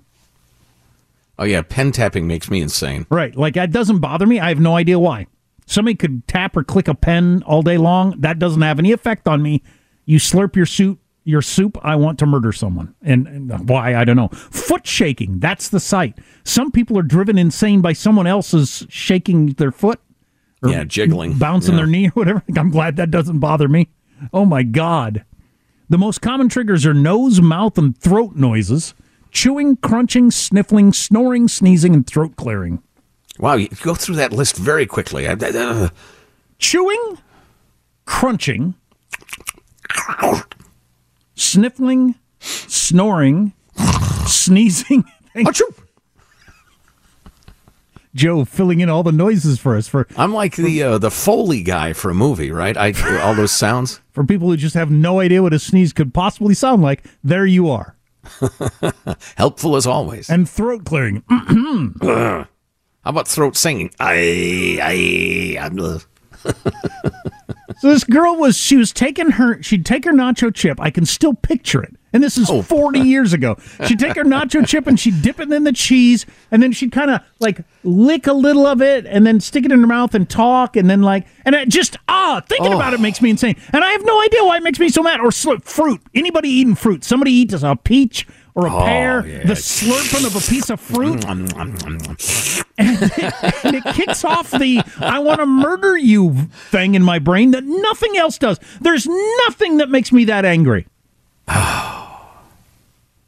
Oh, 1.38 1.44
yeah. 1.46 1.62
Pen 1.64 1.92
tapping 1.92 2.28
makes 2.28 2.50
me 2.50 2.62
insane. 2.62 3.06
Right. 3.10 3.36
Like 3.36 3.56
that 3.56 3.72
doesn't 3.72 4.00
bother 4.00 4.26
me. 4.26 4.40
I 4.40 4.50
have 4.50 4.60
no 4.60 4.76
idea 4.76 5.00
why. 5.00 5.28
Somebody 5.66 5.96
could 5.96 6.28
tap 6.28 6.56
or 6.58 6.64
click 6.64 6.88
a 6.88 6.94
pen 6.96 7.44
all 7.46 7.62
day 7.62 7.78
long. 7.78 8.16
That 8.20 8.38
doesn't 8.40 8.62
have 8.62 8.80
any 8.80 8.92
effect 8.92 9.28
on 9.28 9.42
me. 9.42 9.62
You 10.06 10.20
slurp 10.20 10.56
your 10.56 10.66
soup, 10.66 11.00
your 11.26 11.42
soup, 11.42 11.78
I 11.84 11.96
want 11.96 12.20
to 12.20 12.26
murder 12.26 12.52
someone. 12.52 12.94
And, 13.02 13.28
and 13.28 13.70
why, 13.70 13.96
I 13.96 14.04
don't 14.04 14.16
know. 14.18 14.28
Foot 14.30 14.86
shaking, 14.86 15.40
that's 15.40 15.70
the 15.70 15.80
sight. 15.80 16.18
Some 16.44 16.72
people 16.72 16.98
are 17.00 17.04
driven 17.04 17.38
insane 17.38 17.82
by 17.82 17.94
someone 17.94 18.28
else's 18.28 18.86
shaking 18.90 19.54
their 19.54 19.72
foot. 19.72 20.00
or 20.62 20.70
Yeah, 20.70 20.84
jiggling. 20.84 21.38
Bouncing 21.38 21.74
Yeah. 21.74 21.78
their 21.78 21.88
knee 21.88 22.08
or 22.08 22.12
whatever. 22.12 22.44
I'm 22.58 22.70
glad 22.72 22.96
that 22.98 23.12
doesn't 23.12 23.40
bother 23.40 23.68
me. 23.68 23.90
Oh 24.34 24.46
my 24.46 24.64
God. 24.64 25.24
The 25.90 25.98
most 25.98 26.22
common 26.22 26.50
triggers 26.50 26.86
are 26.86 26.94
nose, 26.94 27.42
mouth, 27.42 27.78
and 27.78 27.98
throat 27.98 28.36
noises 28.36 28.94
chewing, 29.32 29.76
crunching, 29.78 30.30
sniffling, 30.32 30.94
snoring, 30.94 31.48
sneezing, 31.48 31.94
and 31.94 32.06
throat 32.06 32.36
clearing. 32.36 32.82
Wow. 33.40 33.56
You 33.56 33.68
go 33.82 33.96
through 33.96 34.16
that 34.16 34.32
list 34.32 34.56
very 34.58 34.86
quickly. 34.86 35.26
Uh, 35.28 35.90
chewing, 36.60 37.18
crunching, 38.06 38.76
sniffling, 41.36 42.16
snoring, 42.40 43.54
sneezing. 44.26 45.06
Joe 48.16 48.46
filling 48.46 48.80
in 48.80 48.90
all 48.90 49.02
the 49.02 49.12
noises 49.12 49.60
for 49.60 49.76
us 49.76 49.88
for 49.88 50.08
I'm 50.16 50.34
like 50.34 50.56
the 50.56 50.84
uh, 50.84 50.98
the 51.00 51.10
Foley 51.10 51.64
guy 51.64 51.94
for 51.94 52.12
a 52.12 52.14
movie, 52.14 52.52
right? 52.52 52.78
I 52.78 52.94
all 53.22 53.34
those 53.34 53.52
sounds. 53.52 54.02
for 54.12 54.24
people 54.24 54.50
who 54.50 54.58
just 54.58 54.76
have 54.76 54.92
no 54.92 55.20
idea 55.20 55.42
what 55.42 55.54
a 55.54 55.60
sneeze 55.60 55.94
could 55.94 56.14
possibly 56.14 56.54
sound 56.54 56.84
like. 56.84 57.04
There 57.24 57.46
you 57.46 57.70
are. 57.70 57.96
Helpful 59.36 59.76
as 59.76 59.88
always. 59.88 60.30
And 60.30 60.48
throat 60.48 60.86
clearing. 60.86 61.24
How 62.02 62.48
about 63.10 63.28
throat 63.28 63.58
singing? 63.58 63.92
I, 64.00 64.80
I, 64.82 65.58
I'm. 65.60 65.78
So 67.84 67.90
this 67.90 68.06
girl 68.06 68.38
was 68.38 68.56
she 68.58 68.78
was 68.78 68.94
taking 68.94 69.32
her 69.32 69.62
she'd 69.62 69.86
take 69.86 70.06
her 70.06 70.14
nacho 70.14 70.56
chip. 70.56 70.80
I 70.80 70.90
can 70.90 71.06
still 71.06 71.34
picture 71.34 71.84
it. 71.84 71.94
And 72.14 72.24
this 72.24 72.38
is 72.38 72.50
40 72.50 73.00
years 73.02 73.34
ago. 73.34 73.58
She'd 73.86 74.00
take 74.00 74.16
her 74.16 74.24
nacho 74.24 74.66
chip 74.66 74.88
and 74.88 74.98
she'd 74.98 75.22
dip 75.22 75.38
it 75.42 75.52
in 75.52 75.66
the 75.66 75.74
cheese 75.74 76.26
and 76.50 76.64
then 76.64 76.72
she'd 76.72 76.94
kind 76.94 77.12
of 77.12 77.20
like 77.42 77.66
lick 77.84 78.26
a 78.26 78.32
little 78.32 78.66
of 78.66 78.82
it 78.82 79.06
and 79.06 79.28
then 79.28 79.42
stick 79.42 79.66
it 79.66 79.72
in 79.74 79.82
her 79.82 79.88
mouth 79.88 80.16
and 80.16 80.30
talk 80.30 80.78
and 80.78 80.90
then 80.90 81.02
like 81.02 81.28
and 81.44 81.56
it 81.56 81.68
just 81.68 81.98
ah 82.08 82.42
thinking 82.48 82.72
about 82.72 82.94
it 82.94 83.02
makes 83.02 83.22
me 83.22 83.30
insane. 83.32 83.58
And 83.74 83.84
I 83.84 83.92
have 83.92 84.06
no 84.06 84.22
idea 84.22 84.46
why 84.46 84.56
it 84.56 84.64
makes 84.64 84.80
me 84.80 84.88
so 84.88 85.04
mad 85.04 85.20
or 85.20 85.30
fruit. 85.34 86.02
Anybody 86.16 86.48
eating 86.48 86.76
fruit. 86.76 87.04
Somebody 87.04 87.34
eats 87.34 87.64
a 87.64 87.76
peach 87.76 88.26
or 88.56 88.68
a 88.68 88.74
Oh, 88.76 88.86
pear, 88.86 89.26
yeah. 89.28 89.46
the 89.48 89.54
slurping 89.54 90.26
of 90.28 90.36
a 90.36 90.40
piece 90.50 90.70
of 90.70 90.80
fruit, 90.80 91.22
mm, 91.22 91.48
mm, 91.48 91.76
mm, 91.78 92.66
and, 92.78 93.02
it, 93.02 93.66
and 93.66 93.76
it 93.76 93.84
kicks 93.96 94.24
off 94.24 94.52
the 94.52 94.82
"I 95.00 95.20
want 95.20 95.40
to 95.40 95.46
murder 95.46 95.98
you" 95.98 96.34
thing 96.70 96.94
in 96.96 97.02
my 97.04 97.18
brain 97.20 97.52
that 97.52 97.64
nothing 97.64 98.16
else 98.18 98.38
does. 98.38 98.60
There's 98.80 99.08
nothing 99.48 99.78
that 99.78 99.90
makes 99.90 100.12
me 100.12 100.26
that 100.26 100.46
angry. 100.46 100.86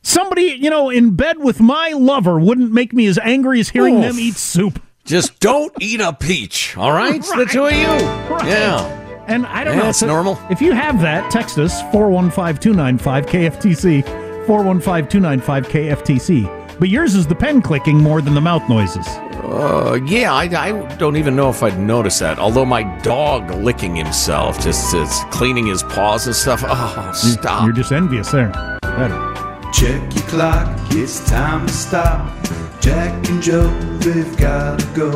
Somebody, 0.02 0.56
you 0.60 0.70
know, 0.70 0.90
in 0.92 1.16
bed 1.16 1.40
with 1.40 1.60
my 1.60 1.90
lover 1.90 2.40
wouldn't 2.40 2.72
make 2.72 2.94
me 2.94 3.08
as 3.08 3.18
angry 3.18 3.60
as 3.60 3.70
hearing 3.70 3.96
Oof. 3.98 4.04
them 4.04 4.20
eat 4.20 4.36
soup. 4.36 4.80
Just 5.04 5.40
don't 5.40 5.74
eat 5.80 6.00
a 6.00 6.14
peach, 6.14 6.78
all 6.78 6.92
right? 6.92 7.22
The 7.22 7.46
two 7.52 7.66
of 7.66 7.74
you. 7.74 7.88
Right. 7.88 8.46
Yeah. 8.46 9.24
And 9.28 9.46
I 9.48 9.64
don't 9.64 9.78
Yeah, 9.78 9.84
know. 9.84 9.90
it's 9.90 10.02
if- 10.04 10.08
normal. 10.08 10.40
If 10.52 10.62
you 10.62 10.74
have 10.74 11.02
that, 11.02 11.32
text 11.32 11.58
us 11.58 11.82
415 11.92 12.58
295 12.62 13.26
KFTC, 13.26 14.04
415 14.46 15.10
295 15.10 15.68
KFTC. 15.68 16.80
But 16.80 16.90
yours 16.90 17.16
is 17.16 17.26
the 17.26 17.36
pen 17.36 17.62
clicking 17.62 17.98
more 17.98 18.22
than 18.22 18.34
the 18.34 18.42
mouth 18.42 18.68
noises. 18.68 19.08
Uh, 19.08 20.00
yeah, 20.06 20.34
I, 20.34 20.44
I 20.44 20.96
don't 20.98 21.16
even 21.16 21.36
know 21.36 21.50
if 21.50 21.64
I'd 21.64 21.80
notice 21.80 22.20
that. 22.20 22.40
Although 22.40 22.66
my 22.66 22.84
dog 23.00 23.52
licking 23.52 23.96
himself, 23.96 24.60
just, 24.60 24.92
just 24.92 25.30
cleaning 25.30 25.68
his 25.68 25.84
paws 25.84 26.26
and 26.26 26.36
stuff. 26.36 26.64
Oh, 26.66 27.12
stop. 27.14 27.64
You're 27.64 27.74
just 27.74 27.92
envious 27.92 28.32
there. 28.32 28.50
Better. 28.82 29.34
Check 29.72 30.02
your 30.16 30.24
clock, 30.28 30.78
it's 30.92 31.30
time 31.30 31.68
to 31.68 31.74
stop. 31.74 32.44
Jack 32.82 33.28
and 33.30 33.42
Joe, 33.42 33.68
they've 34.00 34.38
gotta 34.38 34.86
go. 34.96 35.12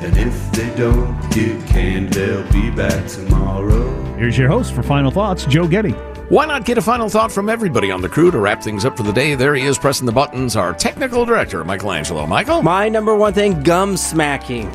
And 0.00 0.16
if 0.16 0.52
they 0.52 0.74
don't 0.74 1.18
get 1.30 1.64
canned, 1.66 2.12
they'll 2.12 2.50
be 2.52 2.70
back 2.70 3.06
tomorrow. 3.06 3.92
Here's 4.14 4.36
your 4.36 4.48
host 4.48 4.72
for 4.74 4.82
Final 4.82 5.10
Thoughts, 5.10 5.44
Joe 5.46 5.68
Getty. 5.68 5.94
Why 6.32 6.46
not 6.46 6.64
get 6.64 6.78
a 6.78 6.80
final 6.80 7.10
thought 7.10 7.30
from 7.30 7.50
everybody 7.50 7.90
on 7.90 8.00
the 8.00 8.08
crew 8.08 8.30
to 8.30 8.38
wrap 8.38 8.62
things 8.62 8.86
up 8.86 8.96
for 8.96 9.02
the 9.02 9.12
day? 9.12 9.34
There 9.34 9.54
he 9.54 9.66
is, 9.66 9.76
pressing 9.76 10.06
the 10.06 10.12
buttons. 10.12 10.56
Our 10.56 10.72
technical 10.72 11.26
director, 11.26 11.62
Michelangelo. 11.62 12.26
Michael? 12.26 12.62
My 12.62 12.88
number 12.88 13.14
one 13.14 13.34
thing 13.34 13.62
gum 13.62 13.98
smacking. 13.98 14.70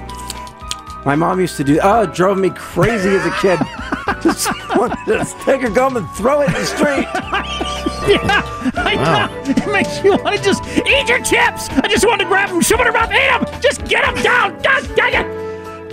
My 1.04 1.16
mom 1.16 1.40
used 1.40 1.58
to 1.58 1.64
do 1.64 1.80
Oh, 1.82 2.04
it 2.04 2.14
drove 2.14 2.38
me 2.38 2.52
crazy 2.52 3.10
as 3.10 3.26
a 3.26 3.32
kid. 3.42 3.58
just 4.22 4.48
wanted 4.76 5.04
to 5.08 5.36
take 5.46 5.64
a 5.64 5.72
gum 5.72 5.98
and 5.98 6.08
throw 6.12 6.42
it 6.42 6.50
in 6.50 6.54
the 6.54 6.66
street. 6.66 7.08
Yeah, 8.08 8.72
I 8.76 8.96
Wow. 8.96 9.26
know. 9.28 9.42
It 9.52 9.68
makes 9.70 10.02
you 10.04 10.12
want 10.12 10.38
to 10.38 10.42
just 10.44 10.64
eat 10.88 11.10
your 11.10 11.22
chips. 11.24 11.68
I 11.70 11.88
just 11.90 12.06
want 12.06 12.22
to 12.22 12.28
grab 12.28 12.50
them, 12.50 12.62
shove 12.62 12.80
it 12.80 12.94
mouth, 12.94 13.12
eat 13.12 13.52
them. 13.52 13.62
Just 13.62 13.84
get 13.86 14.06
them 14.06 14.24
down. 14.24 14.62
God 14.62 14.96
dang 14.96 15.14
it. 15.26 15.47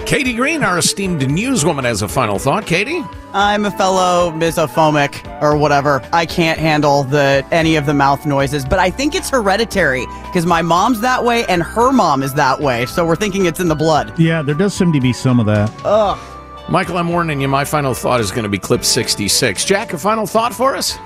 Katie 0.06 0.34
Green, 0.34 0.62
our 0.62 0.78
esteemed 0.78 1.22
newswoman, 1.22 1.84
has 1.84 2.02
a 2.02 2.08
final 2.08 2.38
thought. 2.38 2.66
Katie? 2.66 3.02
I'm 3.32 3.64
a 3.64 3.70
fellow 3.70 4.30
misophomic 4.32 5.42
or 5.42 5.56
whatever. 5.56 6.06
I 6.12 6.26
can't 6.26 6.58
handle 6.58 7.04
the 7.04 7.44
any 7.50 7.76
of 7.76 7.86
the 7.86 7.94
mouth 7.94 8.24
noises, 8.26 8.64
but 8.66 8.78
I 8.78 8.90
think 8.90 9.14
it's 9.14 9.30
hereditary 9.30 10.06
because 10.26 10.44
my 10.46 10.60
mom's 10.62 11.00
that 11.00 11.24
way 11.24 11.44
and 11.46 11.62
her 11.62 11.90
mom 11.90 12.22
is 12.22 12.34
that 12.34 12.60
way. 12.60 12.84
So 12.86 13.04
we're 13.06 13.16
thinking 13.16 13.46
it's 13.46 13.60
in 13.60 13.68
the 13.68 13.74
blood. 13.74 14.16
Yeah, 14.18 14.42
there 14.42 14.54
does 14.54 14.74
seem 14.74 14.92
to 14.92 15.00
be 15.00 15.12
some 15.12 15.40
of 15.40 15.46
that. 15.46 15.72
Ugh. 15.84 16.18
Michael, 16.68 16.98
I'm 16.98 17.08
warning 17.08 17.40
you, 17.40 17.48
my 17.48 17.64
final 17.64 17.94
thought 17.94 18.20
is 18.20 18.30
going 18.30 18.44
to 18.44 18.48
be 18.48 18.58
clip 18.58 18.84
66. 18.84 19.64
Jack, 19.64 19.94
a 19.94 19.98
final 19.98 20.26
thought 20.26 20.54
for 20.54 20.76
us? 20.76 20.96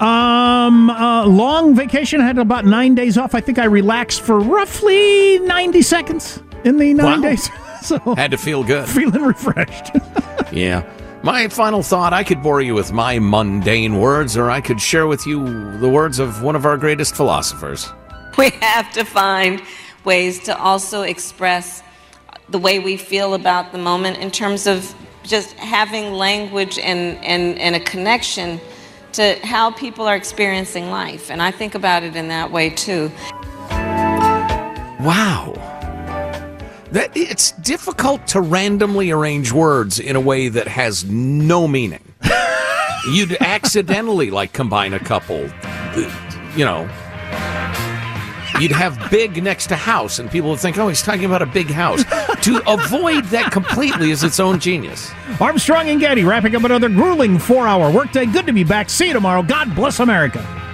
Um, 0.00 0.90
uh, 0.90 1.26
long 1.26 1.74
vacation. 1.74 2.20
I 2.20 2.26
had 2.26 2.38
about 2.38 2.64
nine 2.64 2.94
days 2.94 3.16
off. 3.16 3.34
I 3.34 3.40
think 3.40 3.58
I 3.58 3.64
relaxed 3.66 4.22
for 4.22 4.40
roughly 4.40 5.38
90 5.40 5.82
seconds 5.82 6.42
in 6.64 6.78
the 6.78 6.92
nine 6.94 7.20
Wow. 7.22 7.28
days. 7.28 7.48
So 7.90 7.98
Had 8.16 8.32
to 8.32 8.36
feel 8.38 8.64
good. 8.64 8.88
feeling 8.88 9.22
refreshed. 9.22 9.90
Yeah. 10.52 10.82
My 11.22 11.48
final 11.48 11.82
thought 11.82 12.12
I 12.12 12.22
could 12.22 12.40
bore 12.42 12.60
you 12.60 12.74
with 12.74 12.92
my 12.92 13.18
mundane 13.18 13.98
words, 14.00 14.36
or 14.36 14.48
I 14.50 14.60
could 14.60 14.80
share 14.80 15.06
with 15.08 15.26
you 15.26 15.78
the 15.78 15.88
words 15.88 16.18
of 16.20 16.40
one 16.42 16.54
of 16.56 16.64
our 16.64 16.76
greatest 16.76 17.14
philosophers. 17.16 17.88
We 18.38 18.50
have 18.60 18.92
to 18.92 19.04
find 19.04 19.62
ways 20.04 20.40
to 20.44 20.56
also 20.58 21.02
express 21.02 21.82
the 22.50 22.58
way 22.58 22.78
we 22.78 22.96
feel 22.98 23.32
about 23.34 23.72
the 23.72 23.78
moment 23.78 24.18
in 24.18 24.30
terms 24.30 24.66
of 24.66 24.94
just 25.22 25.54
having 25.54 26.12
language 26.12 26.78
and, 26.78 27.16
and, 27.24 27.58
and 27.58 27.74
a 27.76 27.80
connection 27.80 28.60
to 29.12 29.34
how 29.42 29.70
people 29.72 30.06
are 30.06 30.14
experiencing 30.16 30.90
life. 30.90 31.30
And 31.30 31.40
I 31.42 31.50
think 31.50 31.74
about 31.74 32.02
it 32.02 32.14
in 32.14 32.28
that 32.28 32.52
way 32.52 32.68
too. 32.70 33.10
Wow. 35.00 35.54
That 36.92 37.16
it's 37.16 37.52
difficult 37.52 38.26
to 38.28 38.40
randomly 38.40 39.10
arrange 39.10 39.52
words 39.52 39.98
in 39.98 40.16
a 40.16 40.20
way 40.20 40.48
that 40.48 40.68
has 40.68 41.04
no 41.04 41.66
meaning. 41.66 42.14
You'd 43.10 43.36
accidentally 43.40 44.30
like 44.30 44.52
combine 44.52 44.94
a 44.94 45.00
couple, 45.00 45.48
you 46.56 46.64
know. 46.64 46.88
You'd 48.60 48.72
have 48.72 49.10
big 49.10 49.42
next 49.42 49.66
to 49.66 49.76
house, 49.76 50.18
and 50.18 50.30
people 50.30 50.50
would 50.50 50.60
think, 50.60 50.78
oh, 50.78 50.88
he's 50.88 51.02
talking 51.02 51.26
about 51.26 51.42
a 51.42 51.46
big 51.46 51.66
house. 51.66 52.04
to 52.42 52.62
avoid 52.66 53.24
that 53.26 53.52
completely 53.52 54.10
is 54.10 54.24
its 54.24 54.40
own 54.40 54.60
genius. 54.60 55.10
Armstrong 55.40 55.90
and 55.90 56.00
Getty 56.00 56.24
wrapping 56.24 56.56
up 56.56 56.64
another 56.64 56.88
grueling 56.88 57.38
four 57.38 57.66
hour 57.66 57.90
workday. 57.90 58.24
Good 58.24 58.46
to 58.46 58.52
be 58.52 58.64
back. 58.64 58.88
See 58.88 59.08
you 59.08 59.12
tomorrow. 59.12 59.42
God 59.42 59.74
bless 59.74 60.00
America. 60.00 60.65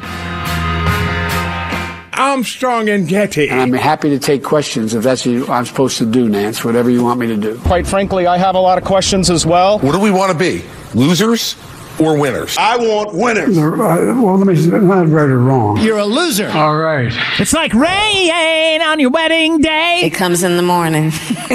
Armstrong 2.23 2.89
and 2.89 3.09
Getty. 3.09 3.49
And 3.51 3.61
I'm 3.61 3.73
happy 3.73 4.11
to 4.11 4.18
take 4.20 4.45
questions 4.45 4.95
if 4.95 5.03
that's 5.03 5.27
what 5.27 5.51
I'm 5.51 5.66
supposed 5.66 5.99
to 5.99 6.07
do, 6.07 6.29
Nance, 6.29 6.64
whatever 6.64 6.89
you 6.89 7.03
want 7.03 7.18
me 7.18 7.27
to 7.27 7.37
do. 7.37 7.59
Quite 7.59 7.85
frankly, 7.87 8.29
I 8.29 8.39
have 8.39 8.55
a 8.55 8.61
lot 8.61 8.79
of 8.79 8.85
questions 8.85 9.29
as 9.29 9.45
well. 9.45 9.81
What 9.81 9.93
do 9.93 9.99
we 9.99 10.12
want 10.12 10.31
to 10.31 10.39
be? 10.39 10.64
Losers 10.95 11.57
or 11.99 12.16
winners? 12.18 12.57
I 12.57 12.77
want 12.77 13.12
winners. 13.14 13.59
well, 13.59 14.39
let 14.39 14.47
me 14.47 14.55
see. 14.55 14.70
Not 14.70 15.09
right 15.09 15.29
or 15.29 15.41
wrong. 15.41 15.79
You're 15.79 15.99
a 15.99 16.05
loser. 16.07 16.49
All 16.51 16.77
right. 16.77 17.12
It's 17.41 17.53
like 17.53 17.75
rain 17.75 18.83
on 18.83 19.01
your 19.01 19.11
wedding 19.11 19.59
day. 19.61 20.03
It 20.05 20.11
comes 20.11 20.45
in 20.45 20.57
the 20.57 20.62
morning. 20.62 21.11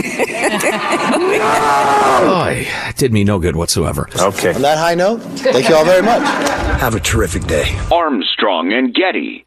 Boy, 2.28 2.68
did 2.98 3.14
me 3.14 3.24
no 3.24 3.40
good 3.40 3.56
whatsoever. 3.56 4.10
Okay. 4.20 4.54
On 4.54 4.62
that 4.64 4.78
high 4.78 4.96
note, 4.96 5.22
thank 5.22 5.70
you 5.70 5.76
all 5.76 5.86
very 5.86 6.02
much. 6.04 6.22
Have 6.82 6.94
a 6.94 7.00
terrific 7.00 7.46
day. 7.46 7.78
Armstrong 7.90 8.74
and 8.74 8.94
Getty. 8.94 9.47